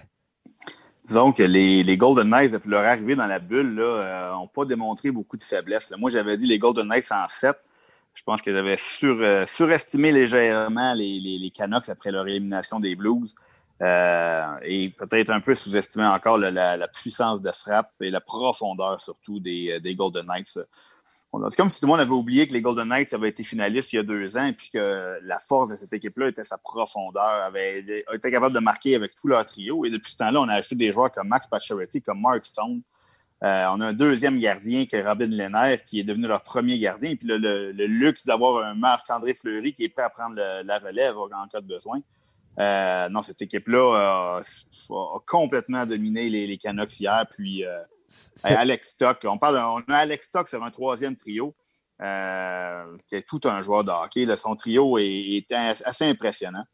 Disons 1.06 1.32
que 1.32 1.42
les, 1.42 1.96
Golden 1.98 2.30
Knights, 2.30 2.52
depuis 2.52 2.70
leur 2.70 2.84
arrivée 2.84 3.14
dans 3.14 3.26
la 3.26 3.40
bulle, 3.40 3.74
n'ont 3.74 3.82
euh, 3.82 4.46
pas 4.54 4.64
démontré 4.64 5.10
beaucoup 5.10 5.36
de 5.36 5.42
faiblesse. 5.42 5.90
Moi, 5.98 6.08
j'avais 6.08 6.36
dit 6.36 6.46
les 6.46 6.58
Golden 6.58 6.88
Knights 6.88 7.12
en 7.12 7.28
7. 7.28 7.54
Je 8.14 8.22
pense 8.22 8.40
que 8.40 8.52
j'avais 8.52 8.76
euh, 9.02 9.46
surestimé 9.46 10.12
légèrement 10.12 10.94
les, 10.94 11.20
les, 11.20 11.50
Canucks 11.50 11.88
après 11.88 12.10
leur 12.10 12.26
élimination 12.26 12.80
des 12.80 12.96
Blues. 12.96 13.34
Euh, 13.82 14.58
et 14.62 14.90
peut-être 14.90 15.30
un 15.30 15.40
peu 15.40 15.54
sous-estimer 15.54 16.04
encore 16.06 16.36
la, 16.36 16.88
puissance 16.88 17.40
de 17.40 17.50
frappe 17.50 17.92
et 18.00 18.10
la 18.10 18.20
profondeur 18.20 19.00
surtout 19.00 19.40
des, 19.40 19.80
euh, 19.82 19.94
Golden 19.94 20.26
Knights. 20.26 20.58
C'est 21.48 21.56
comme 21.56 21.68
si 21.68 21.80
tout 21.80 21.86
le 21.86 21.92
monde 21.92 22.00
avait 22.00 22.10
oublié 22.10 22.46
que 22.46 22.52
les 22.52 22.60
Golden 22.60 22.88
Knights 22.88 23.14
avaient 23.14 23.30
été 23.30 23.42
finalistes 23.42 23.92
il 23.92 23.96
y 23.96 23.98
a 24.00 24.02
deux 24.02 24.36
ans 24.36 24.44
et 24.44 24.52
puis 24.52 24.68
que 24.68 25.18
la 25.22 25.38
force 25.38 25.70
de 25.70 25.76
cette 25.76 25.92
équipe-là 25.92 26.28
était 26.28 26.44
sa 26.44 26.58
profondeur, 26.58 27.22
avait 27.22 27.80
été 27.80 28.30
capable 28.30 28.54
de 28.54 28.60
marquer 28.60 28.96
avec 28.96 29.14
tout 29.14 29.28
leur 29.28 29.44
trio. 29.44 29.84
Et 29.84 29.90
depuis 29.90 30.12
ce 30.12 30.18
temps-là, 30.18 30.40
on 30.40 30.48
a 30.48 30.54
acheté 30.54 30.74
des 30.74 30.92
joueurs 30.92 31.10
comme 31.10 31.28
Max 31.28 31.46
Pacioretty, 31.46 32.02
comme 32.02 32.20
Mark 32.20 32.44
Stone. 32.44 32.82
Euh, 33.42 33.66
on 33.72 33.80
a 33.80 33.86
un 33.86 33.92
deuxième 33.94 34.38
gardien 34.38 34.84
qui 34.84 34.96
est 34.96 35.06
Robin 35.06 35.28
Lehner, 35.30 35.78
qui 35.86 36.00
est 36.00 36.04
devenu 36.04 36.26
leur 36.26 36.42
premier 36.42 36.78
gardien. 36.78 37.10
Et 37.10 37.16
puis 37.16 37.28
le, 37.28 37.70
luxe 37.72 38.26
d'avoir 38.26 38.64
un 38.64 38.74
Marc-André 38.74 39.32
Fleury 39.32 39.72
qui 39.72 39.84
est 39.84 39.88
prêt 39.88 40.02
à 40.02 40.10
prendre 40.10 40.36
la 40.36 40.78
relève 40.78 41.16
en 41.16 41.48
cas 41.48 41.60
de 41.60 41.66
besoin. 41.66 42.00
Euh, 42.60 43.08
non, 43.08 43.22
cette 43.22 43.40
équipe-là 43.40 44.38
a, 44.38 44.42
complètement 45.26 45.86
dominé 45.86 46.28
les, 46.28 46.58
Canucks 46.58 47.00
hier. 47.00 47.24
Puis 47.30 47.64
euh, 47.64 47.78
Alex 48.44 48.90
Stock, 48.90 49.18
on, 49.24 49.38
parle, 49.38 49.56
on 49.56 49.92
a 49.92 49.96
Alex 49.96 50.26
Stock 50.26 50.48
sur 50.48 50.62
un 50.62 50.70
troisième 50.70 51.16
trio. 51.16 51.54
Euh, 52.02 52.96
qui 53.06 53.16
est 53.16 53.28
tout 53.28 53.40
un 53.44 53.60
joueur 53.60 53.84
de 53.84 53.90
hockey. 53.90 54.26
son 54.34 54.56
trio 54.56 54.96
est, 54.98 55.52
assez 55.52 56.06
impressionnant. 56.06 56.64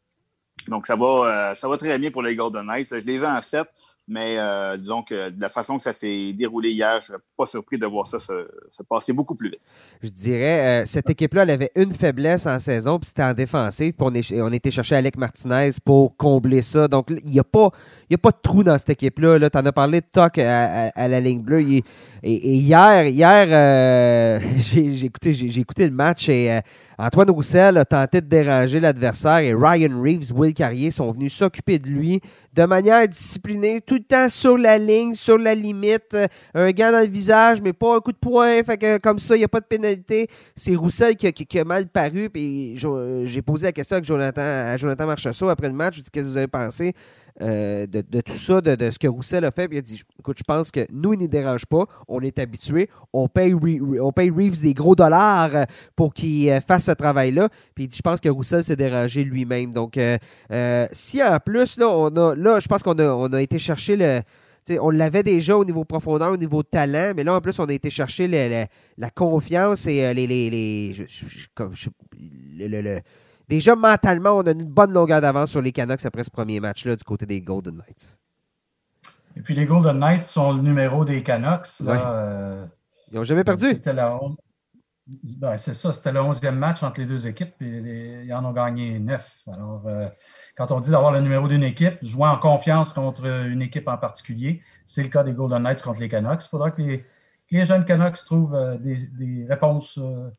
Donc, 0.69 0.87
ça 0.87 0.95
va, 0.95 1.53
ça 1.53 1.67
va 1.67 1.75
très 1.75 1.99
bien 1.99 2.11
pour 2.11 2.23
les 2.23 2.33
Golden 2.33 2.65
Knights. 2.65 2.87
Je 2.91 3.05
les 3.05 3.17
ai 3.23 3.25
en 3.25 3.41
7. 3.41 3.67
Mais 4.09 4.37
euh, 4.37 4.77
disons 4.77 5.03
que 5.03 5.29
de 5.31 5.41
la 5.41 5.49
façon 5.49 5.75
que 5.75 5.83
ça 5.83 5.91
s'est 5.91 6.31
déroulé 6.31 6.71
hier, 6.71 6.91
je 6.93 6.95
ne 6.95 7.01
serais 7.01 7.17
pas 7.37 7.45
surpris 7.45 7.77
de 7.77 7.85
voir 7.85 8.07
ça 8.07 8.19
se, 8.19 8.83
passer 8.87 9.11
beaucoup 9.11 9.35
plus 9.35 9.49
vite. 9.49 9.75
Je 10.01 10.09
dirais, 10.09 10.83
euh, 10.83 10.85
cette 10.85 11.09
équipe-là, 11.09 11.43
elle 11.43 11.49
avait 11.49 11.71
une 11.75 11.93
faiblesse 11.93 12.47
en 12.47 12.57
saison, 12.57 12.99
puis 12.99 13.09
c'était 13.09 13.23
en 13.23 13.33
défensive. 13.33 13.93
Puis 13.93 14.33
on, 14.33 14.45
on 14.45 14.53
était 14.53 14.71
chercher 14.71 14.95
Alec 14.95 15.17
Martinez 15.17 15.71
pour 15.83 16.15
combler 16.15 16.61
ça. 16.61 16.87
Donc, 16.87 17.07
il 17.09 17.31
n'y 17.31 17.39
a, 17.39 17.43
pas, 17.43 17.69
a 18.09 18.17
pas 18.17 18.31
de 18.31 18.37
trou 18.41 18.63
dans 18.63 18.77
cette 18.77 18.91
équipe-là. 18.91 19.39
-là, 19.39 19.49
tu 19.49 19.57
en 19.57 19.65
as 19.65 19.73
parlé 19.73 19.99
de 19.99 20.05
Toc 20.09 20.37
à, 20.37 21.07
la 21.07 21.19
ligne 21.19 21.41
bleue. 21.41 21.61
et, 21.61 21.83
hier, 22.23 23.07
hier 23.07 23.47
euh, 23.49 24.39
j'ai 24.57 25.05
écouté, 25.05 25.31
écouté, 25.59 25.85
le 25.85 25.93
match 25.93 26.29
et 26.29 26.61
Antoine 26.99 27.29
Roussel 27.29 27.77
a 27.77 27.85
tenté 27.85 28.21
de 28.21 28.25
déranger 28.25 28.79
l'adversaire 28.79 29.37
et 29.37 29.53
Ryan 29.53 30.01
Reeves, 30.01 30.31
Will 30.33 30.55
Carrier 30.55 30.89
sont 30.89 31.11
venus 31.11 31.31
s'occuper 31.31 31.77
de 31.77 31.87
lui 31.87 32.21
de 32.53 32.63
manière 32.63 33.07
disciplinée, 33.07 33.81
tout 33.81 33.95
le 33.95 34.03
temps 34.03 34.29
sur 34.29 34.57
la 34.57 34.79
ligne, 34.79 35.13
sur 35.13 35.37
la 35.37 35.53
limite. 35.53 36.15
Euh, 36.15 36.25
un 36.55 36.71
gars 36.71 36.91
dans 36.91 37.01
le 37.01 37.07
visage, 37.07 37.61
mais 37.61 37.71
pas 37.71 37.97
un 37.97 37.99
coup 37.99 38.11
de 38.11 38.17
poing. 38.17 38.63
Fait 38.63 38.77
que 38.77 38.97
comme 38.97 39.19
ça, 39.19 39.35
il 39.35 39.39
n'y 39.39 39.45
a 39.45 39.47
pas 39.47 39.59
de 39.59 39.65
pénalité. 39.65 40.27
C'est 40.55 40.73
Roussel 40.73 41.15
qui 41.15 41.59
a, 41.59 41.63
mal 41.63 41.85
paru. 41.85 42.31
Puis 42.31 42.75
j'ai 43.25 43.41
posé 43.43 43.67
la 43.67 43.71
question 43.71 43.99
Jonathan, 44.01 44.41
à 44.41 44.75
Jonathan 44.75 45.05
Marchessault 45.05 45.49
après 45.49 45.67
le 45.67 45.75
match. 45.75 45.97
Je 45.97 45.99
lui 45.99 46.01
ai 46.01 46.03
dit 46.05 46.09
Qu'est-ce 46.11 46.25
que 46.25 46.31
vous 46.31 46.37
avez 46.37 46.47
pensé 46.47 46.93
euh, 47.41 47.85
de, 47.85 48.21
tout 48.21 48.33
ça, 48.33 48.61
de, 48.61 48.89
ce 48.89 48.97
que 48.97 49.07
Roussel 49.07 49.45
a 49.45 49.51
fait. 49.51 49.67
Puis 49.67 49.77
il 49.77 49.79
a 49.79 49.83
dit 49.83 50.01
Écoute, 50.19 50.37
je 50.39 50.43
pense 50.43 50.71
que 50.71 50.79
nous, 50.91 51.13
il 51.13 51.17
ne 51.17 51.23
nous 51.23 51.27
dérange 51.27 51.65
pas. 51.65 51.85
On 52.07 52.21
est 52.21 52.39
habitués. 52.39 52.89
On 53.13 53.27
paye, 53.27 53.53
on 54.01 54.11
paye 54.11 54.31
Reeves 54.31 54.61
des 54.61 54.73
gros 54.73 54.95
dollars 54.95 55.51
euh, 55.53 55.63
pour 55.95 56.13
qu'il 56.13 56.49
euh, 56.49 56.61
fasse 56.61 56.85
ce 56.85 56.91
travail-là. 56.91 57.49
Puis 57.75 57.85
il 57.85 57.87
dit 57.87 57.97
Je 57.97 58.01
pense 58.01 58.19
que 58.19 58.29
Roussel 58.29 58.63
s'est 58.63 58.75
dérangé 58.75 59.23
lui-même. 59.23 59.71
Donc, 59.73 59.99
si 60.91 61.23
en 61.23 61.37
plus, 61.39 61.77
là, 61.77 61.89
on 61.89 62.15
a, 62.15 62.35
là 62.35 62.59
je 62.59 62.67
pense 62.67 62.83
qu'on 62.83 62.97
a, 62.97 63.07
on 63.07 63.31
a 63.33 63.41
été 63.41 63.59
chercher 63.59 63.95
le 63.95 64.21
on 64.81 64.89
l'avait 64.89 65.23
déjà 65.23 65.55
au 65.55 65.63
niveau 65.63 65.85
profondeur, 65.85 66.33
au 66.33 66.37
niveau 66.37 66.61
talent, 66.61 67.13
mais 67.15 67.23
là, 67.23 67.35
en 67.35 67.39
plus, 67.39 67.57
on 67.59 67.65
a 67.67 67.73
été 67.73 67.89
chercher 67.89 68.27
la 68.97 69.09
confiance 69.11 69.87
et 69.87 70.13
les. 70.13 70.27
les, 70.27 70.49
les 70.49 71.07
comme, 71.55 71.71
déjà, 73.47 73.75
mentalement, 73.75 74.37
on 74.37 74.41
a 74.41 74.51
une 74.51 74.65
bonne 74.65 74.93
longueur 74.93 75.21
d'avance 75.21 75.51
sur 75.51 75.61
les 75.61 75.71
Canucks 75.71 76.05
après 76.05 76.23
ce 76.23 76.31
premier 76.31 76.59
match-là 76.59 76.95
du 76.95 77.03
côté 77.03 77.25
des 77.25 77.41
Golden 77.41 77.75
Knights. 77.77 78.19
Et 79.35 79.41
puis, 79.41 79.55
les 79.55 79.65
Golden 79.65 79.99
Knights 79.99 80.23
sont 80.23 80.53
le 80.53 80.61
numéro 80.61 81.05
des 81.05 81.21
Canucks. 81.23 81.67
Euh, 81.87 82.65
Ils 83.11 83.15
n'ont 83.15 83.23
jamais 83.23 83.43
perdu. 83.43 83.67
C'était 83.67 83.93
ben, 85.23 85.55
c'est 85.55 85.73
ça, 85.73 85.93
c'était 85.93 86.11
le 86.11 86.19
11e 86.19 86.51
match 86.51 86.83
entre 86.83 86.99
les 86.99 87.05
deux 87.05 87.27
équipes 87.27 87.61
et 87.61 88.23
ils 88.25 88.33
en 88.33 88.43
ont 88.43 88.51
gagné 88.51 88.99
neuf. 88.99 89.41
Alors, 89.47 89.83
euh, 89.87 90.09
quand 90.57 90.71
on 90.73 90.81
dit 90.81 90.91
d'avoir 90.91 91.13
le 91.13 91.21
numéro 91.21 91.47
d'une 91.47 91.63
équipe, 91.63 91.93
jouer 92.01 92.27
en 92.27 92.37
confiance 92.37 92.91
contre 92.91 93.25
une 93.25 93.61
équipe 93.61 93.87
en 93.87 93.97
particulier, 93.97 94.61
c'est 94.85 95.03
le 95.03 95.09
cas 95.09 95.23
des 95.23 95.33
Golden 95.33 95.63
Knights 95.63 95.81
contre 95.81 96.01
les 96.01 96.09
Canucks. 96.09 96.43
Il 96.43 96.49
faudra 96.49 96.71
que 96.71 96.81
les, 96.81 97.65
jeunes 97.65 97.85
Canucks 97.85 98.17
trouvent 98.25 98.55
euh, 98.55 98.77
des, 98.77 99.45
réponses 99.47 99.97
euh, 99.97 100.29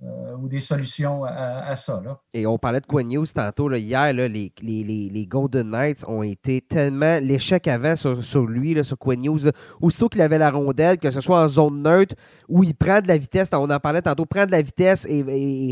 ou 0.00 0.48
des 0.48 0.60
solutions 0.60 1.24
à, 1.24 1.74
ça. 1.76 2.02
Là. 2.04 2.20
Et 2.34 2.46
on 2.46 2.58
parlait 2.58 2.80
de 2.80 2.86
Quinn 2.86 3.08
News 3.08 3.26
tantôt. 3.26 3.72
hier, 3.72 4.12
les, 4.12 4.52
les, 4.62 5.26
Golden 5.26 5.70
Knights 5.70 6.04
ont 6.06 6.22
été 6.22 6.60
tellement. 6.60 7.18
L'échec 7.20 7.66
avant 7.66 7.96
sur, 7.96 8.46
lui, 8.46 8.74
là, 8.74 8.82
sur 8.82 8.98
Quinn 8.98 9.20
News, 9.20 9.40
aussitôt 9.80 10.08
qu'il 10.08 10.20
avait 10.20 10.38
la 10.38 10.50
rondelle, 10.50 10.98
que 10.98 11.10
ce 11.10 11.20
soit 11.20 11.42
en 11.42 11.48
zone 11.48 11.82
neutre, 11.82 12.14
où 12.48 12.62
il 12.62 12.74
prend 12.74 13.00
de 13.00 13.08
la 13.08 13.16
vitesse, 13.16 13.48
on 13.52 13.70
en 13.70 13.78
parlait 13.78 14.02
tantôt, 14.02 14.26
prend 14.26 14.44
de 14.44 14.50
la 14.50 14.60
vitesse 14.60 15.06
et, 15.08 15.22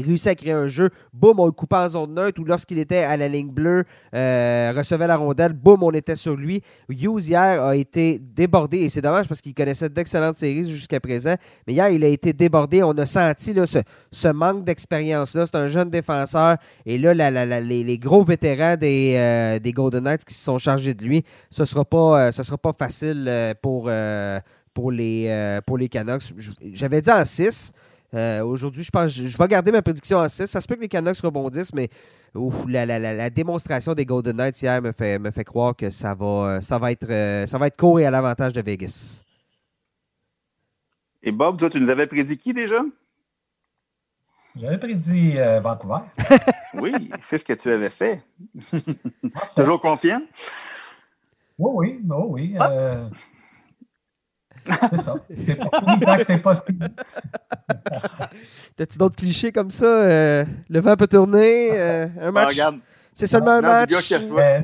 réussit 0.04 0.28
à 0.28 0.34
créer 0.34 0.52
un 0.52 0.68
jeu, 0.68 0.88
boum, 1.12 1.38
on 1.38 1.46
le 1.46 1.52
coupait 1.52 1.76
en 1.76 1.88
zone 1.90 2.14
neutre, 2.14 2.40
ou 2.40 2.44
lorsqu'il 2.44 2.78
était 2.78 3.04
à 3.04 3.16
la 3.16 3.28
ligne 3.28 3.50
bleue, 3.50 3.84
euh, 4.14 4.72
recevait 4.74 5.06
la 5.06 5.16
rondelle, 5.16 5.52
boum, 5.52 5.82
on 5.82 5.92
était 5.92 6.16
sur 6.16 6.34
lui. 6.34 6.62
Hughes, 6.88 7.28
hier, 7.28 7.62
a 7.62 7.76
été 7.76 8.18
débordé, 8.18 8.78
et 8.78 8.88
c'est 8.88 9.02
dommage 9.02 9.28
parce 9.28 9.42
qu'il 9.42 9.54
connaissait 9.54 9.90
d'excellentes 9.90 10.36
séries 10.36 10.68
jusqu'à 10.70 10.98
présent, 10.98 11.34
mais 11.66 11.74
hier, 11.74 11.90
il 11.90 12.02
a 12.04 12.08
été 12.08 12.32
débordé. 12.32 12.82
On 12.82 12.92
a 12.92 13.04
senti 13.06 13.52
là, 13.52 13.66
ce 13.66 13.80
ce 14.14 14.28
manque 14.28 14.64
d'expérience-là. 14.64 15.46
C'est 15.46 15.56
un 15.56 15.66
jeune 15.66 15.90
défenseur. 15.90 16.56
Et 16.86 16.98
là, 16.98 17.12
les, 17.60 17.98
gros 17.98 18.24
vétérans 18.24 18.76
des, 18.76 19.14
euh, 19.16 19.58
des, 19.58 19.72
Golden 19.72 20.04
Knights 20.04 20.24
qui 20.24 20.34
se 20.34 20.44
sont 20.44 20.58
chargés 20.58 20.94
de 20.94 21.04
lui, 21.04 21.24
ce 21.50 21.62
ne 21.62 21.66
sera, 21.66 21.84
pas, 21.84 22.28
euh, 22.28 22.32
sera 22.32 22.56
pas 22.56 22.72
facile 22.72 23.26
euh, 23.28 23.54
pour, 23.60 24.90
les, 24.92 25.88
Canucks. 25.90 26.32
J'avais 26.72 27.00
dit 27.00 27.10
en 27.10 27.24
6. 27.24 27.72
Aujourd'hui, 28.44 28.84
je 28.84 28.90
pense 28.90 29.10
je 29.10 29.36
vais 29.36 29.48
garder 29.48 29.72
ma 29.72 29.82
prédiction 29.82 30.18
en 30.18 30.28
6. 30.28 30.46
Ça 30.46 30.60
se 30.60 30.68
peut 30.68 30.76
que 30.76 30.82
les 30.82 30.88
Canucks 30.88 31.18
rebondissent, 31.18 31.74
mais 31.74 31.88
la, 32.68 33.30
démonstration 33.30 33.94
des 33.94 34.06
Golden 34.06 34.36
Knights 34.36 34.62
hier 34.62 34.80
me 34.80 34.92
fait, 34.92 35.44
croire 35.44 35.74
que 35.74 35.90
ça 35.90 36.14
va, 36.14 36.60
être, 36.92 37.46
ça 37.48 37.58
va 37.58 37.66
être 37.66 37.76
court 37.76 37.98
et 37.98 38.06
à 38.06 38.12
l'avantage 38.12 38.52
de 38.52 38.62
Vegas. 38.62 39.22
Et 41.24 41.32
Bob, 41.32 41.58
tu 41.68 41.80
nous 41.80 41.90
avais 41.90 42.06
prédit 42.06 42.36
qui 42.36 42.52
déjà? 42.52 42.82
J'avais 44.60 44.78
prédit 44.78 45.34
euh, 45.36 45.58
Vancouver. 45.60 46.04
oui, 46.74 46.92
c'est 47.20 47.38
ce 47.38 47.44
que 47.44 47.54
tu 47.54 47.70
avais 47.70 47.90
fait. 47.90 48.22
Toujours 49.56 49.80
confiant? 49.80 50.22
Oui, 51.58 51.72
oui, 51.74 52.00
oh, 52.10 52.26
oui. 52.28 52.54
Ah. 52.58 52.70
Euh, 52.70 53.08
c'est 54.64 55.00
ça. 55.00 55.14
C'est 55.40 55.56
pas 55.56 55.80
fini 55.80 56.24
c'est 56.26 56.38
pas 56.38 56.56
fini. 56.56 56.78
T'as-tu 58.76 58.98
d'autres 58.98 59.16
clichés 59.16 59.50
comme 59.50 59.70
ça? 59.70 59.86
Euh, 59.86 60.44
le 60.68 60.80
vent 60.80 60.96
peut 60.96 61.08
tourner, 61.08 61.78
un 61.78 62.10
ah, 62.20 62.30
match? 62.30 62.50
regarde, 62.50 62.78
c'est 63.14 63.28
seulement 63.28 63.52
un 63.52 63.60
match. 63.60 63.92
Euh, 63.92 64.60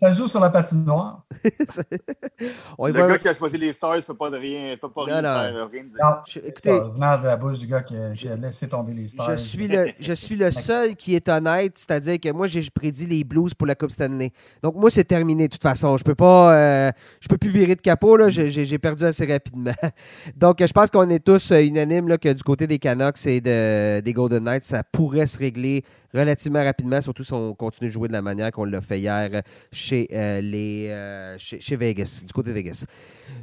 ça, 0.00 0.10
joue, 0.10 0.26
sur 0.26 0.40
la 0.40 0.50
patinoire. 0.50 1.24
On 2.78 2.88
le 2.88 2.92
gars 2.92 3.18
qui 3.18 3.28
a 3.28 3.34
choisi 3.34 3.56
les 3.56 3.72
stars 3.72 3.96
ne 3.96 4.00
peut 4.00 4.16
pas 4.16 4.30
de 4.30 4.36
rien, 4.36 4.76
peut 4.76 4.90
pas 4.90 5.04
rien 5.04 5.22
faire. 5.22 5.68
Rien 5.70 5.84
dire. 5.84 6.44
écoutez, 6.44 6.72
venant 6.72 7.18
de 7.18 7.24
la 7.24 7.36
bouche 7.36 7.60
du 7.60 7.68
gars 7.68 7.82
qui 7.82 7.96
a, 7.96 8.36
laissé 8.36 8.68
tomber 8.68 8.92
les 8.92 9.08
stars. 9.08 9.30
Je 9.30 9.36
suis 9.36 9.68
le, 9.68 9.86
je 10.00 10.12
suis 10.12 10.34
le 10.34 10.50
seul 10.50 10.96
qui 10.96 11.14
est 11.14 11.28
honnête, 11.28 11.74
c'est-à-dire 11.76 12.18
que 12.18 12.32
moi, 12.32 12.48
j'ai 12.48 12.68
prédit 12.68 13.06
les 13.06 13.22
Blues 13.22 13.54
pour 13.54 13.68
la 13.68 13.76
Coupe 13.76 13.92
Stanley. 13.92 14.32
Donc, 14.62 14.74
moi, 14.74 14.90
c'est 14.90 15.04
terminé 15.04 15.46
de 15.46 15.52
toute 15.52 15.62
façon. 15.62 15.96
Je 15.96 16.04
peux 16.04 16.16
pas, 16.16 16.54
euh, 16.56 16.90
je 17.20 17.28
peux 17.28 17.38
plus 17.38 17.50
virer 17.50 17.76
de 17.76 17.80
capot. 17.80 18.28
J'ai 18.28 18.78
perdu 18.78 19.04
assez 19.04 19.24
rapidement. 19.24 19.74
Donc, 20.36 20.64
je 20.64 20.72
pense 20.72 20.90
qu'on 20.90 21.08
est 21.10 21.24
tous 21.24 21.52
euh, 21.52 21.62
unanimes 21.62 22.08
là, 22.08 22.18
que 22.18 22.32
du 22.32 22.42
côté 22.42 22.66
des 22.66 22.80
Canucks 22.80 23.24
et 23.26 23.40
de, 23.40 24.00
des 24.00 24.12
Golden 24.12 24.44
Knights, 24.44 24.64
ça 24.64 24.82
pourrait 24.82 25.26
se 25.26 25.38
régler 25.38 25.84
relativement 26.14 26.62
rapidement, 26.62 27.00
surtout 27.00 27.24
si 27.24 27.32
on 27.32 27.54
continue 27.54 27.88
de 27.88 27.92
jouer 27.92 28.08
de 28.08 28.12
la 28.12 28.22
manière 28.22 28.50
qu'on 28.52 28.64
l'a 28.64 28.80
fait 28.80 29.00
hier 29.00 29.42
chez, 29.70 30.08
euh, 30.12 30.40
les, 30.40 30.88
euh, 30.90 31.36
chez, 31.38 31.76
Vegas, 31.76 32.22
du 32.26 32.32
côté 32.32 32.50
de 32.50 32.54
Vegas. 32.54 32.84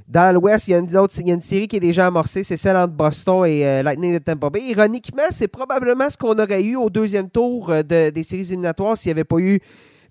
Dans 0.08 0.34
l'Ouest, 0.34 0.68
il 0.68 0.72
y, 0.72 0.74
a 0.76 0.78
une, 0.80 0.98
autre, 0.98 1.14
il 1.20 1.28
y 1.28 1.32
a 1.32 1.34
une 1.34 1.42
série 1.42 1.68
qui 1.68 1.78
est 1.78 1.82
déjà 1.82 2.08
amorcée, 2.08 2.44
c'est 2.44 2.58
celle 2.58 2.78
entre 2.78 2.94
Boston 2.94 3.46
et 3.46 3.66
euh, 3.66 3.84
Lightning 3.84 4.14
de 4.14 4.20
Tampa 4.20 4.50
Bay. 4.50 4.62
Ironiquement, 4.70 5.24
c'est 5.32 5.48
probablement 5.48 6.10
ce 6.10 6.18
qu'on 6.18 6.38
aurait 6.38 6.64
eu 6.64 6.76
au 6.76 6.90
deuxième 6.90 7.30
tour 7.30 7.70
de, 7.70 8.10
des 8.10 8.24
séries 8.24 8.42
éliminatoires 8.42 8.98
s'il 8.98 9.10
n'y 9.10 9.14
avait 9.14 9.24
pas 9.24 9.40
eu 9.40 9.60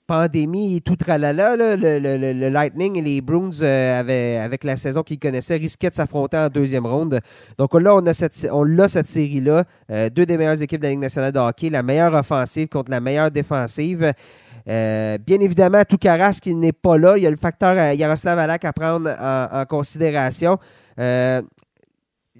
pandémie 0.08 0.76
et 0.76 0.80
tout 0.80 0.96
tralala, 0.96 1.54
le, 1.54 1.76
le, 1.76 2.48
Lightning 2.48 2.96
et 2.96 3.02
les 3.02 3.20
Bruins, 3.20 3.50
euh, 3.62 4.44
avec 4.44 4.64
la 4.64 4.76
saison 4.76 5.02
qu'ils 5.02 5.18
connaissaient, 5.18 5.56
risquaient 5.56 5.90
de 5.90 5.94
s'affronter 5.94 6.38
en 6.38 6.48
deuxième 6.48 6.86
ronde. 6.86 7.20
Donc 7.58 7.74
là, 7.74 7.94
on 7.94 8.04
a 8.06 8.14
cette, 8.14 8.48
on 8.50 8.88
cette 8.88 9.06
série-là. 9.06 9.64
Euh, 9.92 10.08
deux 10.08 10.24
des 10.24 10.38
meilleures 10.38 10.60
équipes 10.62 10.80
de 10.80 10.86
la 10.86 10.90
Ligue 10.90 11.00
nationale 11.00 11.30
de 11.30 11.38
hockey, 11.38 11.68
la 11.68 11.82
meilleure 11.82 12.14
offensive 12.14 12.68
contre 12.68 12.90
la 12.90 13.00
meilleure 13.00 13.30
défensive. 13.30 14.12
Euh, 14.66 15.18
bien 15.18 15.40
évidemment, 15.40 15.82
tout 15.86 15.98
Caras 15.98 16.38
qui 16.42 16.54
n'est 16.54 16.72
pas 16.72 16.96
là. 16.96 17.18
Il 17.18 17.22
y 17.22 17.26
a 17.26 17.30
le 17.30 17.36
facteur 17.36 17.76
Yaroslav 17.92 18.38
Alak 18.38 18.64
à 18.64 18.72
prendre 18.72 19.10
en, 19.10 19.60
en 19.60 19.64
considération. 19.66 20.58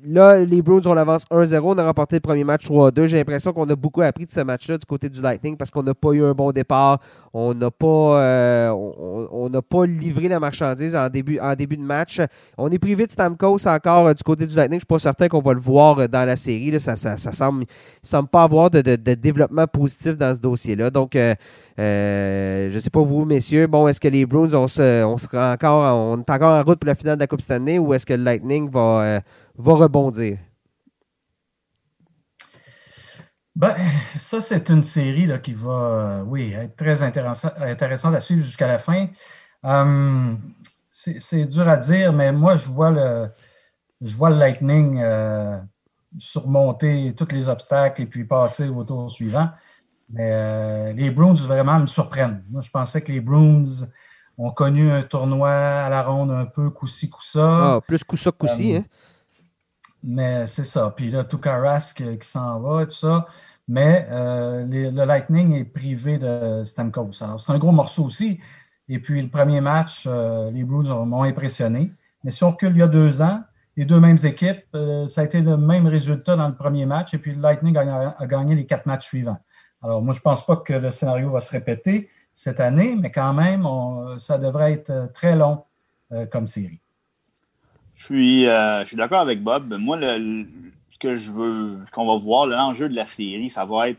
Là, 0.05 0.39
les 0.45 0.63
Bruins, 0.63 0.81
on 0.87 0.97
avance 0.97 1.25
1-0. 1.31 1.61
On 1.63 1.79
a 1.79 1.85
remporté 1.85 2.17
le 2.17 2.21
premier 2.21 2.45
match 2.45 2.67
3-2. 2.67 3.07
J'ai 3.07 3.17
l'impression 3.17 3.53
qu'on 3.53 3.69
a 3.69 3.75
beaucoup 3.75 4.03
appris 4.03 4.27
de 4.27 4.31
ce 4.31 4.41
match-là 4.41 4.79
du 4.79 4.87
côté 4.87 5.09
du 5.09 5.21
Lightning 5.21 5.57
parce 5.57 5.71
qu'on 5.71 5.83
n'a 5.83 5.95
pas 5.95 6.13
eu 6.13 6.25
un 6.25 6.33
bon 6.33 6.53
départ. 6.53 7.01
On 7.33 7.53
n'a 7.53 7.71
pas, 7.71 8.21
euh, 8.21 8.71
on, 8.71 9.51
pas 9.61 9.87
livré 9.87 10.29
la 10.29 10.41
marchandise 10.41 10.95
en 10.95 11.09
début, 11.09 11.39
en 11.41 11.55
début 11.55 11.77
de 11.77 11.83
match. 11.83 12.21
On 12.57 12.71
est 12.71 12.79
privé 12.79 13.07
de 13.07 13.13
Stamkos 13.13 13.67
encore 13.67 14.07
euh, 14.07 14.15
du 14.15 14.23
côté 14.23 14.47
du 14.47 14.55
Lightning. 14.55 14.79
Je 14.81 14.85
ne 14.85 14.87
suis 14.87 14.87
pas 14.87 14.99
certain 14.99 15.29
qu'on 15.29 15.41
va 15.41 15.53
le 15.53 15.61
voir 15.61 15.99
euh, 15.99 16.07
dans 16.07 16.27
la 16.27 16.37
série. 16.37 16.79
Ça, 16.79 16.95
ça, 16.95 17.17
semble, 17.17 17.65
semble 18.03 18.29
pas 18.29 18.45
avoir 18.45 18.71
de, 18.71 18.81
développement 18.81 19.67
positif 19.67 20.17
dans 20.17 20.35
ce 20.35 20.41
dossier-là. 20.41 20.91
Donc, 20.91 21.13
je 21.15 22.75
ne 22.75 22.81
sais 22.81 22.91
pas 22.91 23.03
vous, 23.03 23.25
messieurs. 23.25 23.67
Bon, 23.67 23.89
est-ce 23.89 24.01
que 24.01 24.09
les 24.09 24.27
Bruins, 24.27 24.55
on, 24.55 24.69
se, 24.69 25.05
on, 25.05 25.17
sera 25.17 25.53
encore, 25.53 25.97
on 25.97 26.19
est 26.19 26.31
encore 26.31 26.53
en 26.53 26.63
route 26.63 26.79
pour 26.79 26.89
la 26.89 26.95
finale 26.95 27.17
de 27.17 27.21
la 27.21 27.27
Coupe 27.27 27.41
cette 27.41 27.51
année 27.51 27.79
ou 27.79 27.95
est-ce 27.95 28.07
que 28.07 28.15
le 28.15 28.23
Lightning 28.23 28.71
va 28.71 29.21
va 29.59 29.75
rebondir? 29.75 30.39
Ben, 33.55 33.75
ça, 34.19 34.41
c'est 34.41 34.71
une 34.71 34.83
série 34.83 35.27
là, 35.27 35.39
qui 35.39 35.53
va, 35.53 35.71
euh, 35.71 36.23
oui, 36.23 36.53
être 36.53 36.77
très 36.77 37.03
intéressante 37.03 37.55
intéressant 37.59 38.13
à 38.15 38.21
suivre 38.21 38.41
jusqu'à 38.41 38.69
la 38.69 38.79
fin. 38.79 39.09
Hum, 39.65 40.39
c'est 40.89 41.45
dur 41.47 41.69
à 41.69 41.77
dire, 41.77 42.13
mais 42.13 42.31
moi, 42.31 42.55
je 42.55 42.69
vois 42.69 42.93
le, 42.93 43.29
je 44.01 44.17
vois 44.17 44.31
le 44.31 44.37
Lightning 44.37 45.01
euh, 45.03 45.59
surmonter 46.19 47.13
tous 47.17 47.33
les 47.33 47.49
obstacles 47.49 48.03
et 48.03 48.07
puis 48.07 48.25
passer 48.25 48.69
au 48.69 48.85
tour 48.85 49.11
suivant. 49.11 49.51
Mais 50.11 50.31
euh, 50.33 50.93
les 50.93 51.11
Bruins, 51.11 51.35
vraiment, 51.35 51.81
me 51.81 51.87
surprennent. 51.87 52.45
Moi, 52.51 52.63
je 52.63 52.71
pensais 52.71 53.03
que 53.03 53.11
les 53.11 53.21
Bruins 53.21 53.65
ont 54.39 54.53
connu 54.53 54.91
un 54.91 55.03
tournoi 55.03 55.51
à 55.51 55.89
la 55.89 56.03
ronde 56.03 56.31
un 56.31 56.47
peu 56.47 56.71
coup-ci, 56.71 57.11
coup-ça. 57.11 57.75
Ah, 57.75 57.81
plus 57.85 58.05
coup-ça, 58.05 58.31
coup-ci, 58.31 58.77
hein? 58.77 58.85
Mais 60.05 60.47
c'est 60.47 60.65
ça. 60.65 60.93
Puis 60.95 61.11
là, 61.11 61.25
Tukaras 61.25 61.93
qui, 61.95 62.19
qui 62.19 62.29
s'en 62.29 62.61
va 62.61 62.83
et 62.83 62.87
tout 62.87 62.95
ça. 62.95 63.27
Mais 63.67 64.07
euh, 64.11 64.65
le 64.67 65.05
Lightning 65.05 65.53
est 65.55 65.65
privé 65.65 66.19
de 66.19 66.65
Stamkos. 66.65 67.23
Alors, 67.23 67.39
c'est 67.39 67.53
un 67.53 67.59
gros 67.59 67.73
morceau 67.73 68.05
aussi. 68.05 68.39
Et 68.89 68.99
puis, 68.99 69.21
le 69.21 69.29
premier 69.29 69.61
match, 69.61 70.05
euh, 70.07 70.51
les 70.51 70.65
Blues 70.65 70.89
m'ont 70.89 71.25
impressionné. 71.25 71.93
Mais 72.25 72.31
si 72.31 72.43
on 72.45 72.51
recule 72.51 72.71
il 72.71 72.79
y 72.79 72.83
a 72.83 72.87
deux 72.87 73.21
ans, 73.21 73.43
les 73.77 73.85
deux 73.85 74.01
mêmes 74.01 74.19
équipes. 74.25 74.65
ça 75.07 75.21
a 75.21 75.25
été 75.25 75.41
le 75.41 75.57
même 75.57 75.87
résultat 75.87 76.35
dans 76.35 76.49
le 76.49 76.57
premier 76.57 76.85
match 76.85 77.15
et 77.15 77.19
puis 77.19 77.33
le 77.33 77.41
Lightning 77.41 77.77
a, 77.77 78.27
gagné 78.27 78.57
les 78.57 78.67
quatre 78.67 78.87
matchs 78.87 79.07
suivants. 79.07 79.39
Alors, 79.81 80.03
moi, 80.03 80.13
je 80.15 80.19
ne 80.19 80.23
pense 80.23 80.45
pas 80.45 80.57
que 80.57 80.73
le 80.73 80.91
scénario 80.91 81.31
va 81.31 81.39
se 81.39 81.53
répéter 81.53 82.11
cette 82.33 82.59
année, 82.59 82.97
mais 83.01 83.13
quand 83.13 83.33
même, 83.33 83.65
ça 84.19 84.37
devrait 84.37 84.73
être 84.73 85.13
très 85.13 85.37
long 85.37 85.63
comme 86.33 86.49
série. 86.49 86.81
Je 87.99 88.05
suis, 88.05 88.45
je 88.45 88.83
suis 88.87 88.97
d'accord 88.97 89.21
avec 89.21 89.43
Bob. 89.43 89.75
Moi, 89.75 89.97
le, 89.97 90.47
ce 90.93 90.99
que 91.01 91.17
je 91.17 91.33
veux, 91.33 91.79
qu'on 91.93 92.07
va 92.07 92.17
voir, 92.17 92.47
l'enjeu 92.47 92.89
de 92.89 92.95
la 92.95 93.07
série, 93.07 93.51
ça 93.51 93.65
va 93.65 93.89
être 93.89 93.99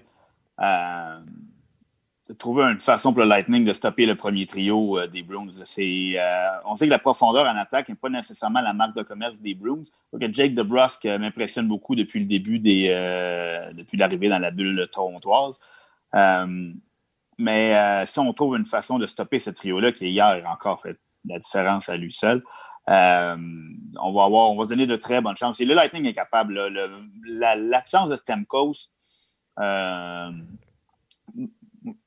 de 2.30 2.34
trouver 2.36 2.64
une 2.64 2.80
façon 2.80 3.12
pour 3.12 3.24
le 3.24 3.28
Lightning 3.28 3.66
de 3.66 3.74
stopper 3.74 4.06
le 4.06 4.16
premier 4.16 4.46
trio 4.46 5.00
euh, 5.00 5.08
des 5.08 5.24
Bruins. 5.24 5.48
Euh, 5.50 6.48
on 6.66 6.76
sait 6.76 6.86
que 6.86 6.92
la 6.92 7.00
profondeur 7.00 7.48
en 7.48 7.56
attaque 7.56 7.90
n'est 7.90 7.96
pas 7.96 8.10
nécessairement 8.10 8.62
la 8.62 8.74
marque 8.74 8.96
de 8.96 9.02
commerce 9.02 9.36
des 9.40 9.56
Bruins. 9.56 9.84
que 10.14 10.32
Jake 10.32 10.54
DeBrusque 10.54 11.06
euh, 11.08 11.18
m'impressionne 11.18 11.68
beaucoup 11.68 11.96
depuis 11.96 12.20
le 12.20 12.28
début 12.28 12.60
des 12.60 12.90
depuis 13.74 13.98
l'arrivée 13.98 14.30
dans 14.30 14.38
la 14.38 14.52
bulle 14.52 14.88
torontoise. 14.92 15.58
mais 17.40 18.06
si 18.06 18.20
on 18.20 18.32
trouve 18.34 18.58
une 18.58 18.66
façon 18.66 19.00
de 19.00 19.08
stopper 19.08 19.40
ce 19.40 19.50
trio-là, 19.50 19.92
qui 19.92 20.08
hier 20.08 20.44
encore 20.48 20.82
fait 20.82 20.98
la 21.26 21.40
différence 21.40 21.90
à 21.90 21.98
lui 21.98 22.12
seul, 22.12 22.44
on 22.90 24.12
va 24.14 24.24
avoir, 24.24 24.52
on 24.52 24.58
va 24.58 24.64
se 24.64 24.70
donner 24.70 24.88
de 24.88 24.96
très 24.96 25.22
bonnes 25.22 25.38
chances. 25.38 25.60
Et 25.60 25.66
le 25.66 25.74
Lightning 25.74 26.06
est 26.06 26.14
capable. 26.14 26.60
L'absence 27.26 28.10
de 28.10 28.16
Stamkos 28.16 28.90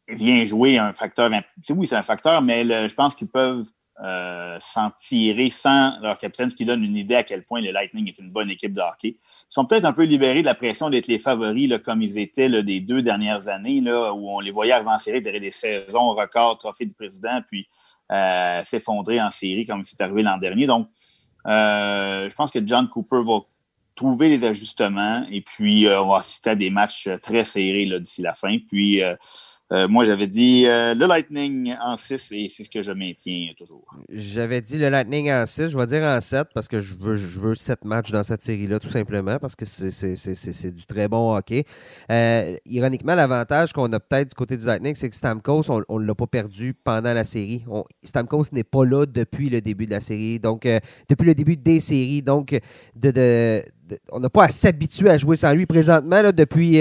vient 0.09 0.45
jouer 0.45 0.79
un 0.79 0.93
facteur. 0.93 1.31
Oui, 1.71 1.87
c'est 1.87 1.97
un 1.97 2.03
facteur, 2.03 2.43
mais 2.43 2.65
je 2.65 2.95
pense 2.95 3.15
qu'ils 3.15 3.29
peuvent 3.29 3.67
euh, 4.03 4.57
s'en 4.61 4.91
tirer 4.91 5.51
sans 5.51 6.01
leur 6.01 6.19
capitaine, 6.19 6.51
ce 6.51 6.57
qui 6.57 6.65
donne 6.65 6.83
une 6.83 6.97
idée 6.97 7.15
à 7.15 7.23
quel 7.23 7.45
point 7.45 7.61
le 7.61 7.71
Lightning 7.71 8.09
est 8.09 8.19
une 8.19 8.33
bonne 8.33 8.51
équipe 8.51 8.73
de 8.73 8.81
hockey. 8.81 9.09
Ils 9.11 9.47
sont 9.49 9.65
peut-être 9.65 9.85
un 9.85 9.93
peu 9.93 10.05
libérés 10.05 10.41
de 10.41 10.47
la 10.47 10.55
pression 10.55 10.91
d'être 10.91 11.07
les 11.07 11.19
favoris, 11.19 11.71
comme 11.85 12.03
ils 12.03 12.19
étaient 12.19 12.49
des 12.65 12.81
deux 12.81 13.03
dernières 13.03 13.49
années, 13.49 13.81
où 13.81 14.31
on 14.31 14.41
les 14.41 14.51
voyait 14.51 14.73
avancer 14.73 15.21
derrière 15.21 15.43
des 15.43 15.51
saisons 15.51 16.15
records, 16.15 16.59
trophée 16.59 16.87
du 16.87 16.95
président, 16.95 17.43
puis 17.47 17.61
euh, 17.61 17.92
s'effondrer 18.65 19.21
en 19.21 19.31
série 19.31 19.65
comme 19.65 19.85
c'est 19.85 20.01
arrivé 20.01 20.23
l'an 20.23 20.39
dernier. 20.39 20.67
Donc, 20.67 20.89
euh, 21.47 22.29
je 22.29 22.35
pense 22.35 22.51
que 22.51 22.61
John 22.65 22.89
Cooper 22.89 23.23
va 23.25 23.41
trouver 23.95 24.29
les 24.29 24.45
ajustements 24.45 25.27
et 25.31 25.43
puis 25.43 25.87
on 25.89 26.09
va 26.09 26.19
assister 26.19 26.51
à 26.51 26.55
des 26.55 26.71
matchs 26.71 27.09
très 27.21 27.45
serrés 27.45 27.87
d'ici 28.01 28.23
la 28.23 28.35
fin. 28.35 28.57
Puis 28.69 29.03
euh, 29.73 29.89
moi, 29.89 30.05
j'avais 30.05 30.27
dit 30.27 30.67
euh, 30.67 30.95
le 30.95 31.07
Lightning 31.07 31.75
en 31.83 31.97
6 31.97 32.29
et 32.33 32.49
c'est 32.51 32.63
ce 32.63 32.69
que 32.69 32.83
je 32.83 32.93
maintiens 32.93 33.53
toujours. 33.57 33.83
J'avais 34.11 34.61
dit 34.61 34.79
le 34.79 34.91
Lightning 34.91 35.31
en 35.31 35.47
6. 35.47 35.71
Je 35.71 35.79
vais 35.79 35.87
dire 35.87 36.03
en 36.03 36.21
7 36.21 36.49
parce 36.55 36.69
que 36.69 36.81
je 36.81 36.95
veux, 36.95 37.15
je 37.15 37.41
veux 37.41 37.55
7 37.55 37.87
matchs 37.87 38.11
dans 38.11 38.23
cette 38.23 38.43
série-là, 38.43 38.79
tout 38.79 38.91
simplement, 38.91 39.39
parce 39.39 39.57
que 39.57 39.65
c'est 39.65 40.75
du 40.75 40.85
très 40.85 41.09
bon 41.09 41.35
hockey. 41.35 41.65
Euh, 42.11 42.57
ironiquement, 42.67 43.15
l'avantage 43.15 43.73
qu'on 43.73 43.91
a 43.95 44.01
peut-être 44.01 44.29
du 44.29 44.35
côté 44.35 44.59
du 44.59 44.67
Lightning, 44.67 44.95
c'est 44.95 45.09
que 45.09 45.17
Stamkos, 45.17 45.71
on 45.89 45.99
ne 45.99 46.07
l'a 46.07 46.15
pas 46.15 46.27
perdu 46.27 46.75
pendant 46.75 47.15
la 47.15 47.25
série. 47.25 47.65
Stamkos 48.05 48.45
n'est 48.53 48.65
pas 48.65 48.85
là 48.85 49.07
depuis 49.07 49.49
le 49.49 49.63
début 49.63 49.87
de 49.87 49.93
la 49.93 50.01
série, 50.01 50.39
donc 50.39 50.69
depuis 51.09 51.27
le 51.27 51.35
début 51.35 51.57
des 51.57 51.81
séries. 51.81 52.21
Donc, 52.21 52.59
de 52.95 53.63
on 54.11 54.21
n'a 54.21 54.31
pas 54.31 54.45
à 54.45 54.49
s'habituer 54.49 55.11
à 55.11 55.19
jouer 55.19 55.37
sans 55.37 55.53
lui 55.53 55.67
présentement. 55.67 56.23
depuis, 56.33 56.81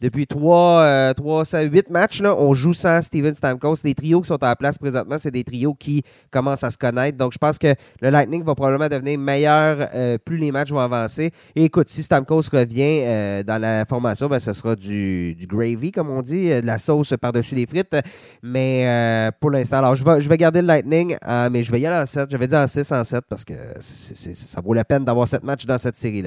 depuis 0.00 0.26
3, 0.26 1.14
3 1.14 1.44
8 1.62 1.90
matchs, 1.90 2.22
on 2.22 2.54
joue 2.54 2.72
sans 2.72 3.02
Steven 3.02 3.34
Stamkos. 3.34 3.76
Les 3.84 3.94
trios 3.94 4.20
qui 4.20 4.28
sont 4.28 4.42
en 4.42 4.54
place 4.54 4.78
présentement, 4.78 5.16
c'est 5.18 5.30
des 5.30 5.44
trios 5.44 5.74
qui 5.74 6.02
commencent 6.30 6.64
à 6.64 6.70
se 6.70 6.78
connaître. 6.78 7.16
Donc, 7.16 7.32
je 7.32 7.38
pense 7.38 7.58
que 7.58 7.74
le 8.00 8.10
Lightning 8.10 8.44
va 8.44 8.54
probablement 8.54 8.88
devenir 8.88 9.18
meilleur 9.18 9.88
euh, 9.94 10.18
plus 10.18 10.36
les 10.36 10.52
matchs 10.52 10.70
vont 10.70 10.80
avancer. 10.80 11.30
Et 11.54 11.64
écoute, 11.64 11.88
si 11.88 12.02
Stamkos 12.02 12.42
revient 12.52 13.00
euh, 13.02 13.42
dans 13.42 13.60
la 13.60 13.84
formation, 13.86 14.28
ben, 14.28 14.38
ce 14.38 14.52
sera 14.52 14.76
du, 14.76 15.36
gravy, 15.48 15.92
comme 15.92 16.10
on 16.10 16.22
dit, 16.22 16.48
de 16.48 16.66
la 16.66 16.78
sauce 16.78 17.14
par-dessus 17.20 17.54
les 17.54 17.66
frites. 17.66 17.96
Mais 18.42 19.30
pour 19.40 19.50
l'instant, 19.50 19.78
alors, 19.78 19.94
je 19.94 20.04
vais, 20.04 20.20
je 20.20 20.28
vais 20.28 20.36
garder 20.36 20.60
le 20.60 20.66
Lightning, 20.66 21.16
mais 21.50 21.62
je 21.62 21.70
vais 21.70 21.80
y 21.80 21.86
aller 21.86 22.02
en 22.02 22.06
7. 22.06 22.30
J'avais 22.30 22.46
dit 22.46 22.56
en 22.56 22.66
6, 22.66 22.92
en 22.92 23.04
7 23.04 23.24
parce 23.28 23.44
que 23.44 23.54
ça 23.80 24.60
vaut 24.60 24.74
la 24.74 24.84
peine 24.84 25.04
d'avoir 25.04 25.28
7 25.28 25.42
matchs 25.44 25.66
dans 25.66 25.78
cette 25.78 25.96
série. 25.96 26.24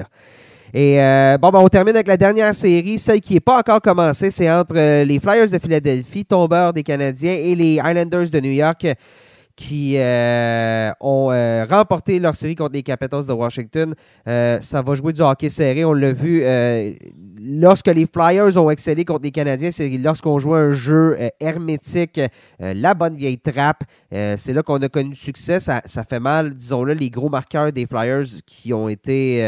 Et 0.74 1.00
euh, 1.00 1.38
bon, 1.38 1.50
ben, 1.50 1.60
on 1.60 1.68
termine 1.68 1.94
avec 1.94 2.08
la 2.08 2.16
dernière 2.16 2.54
série, 2.54 2.98
celle 2.98 3.20
qui 3.20 3.34
n'est 3.34 3.40
pas 3.40 3.58
encore 3.58 3.80
commencée. 3.80 4.30
C'est 4.30 4.50
entre 4.50 4.76
euh, 4.76 5.04
les 5.04 5.18
Flyers 5.18 5.50
de 5.50 5.58
Philadelphie, 5.58 6.24
tombeurs 6.24 6.72
des 6.72 6.82
Canadiens, 6.82 7.32
et 7.32 7.54
les 7.54 7.74
Islanders 7.76 8.28
de 8.30 8.40
New 8.40 8.52
York 8.52 8.86
qui 9.56 9.96
euh, 9.98 10.92
ont 11.00 11.30
remporté 11.68 12.20
leur 12.20 12.36
série 12.36 12.54
contre 12.54 12.74
les 12.74 12.84
Capitals 12.84 13.26
de 13.26 13.32
Washington. 13.32 13.92
ça 14.24 14.82
va 14.82 14.94
jouer 14.94 15.12
du 15.12 15.20
hockey 15.20 15.48
serré. 15.48 15.84
On 15.84 15.94
l'a 15.94 16.12
vu 16.12 16.44
lorsque 17.40 17.88
les 17.88 18.06
Flyers 18.06 18.56
ont 18.56 18.70
excellé 18.70 19.04
contre 19.04 19.24
les 19.24 19.32
Canadiens, 19.32 19.72
c'est 19.72 19.88
lorsqu'on 19.98 20.38
joue 20.38 20.54
un 20.54 20.70
jeu 20.70 21.18
hermétique, 21.40 22.20
la 22.60 22.94
bonne 22.94 23.16
vieille 23.16 23.38
trappe. 23.38 23.82
c'est 24.12 24.52
là 24.52 24.62
qu'on 24.62 24.80
a 24.80 24.88
connu 24.88 25.08
du 25.08 25.16
succès. 25.16 25.58
Ça, 25.58 25.82
ça 25.86 26.04
fait 26.04 26.20
mal, 26.20 26.54
disons-le, 26.54 26.92
les 26.92 27.10
gros 27.10 27.28
marqueurs 27.28 27.72
des 27.72 27.86
Flyers 27.86 28.26
qui 28.46 28.72
ont 28.72 28.88
été 28.88 29.42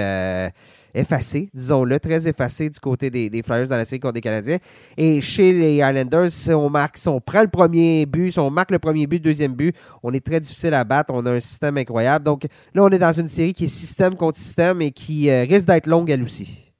effacé, 0.94 1.50
disons-le, 1.54 1.98
très 2.00 2.28
effacé 2.28 2.68
du 2.68 2.78
côté 2.80 3.10
des, 3.10 3.42
Flyers 3.42 3.68
dans 3.68 3.76
la 3.76 3.84
série 3.84 4.00
contre 4.00 4.14
les 4.14 4.20
Canadiens. 4.20 4.58
Et 4.96 5.20
chez 5.20 5.52
les 5.52 5.76
Islanders, 5.76 6.30
si 6.30 6.52
on, 6.52 6.70
marque, 6.70 6.96
si 6.96 7.08
on 7.08 7.20
prend 7.20 7.42
le 7.42 7.48
premier 7.48 8.06
but, 8.06 8.32
si 8.32 8.38
on 8.38 8.50
marque 8.50 8.70
le 8.70 8.78
premier 8.78 9.06
but, 9.06 9.18
le 9.18 9.24
deuxième 9.24 9.54
but, 9.54 9.74
on 10.02 10.12
est 10.12 10.24
très 10.24 10.40
difficile 10.40 10.74
à 10.74 10.84
battre. 10.84 11.12
On 11.14 11.24
a 11.26 11.32
un 11.32 11.40
système 11.40 11.76
incroyable. 11.76 12.24
Donc 12.24 12.44
là, 12.74 12.84
on 12.84 12.88
est 12.88 12.98
dans 12.98 13.12
une 13.12 13.28
série 13.28 13.52
qui 13.52 13.64
est 13.64 13.68
système 13.68 14.14
contre 14.14 14.38
système 14.38 14.82
et 14.82 14.90
qui 14.90 15.30
euh, 15.30 15.44
risque 15.48 15.66
d'être 15.66 15.86
longue 15.86 16.10
elle 16.10 16.22
aussi. 16.22 16.72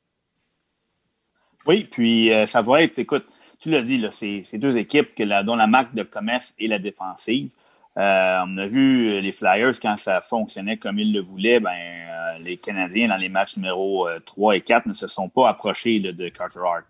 Oui, 1.67 1.87
puis 1.91 2.33
euh, 2.33 2.47
ça 2.47 2.63
va 2.63 2.83
être, 2.83 2.99
écoute, 2.99 3.27
tu 3.61 3.71
l'as 3.71 3.83
dit, 3.83 4.03
c'est 4.11 4.59
deux 4.59 4.77
équipes 4.79 5.15
que 5.15 5.45
dont 5.45 5.57
la 5.57 5.67
marque 5.67 5.95
de 5.95 6.03
commerce 6.03 6.55
est 6.59 6.67
la 6.67 6.79
défensive. 6.79 7.53
Euh, 7.99 8.39
on 8.47 8.57
a 8.57 8.67
vu 8.67 9.21
les 9.21 9.33
Flyers, 9.33 9.73
quand 9.81 9.97
ça 9.97 10.21
fonctionnait 10.21 10.77
comme 10.77 10.99
ils 10.99 11.13
le 11.13 11.21
voulaient, 11.21 11.61
ben, 11.61 11.71
euh, 11.71 12.39
les 12.39 12.57
Canadiens, 12.57 13.09
dans 13.09 13.17
les 13.17 13.29
matchs 13.29 13.57
numéro 13.57 14.09
3 14.27 14.53
euh, 14.53 14.57
et 14.57 14.61
4, 14.61 14.87
ne 14.87 14.95
se 14.95 15.09
sont 15.09 15.29
pas 15.29 15.49
approchés 15.49 15.99
de 15.99 16.29
Carter 16.29 16.61
Hart. 16.61 16.85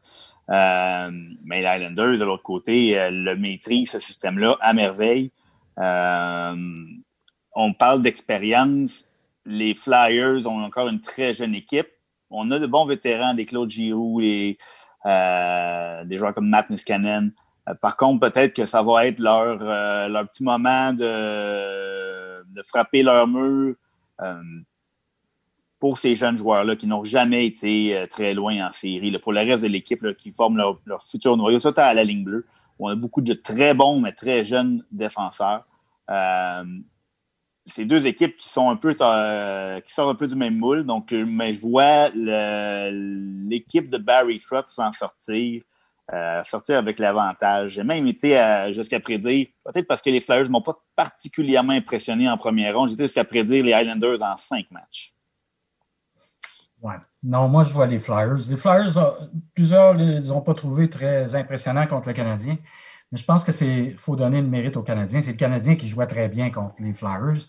mais 1.44 1.62
les 1.62 1.76
Islanders, 1.76 2.18
de 2.18 2.24
l'autre 2.24 2.42
côté, 2.42 2.96
le 3.10 3.34
maîtrisent, 3.34 3.92
ce 3.92 3.98
système-là, 3.98 4.58
à 4.60 4.72
merveille. 4.72 5.32
on 5.76 7.72
parle 7.78 8.02
d'expérience. 8.02 9.04
Les 9.46 9.74
Flyers 9.74 10.46
ont 10.46 10.62
encore 10.62 10.88
une 10.88 11.00
très 11.00 11.32
jeune 11.32 11.54
équipe. 11.54 11.88
On 12.30 12.50
a 12.50 12.58
de 12.58 12.66
bons 12.66 12.86
vétérans, 12.86 13.34
des 13.34 13.46
Claude 13.46 13.70
Giroux, 13.70 14.20
des 14.20 14.56
joueurs 15.04 16.34
comme 16.34 16.48
Matt 16.48 16.68
Niskanen. 16.68 17.32
Euh, 17.70 17.74
par 17.74 17.96
contre, 17.96 18.30
peut-être 18.30 18.54
que 18.54 18.66
ça 18.66 18.82
va 18.82 19.06
être 19.06 19.20
leur, 19.20 19.58
euh, 19.60 20.08
leur 20.08 20.26
petit 20.26 20.44
moment 20.44 20.92
de, 20.92 22.42
de 22.42 22.62
frapper 22.62 23.02
leur 23.02 23.26
mur 23.26 23.74
euh, 24.20 24.34
pour 25.78 25.98
ces 25.98 26.16
jeunes 26.16 26.36
joueurs-là 26.36 26.76
qui 26.76 26.86
n'ont 26.86 27.04
jamais 27.04 27.46
été 27.46 28.04
très 28.10 28.34
loin 28.34 28.68
en 28.68 28.72
série. 28.72 29.16
pour 29.18 29.32
le 29.32 29.40
reste 29.40 29.62
de 29.62 29.68
l'équipe 29.68 30.14
qui 30.16 30.30
forme 30.30 30.58
leur, 30.58 31.02
futur 31.02 31.36
noyau, 31.36 31.58
ça, 31.58 31.72
à 31.76 31.94
la 31.94 32.04
ligne 32.04 32.24
bleue, 32.24 32.46
où 32.78 32.88
on 32.88 32.92
a 32.92 32.96
beaucoup 32.96 33.22
de 33.22 33.32
très 33.32 33.72
bons, 33.72 33.98
mais 34.00 34.12
très 34.12 34.44
jeunes 34.44 34.84
défenseurs. 34.92 35.64
c'est 37.66 37.86
deux 37.86 38.06
équipes 38.06 38.36
qui 38.36 38.48
sont 38.48 38.68
un 38.68 38.76
peu 38.76 38.92
qui 38.92 39.92
sortent 39.94 40.10
un 40.10 40.14
peu 40.14 40.28
du 40.28 40.34
même 40.34 40.58
moule. 40.58 40.84
Donc, 40.84 41.12
mais 41.12 41.54
je 41.54 41.62
vois 41.62 42.10
l'équipe 42.10 43.88
de 43.88 43.96
Barry 43.96 44.38
Trotz 44.38 44.74
s'en 44.74 44.92
sortir 44.92 45.62
euh, 46.12 46.42
sortir 46.44 46.78
avec 46.78 46.98
l'avantage. 46.98 47.70
J'ai 47.72 47.84
même 47.84 48.06
été 48.06 48.68
jusqu'à 48.70 49.00
prédire, 49.00 49.46
peut-être 49.64 49.86
parce 49.86 50.02
que 50.02 50.10
les 50.10 50.20
Flyers 50.20 50.44
ne 50.44 50.50
m'ont 50.50 50.62
pas 50.62 50.78
particulièrement 50.96 51.72
impressionné 51.72 52.28
en 52.28 52.36
première 52.36 52.76
ronde, 52.76 52.88
j'étais 52.88 53.04
jusqu'à 53.04 53.24
prédire 53.24 53.64
les 53.64 53.72
Highlanders 53.72 54.22
en 54.22 54.36
cinq 54.36 54.70
matchs. 54.70 55.14
Ouais. 56.82 56.94
Non, 57.22 57.48
moi, 57.48 57.62
je 57.64 57.72
vois 57.72 57.86
les 57.86 57.98
Flyers. 57.98 58.38
Les 58.48 58.56
Flyers, 58.56 58.96
plusieurs 59.54 59.94
ne 59.94 60.14
les 60.14 60.30
ont 60.30 60.40
pas 60.40 60.54
trouvés 60.54 60.88
très 60.88 61.34
impressionnants 61.34 61.86
contre 61.86 62.08
le 62.08 62.14
Canadien. 62.14 62.56
Mais 63.12 63.18
je 63.18 63.24
pense 63.24 63.44
que 63.44 63.52
c'est 63.52 63.94
faut 63.98 64.16
donner 64.16 64.40
le 64.40 64.46
mérite 64.46 64.76
aux 64.76 64.82
Canadiens. 64.82 65.20
C'est 65.20 65.32
le 65.32 65.36
Canadien 65.36 65.76
qui 65.76 65.88
jouait 65.88 66.06
très 66.06 66.28
bien 66.28 66.50
contre 66.50 66.76
les 66.78 66.94
Flyers. 66.94 67.42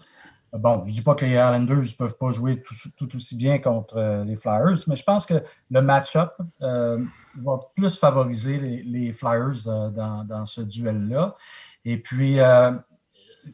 Bon, 0.53 0.83
je 0.85 0.91
ne 0.91 0.95
dis 0.95 1.01
pas 1.01 1.15
que 1.15 1.23
les 1.23 1.31
Islanders 1.31 1.77
ne 1.77 1.97
peuvent 1.97 2.17
pas 2.17 2.31
jouer 2.31 2.61
tout, 2.61 3.15
aussi 3.15 3.37
bien 3.37 3.59
contre 3.59 3.95
euh, 3.95 4.25
les 4.25 4.35
Flyers, 4.35 4.79
mais 4.87 4.97
je 4.97 5.03
pense 5.03 5.25
que 5.25 5.41
le 5.69 5.81
match-up 5.81 6.33
euh, 6.61 7.01
va 7.41 7.57
plus 7.73 7.97
favoriser 7.97 8.57
les, 8.57 9.13
Flyers 9.13 9.67
euh, 9.67 9.89
dans, 9.89 10.45
ce 10.45 10.59
duel-là. 10.59 11.37
Et 11.85 11.97
puis, 11.97 12.39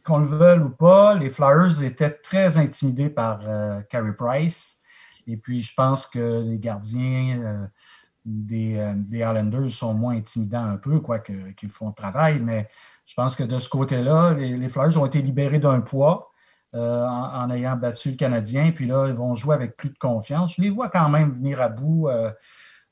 qu'on 0.04 0.18
le 0.18 0.26
veuille 0.26 0.60
ou 0.60 0.70
pas, 0.72 1.14
les 1.14 1.30
Flyers 1.30 1.84
étaient 1.84 2.10
très 2.10 2.58
intimidés 2.58 3.10
par 3.10 3.42
Carey 3.90 4.14
Price. 4.14 4.80
Et 5.28 5.38
puis, 5.38 5.62
je 5.62 5.74
pense 5.76 6.08
que 6.08 6.42
les 6.42 6.58
gardiens 6.58 7.70
des, 8.26 8.94
des, 8.96 9.20
Islanders 9.20 9.70
sont 9.70 9.94
moins 9.94 10.16
intimidants 10.16 10.66
un 10.66 10.78
peu, 10.78 11.00
quoique 11.00 11.52
qu'ils 11.52 11.70
font 11.70 11.90
le 11.90 11.94
travail. 11.94 12.40
Mais 12.40 12.68
je 13.06 13.14
pense 13.14 13.36
que 13.36 13.44
de 13.44 13.60
ce 13.60 13.70
côté-là, 13.70 14.34
les 14.34 14.70
Flyers 14.70 15.00
ont 15.00 15.06
été 15.06 15.22
libérés 15.22 15.60
d'un 15.60 15.82
poids. 15.82 16.34
En, 16.74 17.50
ayant 17.50 17.76
battu 17.76 18.12
le 18.12 18.16
Canadien. 18.16 18.72
Puis 18.72 18.88
là, 18.88 19.08
ils 19.08 19.14
vont 19.14 19.34
jouer 19.36 19.56
avec 19.56 19.76
plus 19.76 19.90
de 19.90 19.98
confiance. 19.98 20.56
Je 20.56 20.62
les 20.62 20.70
vois 20.70 20.90
quand 20.90 21.10
même 21.10 21.34
venir 21.34 21.62
à 21.62 21.70
bout 21.70 22.08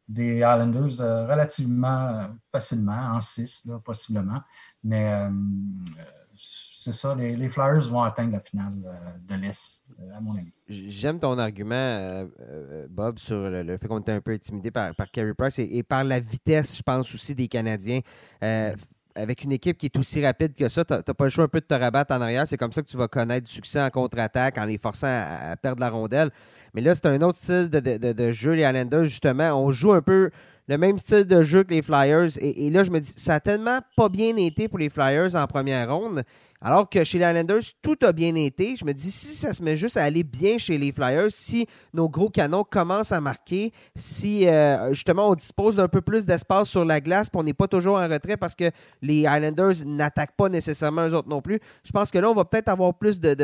des 0.07 0.37
Islanders 0.37 1.27
relativement 1.27 2.29
facilement, 2.51 3.15
en 3.15 3.19
6, 3.19 3.69
possiblement. 3.83 4.41
Mais 4.83 5.27
c'est 6.35 6.91
ça, 6.91 7.15
les, 7.15 7.49
Flyers 7.49 7.89
vont 7.89 8.03
atteindre 8.03 8.33
la 8.33 8.39
finale 8.39 8.73
de 9.27 9.35
l'Est, 9.35 9.83
à 10.13 10.21
mon 10.21 10.35
avis. 10.35 10.53
J'aime 10.67 11.17
ton 11.17 11.37
argument, 11.39 12.27
Bob, 12.89 13.17
sur 13.17 13.49
le, 13.49 13.77
fait 13.77 13.87
qu'on 13.87 13.99
était 13.99 14.11
un 14.11 14.21
peu 14.21 14.33
intimidé 14.33 14.69
par, 14.69 14.93
par 14.95 15.07
Price 15.35 15.59
et, 15.59 15.81
par 15.81 16.03
la 16.03 16.19
vitesse, 16.19 16.77
je 16.77 16.83
pense 16.83 17.13
aussi, 17.15 17.33
des 17.33 17.47
Canadiens 17.47 18.01
avec 19.15 19.43
une 19.43 19.51
équipe 19.51 19.77
qui 19.77 19.87
est 19.87 19.97
aussi 19.97 20.23
rapide 20.23 20.53
que 20.53 20.67
ça, 20.69 20.83
tu 20.85 20.93
n'as 20.93 21.01
pas 21.01 21.23
le 21.23 21.29
choix 21.29 21.45
un 21.45 21.47
peu 21.47 21.59
de 21.59 21.65
te 21.65 21.73
rabattre 21.73 22.13
en 22.13 22.21
arrière. 22.21 22.47
C'est 22.47 22.57
comme 22.57 22.71
ça 22.71 22.81
que 22.81 22.87
tu 22.87 22.97
vas 22.97 23.07
connaître 23.07 23.47
du 23.47 23.51
succès 23.51 23.81
en 23.81 23.89
contre-attaque 23.89 24.57
en 24.57 24.65
les 24.65 24.77
forçant 24.77 25.07
à, 25.07 25.55
perdre 25.55 25.79
la 25.79 25.89
rondelle. 25.89 26.29
Mais 26.73 26.81
là, 26.81 26.93
c'est 26.93 27.05
un 27.07 27.21
autre 27.21 27.37
style 27.37 27.69
de, 27.69 28.31
jeu, 28.31 28.53
les 28.53 28.63
Islanders, 28.63 29.05
justement. 29.05 29.51
On 29.53 29.71
joue 29.71 29.93
un 29.93 30.01
peu 30.01 30.29
le 30.67 30.77
même 30.77 30.97
style 30.97 31.25
de 31.25 31.41
jeu 31.43 31.63
que 31.63 31.73
les 31.73 31.81
Flyers. 31.81 32.37
Et, 32.39 32.67
et, 32.67 32.69
là, 32.69 32.83
je 32.83 32.91
me 32.91 32.99
dis, 32.99 33.13
ça 33.15 33.35
a 33.35 33.39
tellement 33.39 33.79
pas 33.95 34.09
bien 34.09 34.35
été 34.35 34.67
pour 34.67 34.79
les 34.79 34.89
Flyers 34.89 35.35
en 35.35 35.47
première 35.47 35.93
ronde 35.95 36.23
alors 36.65 36.89
que 36.89 37.03
chez 37.03 37.19
les 37.19 37.25
Islanders, 37.25 37.61
tout 37.83 37.95
a 38.01 38.11
bien 38.11 38.33
été. 38.33 38.75
Je 38.75 38.85
me 38.85 38.91
dis, 38.91 39.11
si 39.11 39.35
ça 39.35 39.53
se 39.53 39.61
met 39.61 39.75
juste 39.75 39.97
à 39.97 40.03
aller 40.03 40.23
bien 40.23 40.57
chez 40.57 40.79
les 40.79 40.91
Flyers, 40.91 41.29
si 41.29 41.67
nos 41.93 42.09
gros 42.09 42.27
canons 42.27 42.63
commencent 42.63 43.11
à 43.11 43.21
marquer, 43.21 43.71
si 43.95 44.47
euh, 44.47 44.91
justement 44.91 45.29
on 45.29 45.35
dispose 45.35 45.75
d'un 45.75 45.87
peu 45.87 46.01
plus 46.01 46.25
d'espace 46.25 46.67
sur 46.67 46.83
la 46.83 46.99
glace, 47.01 47.29
puis 47.29 47.39
on 47.39 47.43
n'est 47.43 47.53
pas 47.53 47.67
toujours 47.67 47.97
en 47.97 48.07
retrait 48.07 48.35
parce 48.35 48.55
que 48.55 48.71
les 49.03 49.17
Islanders 49.19 49.85
n'attaquent 49.85 50.35
pas 50.35 50.49
nécessairement 50.49 51.07
eux 51.07 51.13
autres 51.13 51.29
non 51.29 51.39
plus, 51.39 51.59
je 51.83 51.91
pense 51.91 52.09
que 52.09 52.17
là, 52.17 52.31
on 52.31 52.33
va 52.33 52.45
peut-être 52.45 52.69
avoir 52.69 52.95
plus 52.95 53.19
de, 53.19 53.35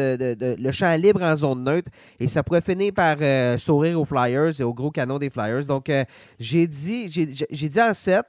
le 0.59 0.71
champ 0.71 0.95
libre 0.99 1.21
en 1.21 1.35
zone 1.35 1.63
neutre 1.63 1.91
et 2.19 2.27
ça 2.27 2.41
pourrait 2.41 2.61
finir 2.61 2.91
par 2.91 3.17
euh, 3.21 3.55
sourire 3.59 4.01
aux 4.01 4.05
Flyers 4.05 4.59
et 4.59 4.63
aux 4.63 4.73
gros 4.73 4.89
canons 4.89 5.19
des 5.19 5.29
Flyers. 5.29 5.67
Donc, 5.67 5.89
euh, 5.89 6.03
j'ai 6.39 6.65
dit, 6.65 7.07
j'ai 7.07 7.69
dit 7.69 7.81
en 7.81 7.93
7, 7.93 8.25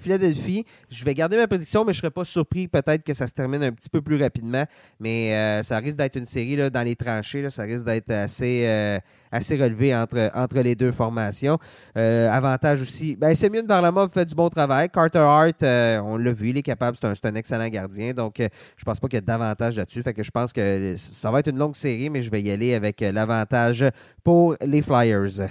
Philadelphie, 0.00 0.64
je 0.88 1.04
vais 1.04 1.12
garder 1.12 1.36
ma 1.36 1.46
prédiction, 1.46 1.84
mais 1.84 1.92
je 1.92 1.98
ne 1.98 2.00
serais 2.00 2.10
pas 2.10 2.24
surpris 2.24 2.66
peut-être 2.66 3.04
que 3.04 3.12
ça 3.12 3.26
se 3.26 3.32
termine 3.34 3.62
un 3.62 3.73
petit 3.74 3.88
peu 3.88 4.00
plus 4.02 4.20
rapidement. 4.20 4.64
Mais 5.00 5.34
euh, 5.34 5.62
ça 5.62 5.78
risque 5.78 5.96
d'être 5.96 6.16
une 6.16 6.24
série 6.24 6.56
là, 6.56 6.70
dans 6.70 6.82
les 6.82 6.96
tranchées. 6.96 7.48
ça 7.50 7.62
risque 7.64 7.84
d'être 7.84 8.10
assez, 8.10 8.64
euh, 8.66 8.98
assez 9.30 9.56
relevé 9.56 9.94
entre, 9.94 10.30
entre 10.34 10.60
les 10.60 10.74
deux 10.74 10.92
formations. 10.92 11.56
Euh, 11.96 12.30
avantage 12.30 12.82
aussi, 12.82 13.16
ben, 13.16 13.32
de 13.32 13.66
Varlamov 13.66 14.10
fait 14.10 14.24
du 14.24 14.34
bon 14.34 14.48
travail. 14.48 14.88
Carter 14.88 15.18
Hart, 15.18 15.62
on 16.04 16.16
l'a 16.16 16.32
vu, 16.32 16.50
il 16.50 16.58
est 16.58 16.62
capable, 16.62 16.96
c'est 17.00 17.26
un, 17.26 17.34
excellent 17.34 17.68
gardien. 17.68 18.12
Donc, 18.12 18.36
je 18.38 18.84
pense 18.84 19.00
pas 19.00 19.08
qu'il 19.08 19.16
y 19.16 19.18
ait 19.18 19.22
davantage 19.22 19.76
là-dessus. 19.76 20.02
Fait 20.02 20.14
que 20.14 20.22
je 20.22 20.30
pense 20.30 20.52
que 20.52 20.94
ça 20.96 21.30
va 21.30 21.40
être 21.40 21.48
une 21.50 21.58
longue 21.58 21.76
série, 21.76 22.10
mais 22.10 22.22
je 22.22 22.30
vais 22.30 22.40
y 22.42 22.50
aller 22.50 22.74
avec 22.74 23.00
l'avantage 23.00 23.84
pour 24.22 24.56
les 24.64 24.82
Flyers. 24.82 25.48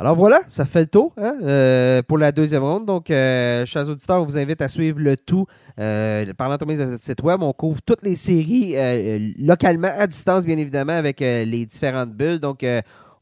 Alors 0.00 0.16
voilà, 0.16 0.40
ça 0.48 0.64
fait 0.64 0.80
le 0.80 0.86
tour 0.86 1.12
hein, 1.18 1.36
euh, 1.42 2.00
pour 2.02 2.16
la 2.16 2.32
deuxième 2.32 2.62
ronde. 2.62 2.86
Donc, 2.86 3.10
euh, 3.10 3.66
chers 3.66 3.86
auditeurs, 3.86 4.22
on 4.22 4.24
vous 4.24 4.38
invite 4.38 4.62
à 4.62 4.68
suivre 4.68 4.98
le 4.98 5.14
tout 5.14 5.44
euh, 5.78 6.32
par 6.32 6.48
de 6.56 6.64
notre 6.64 7.02
site 7.02 7.22
web. 7.22 7.42
On 7.42 7.52
couvre 7.52 7.82
toutes 7.82 8.00
les 8.00 8.16
séries 8.16 8.76
localement, 9.38 9.90
à 9.94 10.06
distance, 10.06 10.46
bien 10.46 10.56
évidemment, 10.56 10.94
avec 10.94 11.20
les 11.20 11.66
différentes 11.66 12.14
bulles. 12.14 12.38
Donc, 12.38 12.64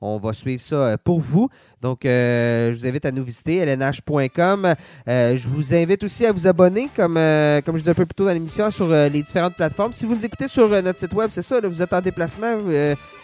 on 0.01 0.19
va 0.19 0.33
suivre 0.33 0.63
ça 0.63 0.97
pour 0.99 1.19
vous. 1.19 1.49
Donc, 1.81 2.05
euh, 2.05 2.73
je 2.73 2.79
vous 2.79 2.87
invite 2.87 3.07
à 3.07 3.13
nous 3.13 3.23
visiter, 3.23 3.65
lnh.com. 3.65 4.75
Euh, 5.09 5.37
je 5.37 5.49
vous 5.49 5.75
invite 5.75 6.03
aussi 6.03 6.27
à 6.27 6.33
vous 6.33 6.47
abonner, 6.47 6.89
comme, 6.97 7.17
euh, 7.17 7.61
comme 7.61 7.77
je 7.77 7.83
disais 7.83 7.93
un 7.93 7.95
peu 7.95 8.05
plus 8.05 8.15
tôt 8.15 8.25
dans 8.25 8.33
l'émission, 8.33 8.71
sur 8.71 8.89
les 8.89 9.23
différentes 9.23 9.55
plateformes. 9.55 9.93
Si 9.93 10.05
vous 10.05 10.15
nous 10.15 10.25
écoutez 10.25 10.49
sur 10.49 10.69
notre 10.83 10.99
site 10.99 11.13
web, 11.13 11.29
c'est 11.31 11.43
ça, 11.43 11.61
vous 11.61 11.83
êtes 11.83 11.93
en 11.93 12.01
déplacement, 12.01 12.57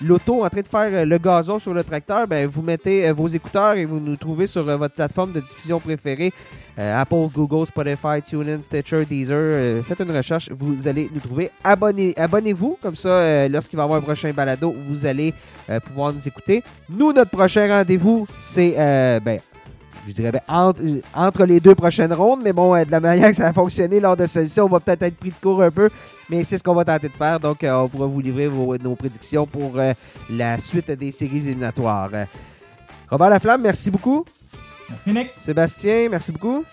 l'auto 0.00 0.44
en 0.44 0.48
train 0.48 0.60
de 0.60 0.68
faire 0.68 1.04
le 1.04 1.18
gazon 1.18 1.58
sur 1.58 1.74
le 1.74 1.82
tracteur, 1.82 2.26
ben, 2.26 2.46
vous 2.46 2.62
mettez 2.62 3.10
vos 3.12 3.26
écouteurs 3.26 3.74
et 3.74 3.84
vous 3.84 4.00
nous 4.00 4.16
trouvez 4.16 4.46
sur 4.46 4.62
votre 4.64 4.94
plateforme 4.94 5.32
de 5.32 5.40
diffusion 5.40 5.80
préférée. 5.80 6.32
Apple, 6.76 7.28
Google, 7.32 7.66
Spotify, 7.66 8.20
TuneIn, 8.24 8.60
Stitcher, 8.60 9.04
Deezer. 9.04 9.82
faites 9.84 10.00
une 10.00 10.16
recherche, 10.16 10.50
vous 10.50 10.88
allez 10.88 11.08
nous 11.12 11.20
trouver. 11.20 11.50
Abonnez, 11.62 12.14
abonnez-vous, 12.16 12.78
comme 12.82 12.96
ça, 12.96 13.48
lorsqu'il 13.48 13.76
va 13.76 13.82
y 13.82 13.84
avoir 13.84 13.98
un 13.98 14.02
prochain 14.02 14.32
balado, 14.32 14.74
vous 14.88 15.06
allez 15.06 15.32
pouvoir 15.84 16.12
nous 16.12 16.26
écouter. 16.26 16.62
Nous, 16.88 17.12
notre 17.12 17.30
prochain 17.30 17.68
rendez-vous, 17.68 18.26
c'est, 18.44 18.74
euh, 18.76 19.20
ben, 19.20 19.40
je 20.06 20.12
dirais, 20.12 20.30
ben, 20.30 20.42
entre, 21.14 21.46
les 21.46 21.60
deux 21.60 21.74
prochaines 21.74 22.12
rondes. 22.12 22.40
Mais 22.44 22.52
bon, 22.52 22.74
euh, 22.74 22.84
de 22.84 22.90
la 22.90 23.00
manière 23.00 23.30
que 23.30 23.36
ça 23.36 23.48
a 23.48 23.52
fonctionné 23.54 24.00
lors 24.00 24.18
de 24.18 24.26
celle-ci, 24.26 24.60
on 24.60 24.68
va 24.68 24.80
peut-être 24.80 25.02
être 25.02 25.16
pris 25.16 25.30
de 25.30 25.36
court 25.42 25.62
un 25.62 25.70
peu. 25.70 25.88
Mais 26.28 26.44
c'est 26.44 26.58
ce 26.58 26.62
qu'on 26.62 26.74
va 26.74 26.84
tenter 26.84 27.08
de 27.08 27.16
faire. 27.16 27.40
Donc, 27.40 27.64
euh, 27.64 27.72
on 27.72 27.88
pourra 27.88 28.06
vous 28.06 28.20
livrer 28.20 28.50
nos 28.82 28.94
prédictions 28.96 29.46
pour 29.46 29.80
la 30.28 30.58
suite 30.58 30.90
des 30.90 31.10
séries 31.10 31.48
éliminatoires. 31.48 32.10
Robert 33.10 33.30
Laflamme, 33.30 33.62
merci 33.62 33.90
beaucoup. 33.90 34.26
Merci, 34.90 35.12
Nick. 35.12 35.30
Sébastien, 35.38 36.08
merci 36.10 36.30
beaucoup. 36.30 36.64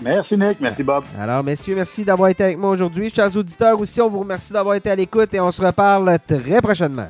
Merci, 0.00 0.38
Nick. 0.38 0.60
Merci, 0.60 0.82
Bob. 0.82 1.04
Alors, 1.18 1.44
messieurs, 1.44 1.74
merci 1.74 2.04
d'avoir 2.04 2.30
été 2.30 2.42
avec 2.42 2.56
moi 2.56 2.70
aujourd'hui. 2.70 3.10
Chers 3.10 3.36
auditeurs 3.36 3.78
aussi, 3.78 4.00
on 4.00 4.08
vous 4.08 4.20
remercie 4.20 4.52
d'avoir 4.52 4.76
été 4.76 4.90
à 4.90 4.96
l'écoute 4.96 5.34
et 5.34 5.40
on 5.40 5.50
se 5.50 5.62
reparle 5.62 6.18
très 6.26 6.62
prochainement. 6.62 7.08